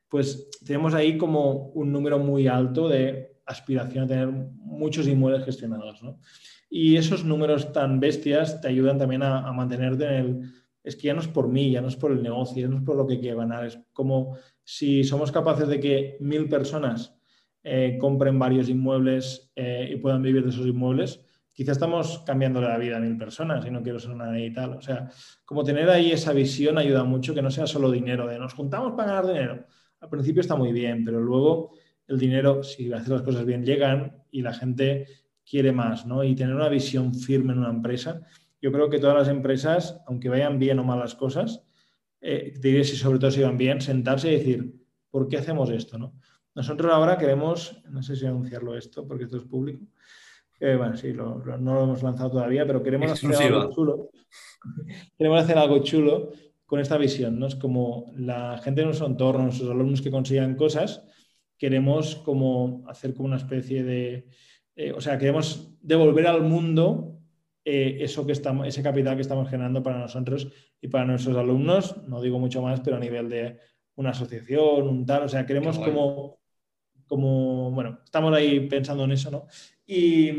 [0.09, 6.03] Pues tenemos ahí como un número muy alto de aspiración a tener muchos inmuebles gestionados.
[6.03, 6.19] ¿no?
[6.69, 10.41] Y esos números tan bestias te ayudan también a, mantenerte en el...
[10.83, 12.77] Es que ya no es por mí, ya no es por el negocio, ya no
[12.77, 17.13] es por lo que quiero ganar, es como si somos capaces de que mil personas
[17.65, 21.21] eh, compren varios inmuebles eh, y puedan vivir de esos inmuebles,
[21.53, 24.75] quizá estamos cambiando la vida a mil personas y no quiero ser una y tal.
[24.75, 25.11] O sea,
[25.45, 28.93] como tener ahí esa visión ayuda mucho, que no sea solo dinero, de nos juntamos
[28.93, 29.67] para ganar dinero
[30.07, 31.75] al principio está muy bien, pero luego
[32.07, 35.07] el dinero, si haces las cosas bien, llegan y la gente
[35.49, 36.23] quiere más, ¿no?
[36.23, 38.23] Y tener una visión firme en una empresa.
[38.61, 41.65] Yo creo que todas las empresas, aunque vayan bien o mal las cosas,
[42.21, 44.75] eh, diré si sobre todo si van bien, sentarse y decir,
[45.11, 45.99] ¿por qué hacemos esto?
[45.99, 46.15] ¿no?
[46.55, 49.87] Nosotros ahora queremos, no sé si anunciarlo esto porque esto es público,
[50.59, 54.11] eh, bueno, sí, no lo hemos lanzado todavía, pero queremos hacer algo chulo.
[55.19, 56.31] queremos hacer algo chulo
[56.67, 57.47] con esta visión, ¿no?
[57.47, 61.03] Es como la gente de nuestro entorno, nuestros alumnos que consigan cosas,
[61.57, 64.29] queremos como hacer como una especie de,
[64.75, 67.21] eh, o sea, queremos devolver al mundo
[67.65, 70.49] eh, eso que estamos, ese capital que estamos generando para nosotros
[70.81, 73.59] y para nuestros alumnos, no digo mucho más, pero a nivel de
[73.95, 76.39] una asociación, un tal, o sea, queremos como,
[77.07, 79.47] como, bueno, estamos ahí pensando en eso, ¿no?
[79.87, 80.33] Y,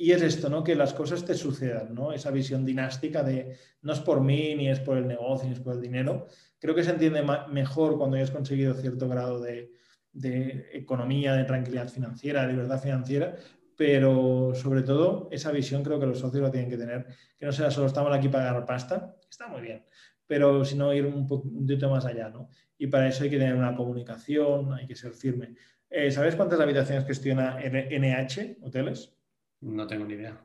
[0.00, 0.62] y es esto, ¿no?
[0.62, 2.12] Que las cosas te sucedan, ¿no?
[2.12, 5.60] Esa visión dinástica de no es por mí, ni es por el negocio, ni es
[5.60, 6.28] por el dinero.
[6.60, 9.72] Creo que se entiende mejor cuando ya has conseguido cierto grado de,
[10.12, 13.36] de economía, de tranquilidad financiera, de libertad financiera,
[13.76, 17.06] pero sobre todo esa visión creo que los socios lo tienen que tener,
[17.36, 19.84] que no sea solo estamos aquí para ganar pasta, está muy bien,
[20.28, 22.48] pero sino ir un, poquito más allá, ¿no?
[22.76, 25.54] Y para eso hay que tener una comunicación, hay que ser firme.
[25.90, 29.17] Eh, ¿Sabes cuántas habitaciones gestiona NH Hoteles?
[29.60, 30.40] No tengo ni idea.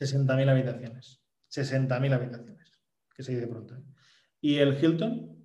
[0.00, 1.20] 60.000 habitaciones.
[1.50, 2.72] 60.000 habitaciones,
[3.14, 3.74] que se dice pronto.
[3.74, 3.82] ¿eh?
[4.40, 5.36] ¿Y el Hilton?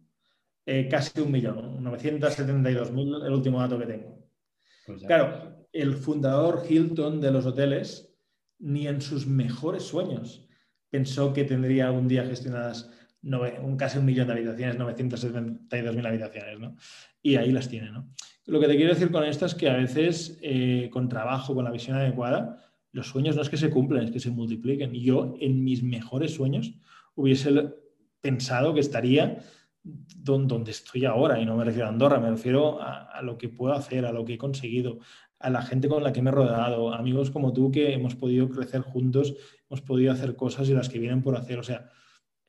[0.66, 4.28] Eh, casi un millón, 972.000, el último dato que tengo.
[4.86, 8.16] Pues claro, el fundador Hilton de los hoteles,
[8.60, 10.48] ni en sus mejores sueños
[10.90, 12.90] pensó que tendría algún día gestionadas
[13.22, 16.76] un, casi un millón de habitaciones, 972.000 habitaciones, ¿no?
[17.22, 18.10] Y ahí las tiene, ¿no?
[18.46, 21.66] Lo que te quiero decir con esto es que a veces, eh, con trabajo, con
[21.66, 22.64] la visión adecuada,
[22.96, 24.96] los sueños no es que se cumplen, es que se multipliquen.
[24.96, 26.74] Y yo, en mis mejores sueños,
[27.14, 27.74] hubiese
[28.22, 29.40] pensado que estaría
[29.84, 33.74] donde estoy ahora, y no me refiero a Andorra, me refiero a, lo que puedo
[33.74, 35.00] hacer, a lo que he conseguido,
[35.40, 38.50] a la gente con la que me he rodeado, amigos como tú que hemos podido
[38.50, 39.36] crecer juntos,
[39.70, 41.90] hemos podido hacer cosas y las que vienen por hacer, o sea,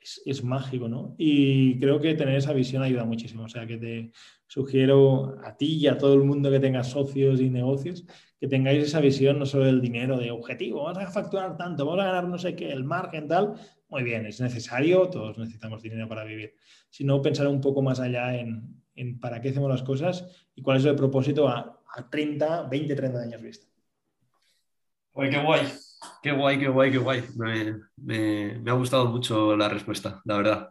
[0.01, 1.17] es, es mágico, ¿no?
[1.19, 4.13] Y creo que tener esa visión ayuda muchísimo, o sea, que te
[4.47, 8.07] sugiero a ti y a todo el mundo que tenga socios y negocios,
[8.41, 12.03] que tengáis esa visión no solo del dinero, de objetivo, vamos a facturar tanto, vamos
[12.03, 13.55] a ganar no sé qué, el margen tal,
[13.89, 16.55] muy bien, es necesario, todos necesitamos dinero para vivir,
[16.91, 18.83] sino pensar un poco más allá en,
[19.21, 21.73] para qué hacemos las cosas y cuál es el propósito a,
[22.11, 23.67] 30, 20, 30 años vista.
[25.13, 25.63] Oye, qué guay,
[26.23, 27.23] qué guay, qué guay, qué guay.
[27.97, 30.69] Me, ha gustado mucho la respuesta, la verdad.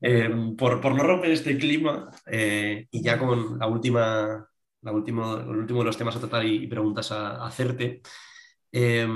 [0.00, 4.48] Eh, por, no romper este clima eh, y ya con la última,
[4.82, 8.02] la el último de los temas a tratar y, preguntas a, hacerte.
[8.72, 9.06] Eh,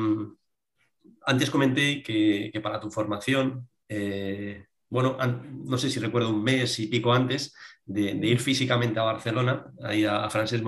[1.25, 5.17] antes comenté que, para tu formación, eh, bueno,
[5.65, 10.05] no sé si recuerdo un mes y pico antes de, ir físicamente a Barcelona, ahí
[10.05, 10.65] a, a Francesc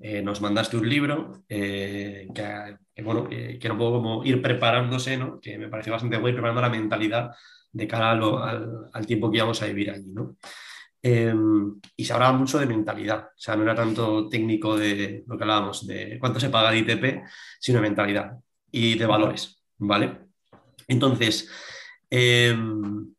[0.00, 5.40] eh, nos mandaste un libro eh, que, bueno, que, era un ir preparándose, ¿no?
[5.40, 7.30] que me pareció bastante guay, preparando la mentalidad
[7.72, 10.12] de cara al, tiempo que íbamos a vivir allí.
[10.12, 10.36] ¿no?
[11.06, 15.36] Em, y se hablaba mucho de mentalidad, o sea, no era tanto técnico de lo
[15.36, 17.22] que hablábamos, de cuánto se paga de ITP,
[17.60, 18.38] sino de mentalidad
[18.70, 20.20] y de valores, ¿vale?
[20.88, 21.50] Entonces,
[22.08, 23.14] em,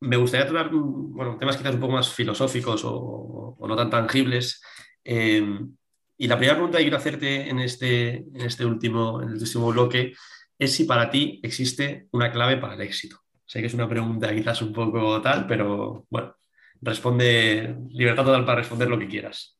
[0.00, 4.60] me gustaría tratar bueno, temas quizás un poco más filosóficos o, no tan tangibles.
[5.02, 5.74] Em,
[6.18, 9.70] y la primera pregunta que quiero hacerte en este, en este, último, en el último
[9.72, 10.12] bloque
[10.58, 13.18] es si para ti existe una clave para el éxito.
[13.46, 16.36] Sé que es una pregunta quizás un poco tal, pero bueno,
[16.80, 19.58] responde, libertad total para responder lo que quieras.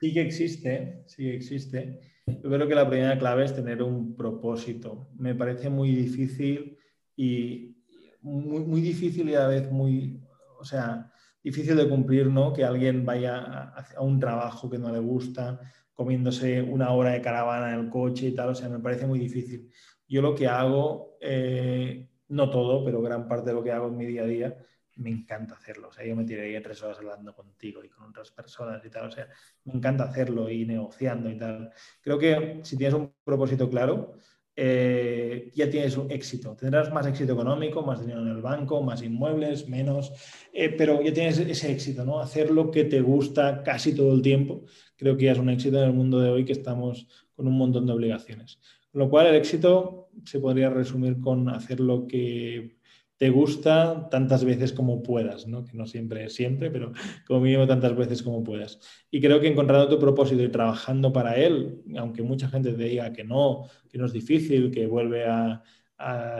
[0.00, 2.00] Sí que existe, sí que existe.
[2.26, 5.10] Yo creo que la primera clave es tener un propósito.
[5.16, 6.78] Me parece muy difícil
[7.16, 7.76] y
[8.22, 10.20] muy, muy difícil y a la vez muy,
[10.58, 11.10] o sea,
[11.42, 12.52] difícil de cumplir, ¿no?
[12.52, 15.60] Que alguien vaya a, un trabajo que no le gusta,
[15.94, 19.18] comiéndose una hora de caravana en el coche y tal, o sea, me parece muy
[19.18, 19.70] difícil.
[20.08, 23.96] Yo lo que hago, eh, no todo, pero gran parte de lo que hago en
[23.96, 24.56] mi día a día,
[24.96, 25.88] me encanta hacerlo.
[25.88, 29.06] O sea, yo me tiraría tres horas hablando contigo y con otras personas y tal.
[29.06, 29.28] O sea,
[29.64, 31.72] me encanta hacerlo y negociando y tal.
[32.00, 34.14] Creo que si tienes un propósito claro,
[34.56, 36.54] eh, ya tienes un éxito.
[36.54, 40.12] Tendrás más éxito económico, más dinero en el banco, más inmuebles, menos,
[40.52, 42.20] eh, pero ya tienes ese éxito, ¿no?
[42.20, 44.64] Hacer lo que te gusta casi todo el tiempo.
[44.96, 47.56] Creo que ya es un éxito en el mundo de hoy que estamos con un
[47.56, 48.60] montón de obligaciones.
[48.92, 52.79] Lo cual, el éxito se podría resumir con hacer lo que
[53.20, 55.62] te gusta tantas veces como puedas, ¿no?
[55.62, 56.94] que no siempre es siempre, pero
[57.26, 58.80] como mínimo tantas veces como puedas.
[59.10, 63.12] Y creo que encontrando tu propósito y trabajando para él, aunque mucha gente te diga
[63.12, 65.62] que no, que no es difícil, que vuelve a,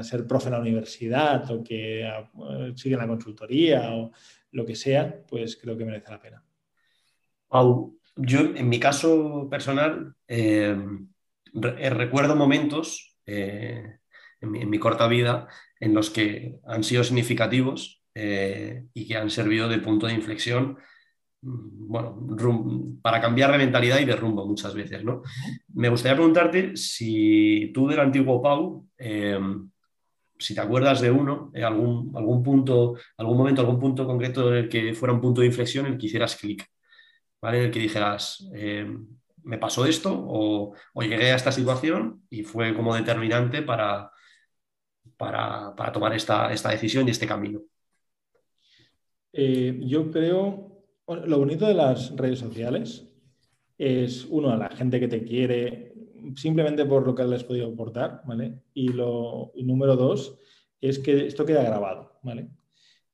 [0.01, 2.11] ser profe en la universidad o que
[2.77, 4.11] sigue en la consultoría o
[4.53, 6.43] lo que sea, pues creo que merece la pena.
[8.17, 10.75] yo en mi caso personal, eh,
[11.53, 14.01] recuerdo momentos en
[14.41, 15.47] mi, corta vida
[15.81, 20.77] en los que han sido significativos y que han servido de punto de inflexión
[21.41, 25.23] mm, bueno, para cambiar de mentalidad y de rumbo muchas veces, ¿no?
[25.75, 28.87] Me gustaría preguntarte si tú del antiguo Pau,
[30.41, 34.69] si te acuerdas de uno, algún, algún punto, algún momento, algún punto concreto en el
[34.69, 36.67] que fuera un punto de inflexión en el que hicieras clic,
[37.41, 37.59] ¿vale?
[37.59, 38.91] En el que dijeras, eh,
[39.43, 44.11] me pasó esto o, llegué a esta situación y fue como determinante para,
[45.21, 47.61] para, tomar esta, decisión y este camino.
[49.35, 53.07] Eh, yo creo, lo bonito de las redes sociales
[53.77, 55.93] es, uno, a la gente que te quiere,
[56.37, 58.63] simplemente por lo que les he podido aportar, ¿vale?
[58.73, 60.39] Y, lo, número dos
[60.81, 62.49] es que esto queda grabado, ¿vale?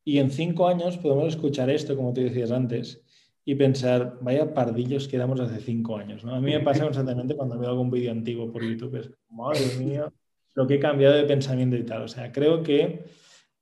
[0.04, 3.02] Y en cinco años podemos escuchar esto, como te decías antes,
[3.44, 6.36] y pensar, vaya pardillos que éramos hace cinco años, ¿no?
[6.36, 10.12] A mí me pasa constantemente cuando veo algún vídeo antiguo por YouTube, es, madre mía,
[10.56, 12.02] lo que he cambiado de pensamiento y tal.
[12.02, 13.04] O sea, creo que,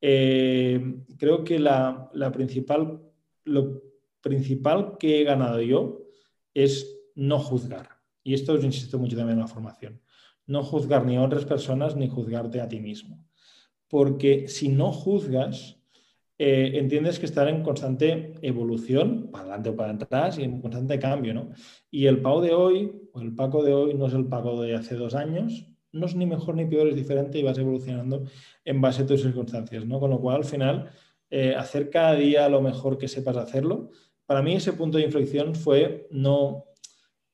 [0.01, 3.03] eh, creo que la, la principal,
[3.45, 3.83] lo
[4.21, 6.07] principal que he ganado yo
[6.55, 7.89] es no juzgar.
[8.23, 10.01] Y esto os insisto mucho también en la formación.
[10.47, 13.27] No juzgar ni a otras personas ni juzgarte a ti mismo.
[13.89, 15.81] Porque si no juzgas,
[16.39, 21.01] eh, entiendes que estar en constante evolución, para adelante o para atrás, y en constante
[21.01, 21.35] cambio.
[21.35, 21.51] ¿no?
[21.91, 24.77] Y el Pau de hoy, o el Paco de hoy, no es el Paco de
[24.77, 28.25] hace dos años, no es ni mejor ni peor, es diferente y vas evolucionando
[28.65, 29.87] en base a tus circunstancias.
[29.87, 30.01] ¿no?
[30.01, 30.91] Con lo cual, al final,
[31.31, 33.91] eh, hacer cada día lo mejor que sepas hacerlo.
[34.27, 36.65] Para mí ese punto de inflexión fue no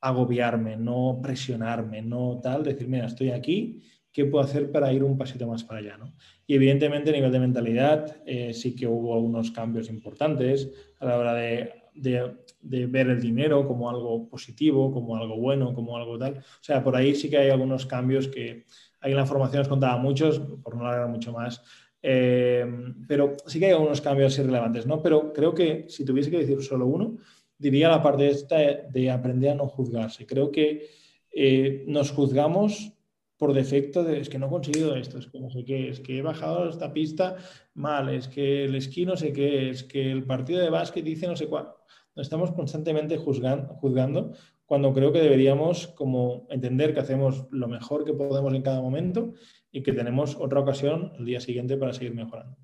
[0.01, 3.83] agobiarme, no presionarme, no tal, decir, mira, estoy aquí,
[4.13, 5.97] ¿qué puedo hacer para ir un pasito más para allá?
[5.97, 6.15] ¿no?
[6.47, 11.19] Y evidentemente a nivel de mentalidad eh, sí que hubo algunos cambios importantes a la
[11.19, 16.39] hora de, de, ver el dinero como algo positivo, como algo bueno, como algo tal.
[16.39, 18.65] O sea, por ahí sí que hay algunos cambios que
[19.01, 21.63] ahí en la formación os contaba muchos, por no hablar mucho más,
[22.03, 22.67] eh,
[23.07, 25.03] pero sí que hay algunos cambios irrelevantes, ¿no?
[25.03, 27.17] Pero creo que si tuviese que decir solo uno,
[27.59, 30.27] diría la parte esta de aprender a no juzgarse.
[30.27, 30.89] Creo que
[31.33, 32.93] eh, nos juzgamos
[33.41, 36.01] por defecto de es que no he conseguido esto, es que no sé qué, es
[36.01, 37.39] que he bajado esta pista
[37.73, 41.27] mal, es que el esquí no sé qué, es que el partido de básquet dice
[41.27, 41.71] no sé cuál.
[42.15, 44.35] Nos estamos constantemente juzgando, juzgando
[44.67, 49.33] cuando creo que deberíamos como entender que hacemos lo mejor que podemos en cada momento
[49.73, 52.59] y que tenemos otra ocasión el día siguiente para seguir mejorando.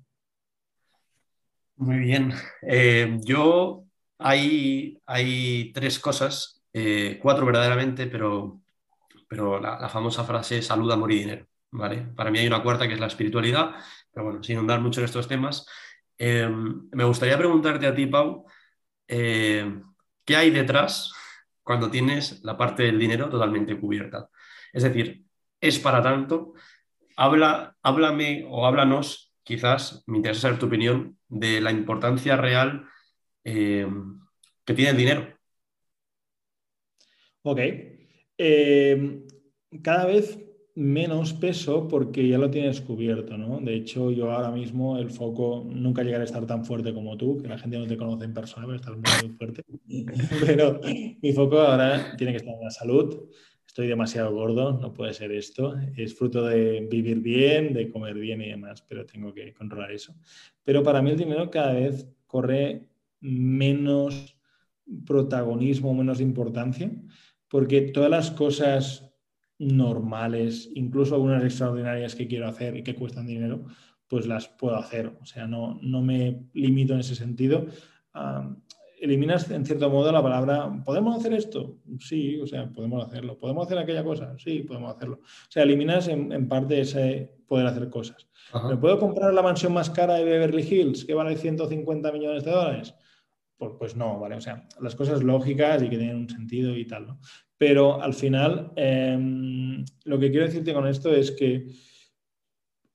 [1.77, 2.33] Muy bien.
[2.61, 3.83] Eh, yo
[4.19, 8.61] hay, hay tres cosas, eh, cuatro verdaderamente, pero,
[9.27, 11.45] pero la, famosa frase salud, amor y dinero.
[11.71, 12.07] ¿vale?
[12.15, 13.75] Para mí hay una cuarta que es la espiritualidad,
[14.11, 15.65] pero bueno, sin andar mucho en estos temas.
[16.17, 18.45] Eh, me gustaría preguntarte a ti, Pau,
[19.07, 19.81] eh,
[20.25, 21.13] ¿qué hay detrás
[21.63, 24.29] cuando tienes la parte del dinero totalmente cubierta?
[24.73, 25.25] Es decir,
[25.61, 26.53] ¿es para tanto?
[27.15, 32.87] Habla, háblame o háblanos, quizás, me interesa saber tu opinión, de la importancia real
[33.43, 33.87] eh,
[34.65, 35.37] que tienen dinero.
[37.43, 37.59] Ok.
[38.37, 39.23] Eh,
[39.81, 40.39] cada vez
[40.77, 43.59] menos peso porque ya lo tienes cubierto, ¿no?
[43.59, 47.41] De hecho, yo ahora mismo el foco nunca llegará a estar tan fuerte como tú,
[47.41, 49.63] que la gente no te conoce en persona, pero estás muy, fuerte.
[50.45, 50.79] pero
[51.19, 53.27] mi foco ahora tiene que estar en la salud.
[53.65, 55.73] Estoy demasiado gordo, no puede ser esto.
[55.95, 60.13] Es fruto de vivir bien, de comer bien y demás, pero tengo que controlar eso.
[60.63, 62.87] Pero para mí el dinero cada vez corre
[63.19, 64.37] menos
[65.07, 66.91] protagonismo, menos importancia,
[67.49, 69.07] porque todas las cosas
[69.59, 73.65] normales, incluso algunas extraordinarias que quiero hacer y que cuestan dinero,
[74.07, 75.11] pues las puedo hacer.
[75.21, 77.65] O sea, no, no me limito en ese sentido.
[78.99, 81.77] eliminas en cierto modo la palabra, ¿podemos hacer esto?
[81.99, 83.37] Sí, o sea, podemos hacerlo.
[83.37, 84.35] ¿Podemos hacer aquella cosa?
[84.37, 85.19] Sí, podemos hacerlo.
[85.21, 88.27] O sea, eliminas en, parte ese poder hacer cosas.
[88.69, 92.51] ¿Me puedo comprar la mansión más cara de Beverly Hills que vale 150 millones de
[92.51, 92.93] dólares?
[93.57, 94.35] Pues, pues, no, ¿vale?
[94.35, 97.19] O sea, las cosas lógicas y que tienen un sentido y tal, ¿no?
[97.57, 101.67] Pero al final, em, lo que quiero decirte con esto es que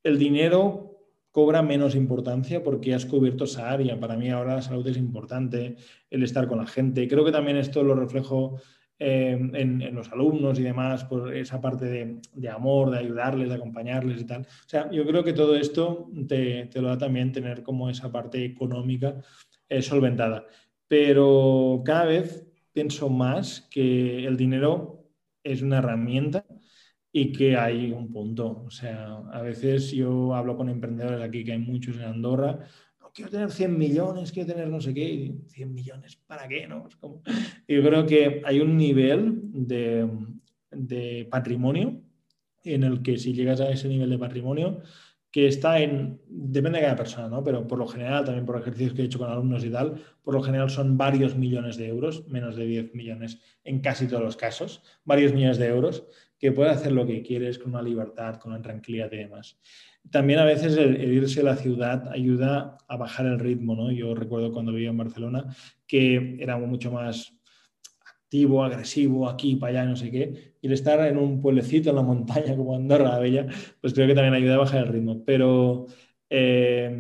[0.05, 0.93] el dinero
[1.33, 3.99] cobra menos importancia porque has cubierto esa área.
[3.99, 5.77] Para mí ahora la salud es importante,
[6.11, 7.09] el estar con la gente.
[7.09, 8.61] Creo que también esto lo reflejo
[8.99, 14.21] em, en, los alumnos y demás, por esa parte de, amor, de ayudarles, de acompañarles
[14.21, 14.43] y tal.
[14.43, 18.13] O sea, yo creo que todo esto te, te lo da también tener como esa
[18.13, 19.17] parte económica
[19.81, 20.47] solventada.
[20.89, 25.09] Pero cada vez pienso más que el dinero
[25.43, 26.45] es una herramienta
[27.11, 28.65] y que hay un punto.
[28.67, 32.67] O sea, a veces yo hablo con emprendedores aquí, que hay muchos en Andorra,
[33.15, 36.67] quiero tener 100 millones, quiero tener no sé qué, y 100 millones, ¿para qué?
[36.67, 36.89] No?
[37.69, 40.09] Yo creo que hay un nivel de,
[40.71, 42.01] de patrimonio,
[42.65, 44.81] en el que si llegas a ese nivel de patrimonio,
[45.33, 47.43] que está en, depende de cada persona, ¿no?
[47.43, 50.35] pero por lo general, también por ejercicios que he hecho con alumnos y tal, por
[50.35, 54.37] lo general son varios millones de euros, menos de 10 millones en casi todos los
[54.37, 56.05] casos, varios millones de euros,
[56.39, 59.59] que puedes hacer lo que quieres con una libertad, con una tranquilidad y demás.
[60.11, 63.91] También a veces el, irse a la ciudad ayuda a bajar el ritmo, ¿no?
[63.91, 65.47] Yo recuerdo cuando vivía en Barcelona
[65.87, 67.33] que era mucho más
[68.33, 70.55] activo, agresivo, aquí, para allá, no sé qué.
[70.63, 73.47] Y el estar en un pueblecito en la montaña como Andorra la Bella,
[73.79, 75.23] pues creo que también ayuda a bajar el ritmo.
[75.23, 75.87] Pero
[76.31, 76.91] eh,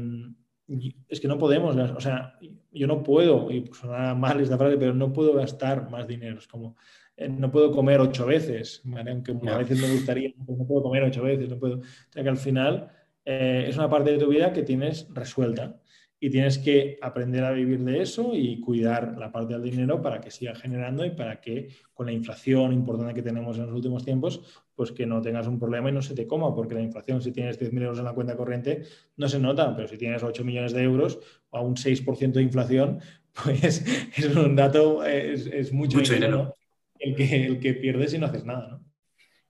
[1.08, 2.38] es que no podemos, o sea,
[2.70, 6.38] yo no puedo, y suena mal esta frase, pero no puedo gastar más dinero.
[6.38, 6.76] Es como,
[7.16, 11.02] eh, no puedo comer ocho veces, aunque a veces me gustaría, pues no puedo comer
[11.04, 11.78] ocho veces, no puedo.
[11.78, 12.90] O sea que al final
[13.24, 15.80] eh, es una parte de tu vida que tienes resuelta
[16.22, 20.20] y tienes que aprender a vivir de eso y cuidar la parte del dinero para
[20.20, 24.04] que siga generando y para que con la inflación importante que tenemos en los últimos
[24.04, 24.40] tiempos,
[24.76, 27.32] pues que no tengas un problema y no se te coma, porque la inflación si
[27.32, 28.84] tienes 10.000 euros en la cuenta corriente
[29.16, 31.18] no se nota, pero si tienes 8 millones de euros
[31.50, 33.00] o a un 6% de inflación,
[33.42, 33.84] pues
[34.16, 36.54] es un dato, es, mucho, dinero,
[37.00, 38.80] El, que, el que pierdes y no haces nada.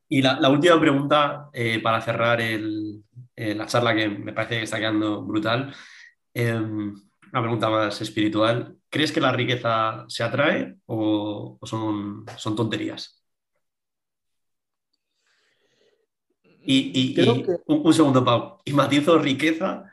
[0.08, 2.54] Y la, última pregunta eh, para cerrar eh,
[3.36, 5.70] la charla que me parece que está quedando brutal
[6.34, 6.94] Em,
[7.32, 8.76] una pregunta más espiritual.
[8.88, 13.22] ¿Crees que la riqueza se atrae o, son, son, tonterías?
[16.64, 17.18] Y,
[17.66, 18.58] un, segundo, Pau.
[18.64, 19.84] Y matizo riqueza.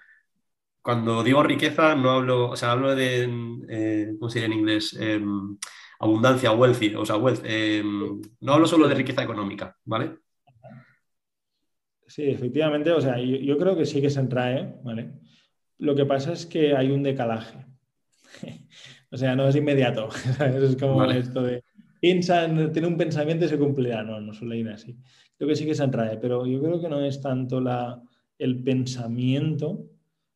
[0.82, 3.30] Cuando digo riqueza, no hablo, o sea, hablo de,
[3.70, 4.96] eh, ¿cómo se en inglés?
[5.00, 5.58] Em,
[6.00, 7.42] abundancia, wealthy, o sea, wealth.
[7.44, 10.18] Em, no hablo solo de riqueza económica, ¿vale?
[12.08, 15.12] Sí, efectivamente, o sea, yo, yo creo que sí que se atrae, ¿vale?
[15.80, 17.66] Lo que pasa es que hay un decalaje.
[19.12, 20.10] o sea, no es inmediato.
[20.62, 21.64] es como esto de
[22.00, 24.04] piensa, tiene un pensamiento y se cumplirá.
[24.04, 24.98] No, no suele ir así.
[25.38, 28.02] Creo que sí que se atrae, pero yo creo que no es tanto la,
[28.38, 29.90] el pensamiento,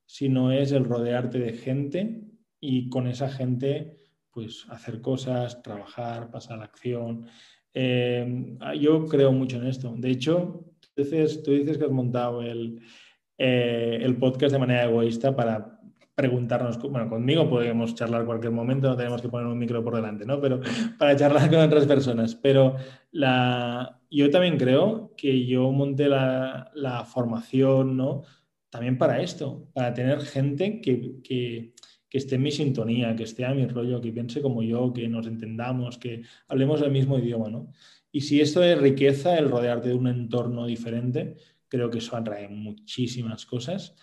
[0.06, 2.22] sino es el rodearte de gente
[2.60, 3.98] y con esa gente
[4.32, 7.28] pues hacer cosas, trabajar, pasar a la acción.
[7.74, 9.94] Eh, yo creo mucho en esto.
[9.96, 10.66] De hecho,
[10.96, 12.80] tú dices, tú dices que has montado el,
[13.38, 15.80] eh, el podcast de manera egoísta para
[16.16, 20.26] preguntarnos, bueno, conmigo podemos charlar cualquier momento, no tenemos que poner un micro por delante,
[20.26, 20.40] ¿no?
[20.40, 20.62] Pero
[21.00, 22.36] para charlar con otras personas.
[22.36, 22.76] Pero
[23.12, 28.24] la, yo también creo que yo monté la, la formación, ¿no?
[28.70, 31.74] También para esto, para tener gente que, que,
[32.10, 35.08] que, esté en mi sintonía, que esté a mi rollo, que piense como yo, que
[35.08, 37.72] nos entendamos, que hablemos el mismo idioma, ¿no?
[38.12, 41.36] Y si esto es riqueza, el rodearte de un entorno diferente,
[41.74, 43.96] creo que eso atrae muchísimas cosas.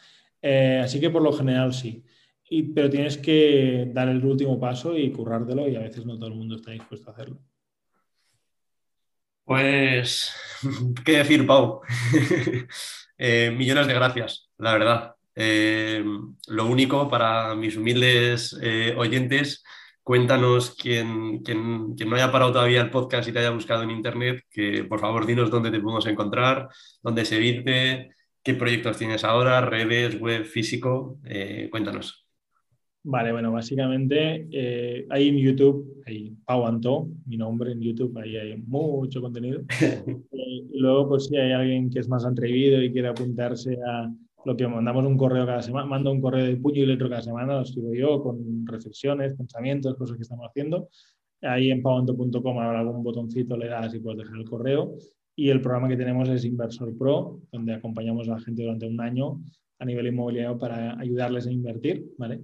[0.43, 2.05] Eh, así que por lo general sí.
[2.75, 6.35] pero tienes que dar el último paso y currártelo y a veces no todo el
[6.35, 7.41] mundo está dispuesto a hacerlo.
[9.45, 10.33] Pues,
[11.05, 11.81] ¿qué decir, Pau?
[13.23, 15.15] Eh, millones de gracias, la verdad.
[15.35, 16.03] Eh,
[16.49, 18.59] lo único para mis humildes
[18.97, 19.63] oyentes
[20.11, 24.83] Cuéntanos quien, no haya parado todavía el podcast y te haya buscado en internet, que
[24.83, 26.69] por favor dinos dónde te podemos encontrar,
[27.01, 28.11] dónde seguirte,
[28.43, 31.21] qué proyectos tienes ahora, redes, web, físico.
[31.25, 32.27] Eh, cuéntanos.
[33.05, 36.65] Vale, bueno, básicamente eh, ahí en YouTube, hay Pau
[37.27, 39.63] mi nombre en YouTube, ahí hay mucho contenido.
[40.33, 44.13] Eh, y luego, pues si hay alguien que es más atrevido y quiere apuntarse a,
[44.45, 47.23] lo que mandamos un correo cada semana, mando un correo de puño y letra cada
[47.23, 50.89] semana, lo escribo yo con reflexiones, pensamientos, cosas que estamos haciendo.
[51.43, 54.95] Ahí en pavanto.com habrá algún botoncito, le das y puedes dejar el correo.
[55.37, 59.01] Y el programa que tenemos es Inversor Pro, donde acompañamos a la gente durante un
[59.01, 59.41] año
[59.79, 62.13] a nivel inmobiliario para ayudarles a invertir.
[62.19, 62.43] ¿vale?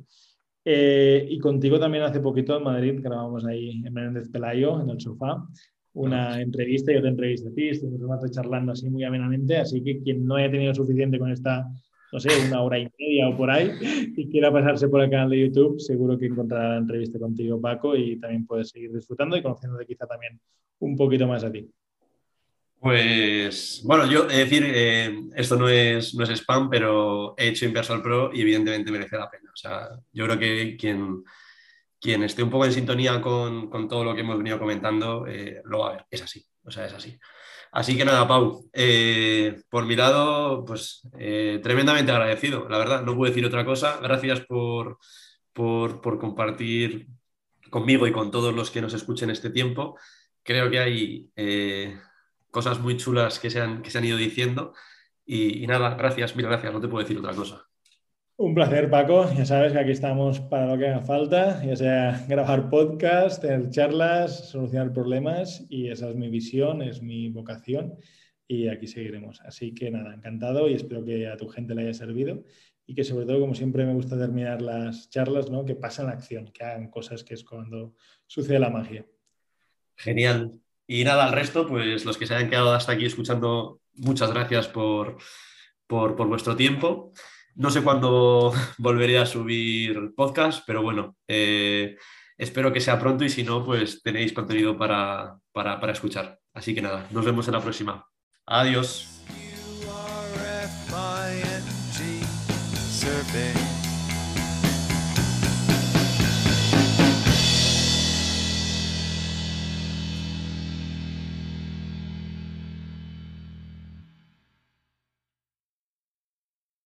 [0.64, 5.00] Eh, y contigo también hace poquito en Madrid grabamos ahí en Menéndez Pelayo, en el
[5.00, 5.46] sofá,
[5.92, 7.68] una entrevista y otra entrevista a ti.
[7.68, 11.68] Estuvimos charlando así muy amenamente, así que quien no haya tenido suficiente con esta
[12.16, 13.70] no sé, una hora y media o por ahí,
[14.16, 17.94] y quiera pasarse por el canal de YouTube, seguro que encontrará la entrevista contigo, Paco,
[17.94, 20.40] y también puedes seguir disfrutando y conociéndote quizá también
[20.78, 21.70] un poquito más a ti.
[22.80, 27.66] Pues bueno, yo he decir, eh, esto no es, no es spam, pero he hecho
[27.66, 29.50] Inversal Pro y evidentemente merece la pena.
[29.52, 31.22] O sea, yo creo que quien,
[32.00, 35.60] quien esté un poco en sintonía con, con todo lo que hemos venido comentando, eh,
[35.66, 36.06] lo va a ver.
[36.10, 37.18] Es así, o sea, es así.
[37.76, 43.14] Así que nada, Pau, eh, por mi lado, pues eh, tremendamente agradecido, la verdad, no
[43.14, 43.98] puedo decir otra cosa.
[44.00, 44.98] Gracias por,
[45.52, 47.06] por, compartir
[47.68, 49.98] conmigo y con todos los que nos escuchen este tiempo.
[50.42, 52.00] Creo que hay eh,
[52.50, 54.72] cosas muy chulas que se han, que se han ido diciendo.
[55.26, 57.66] Y, y, nada, gracias, mil gracias, no te puedo decir otra cosa.
[58.38, 59.32] Un placer, Paco.
[59.34, 63.70] Ya sabes que aquí estamos para lo que haga falta, ya sea grabar podcast, tener
[63.70, 67.94] charlas, solucionar problemas y esa es mi visión, es mi vocación
[68.46, 69.40] y aquí seguiremos.
[69.40, 72.44] Así que nada, encantado y espero que a tu gente le haya servido
[72.84, 75.64] y que sobre todo, como siempre me gusta terminar las charlas, ¿no?
[75.64, 77.94] que pasen acción, que hagan cosas que es cuando
[78.26, 79.06] sucede la magia.
[79.96, 80.60] Genial.
[80.86, 84.68] Y nada, al resto, pues los que se hayan quedado hasta aquí escuchando, muchas gracias
[84.68, 85.16] por,
[85.86, 87.14] por, por vuestro tiempo.
[87.56, 91.96] No sé cuándo volveré a subir podcast, pero bueno, eh,
[92.36, 96.38] espero que sea pronto y si no, pues tenéis contenido para, para, para escuchar.
[96.52, 98.06] Así que nada, nos vemos en la próxima.
[98.46, 99.22] Adiós.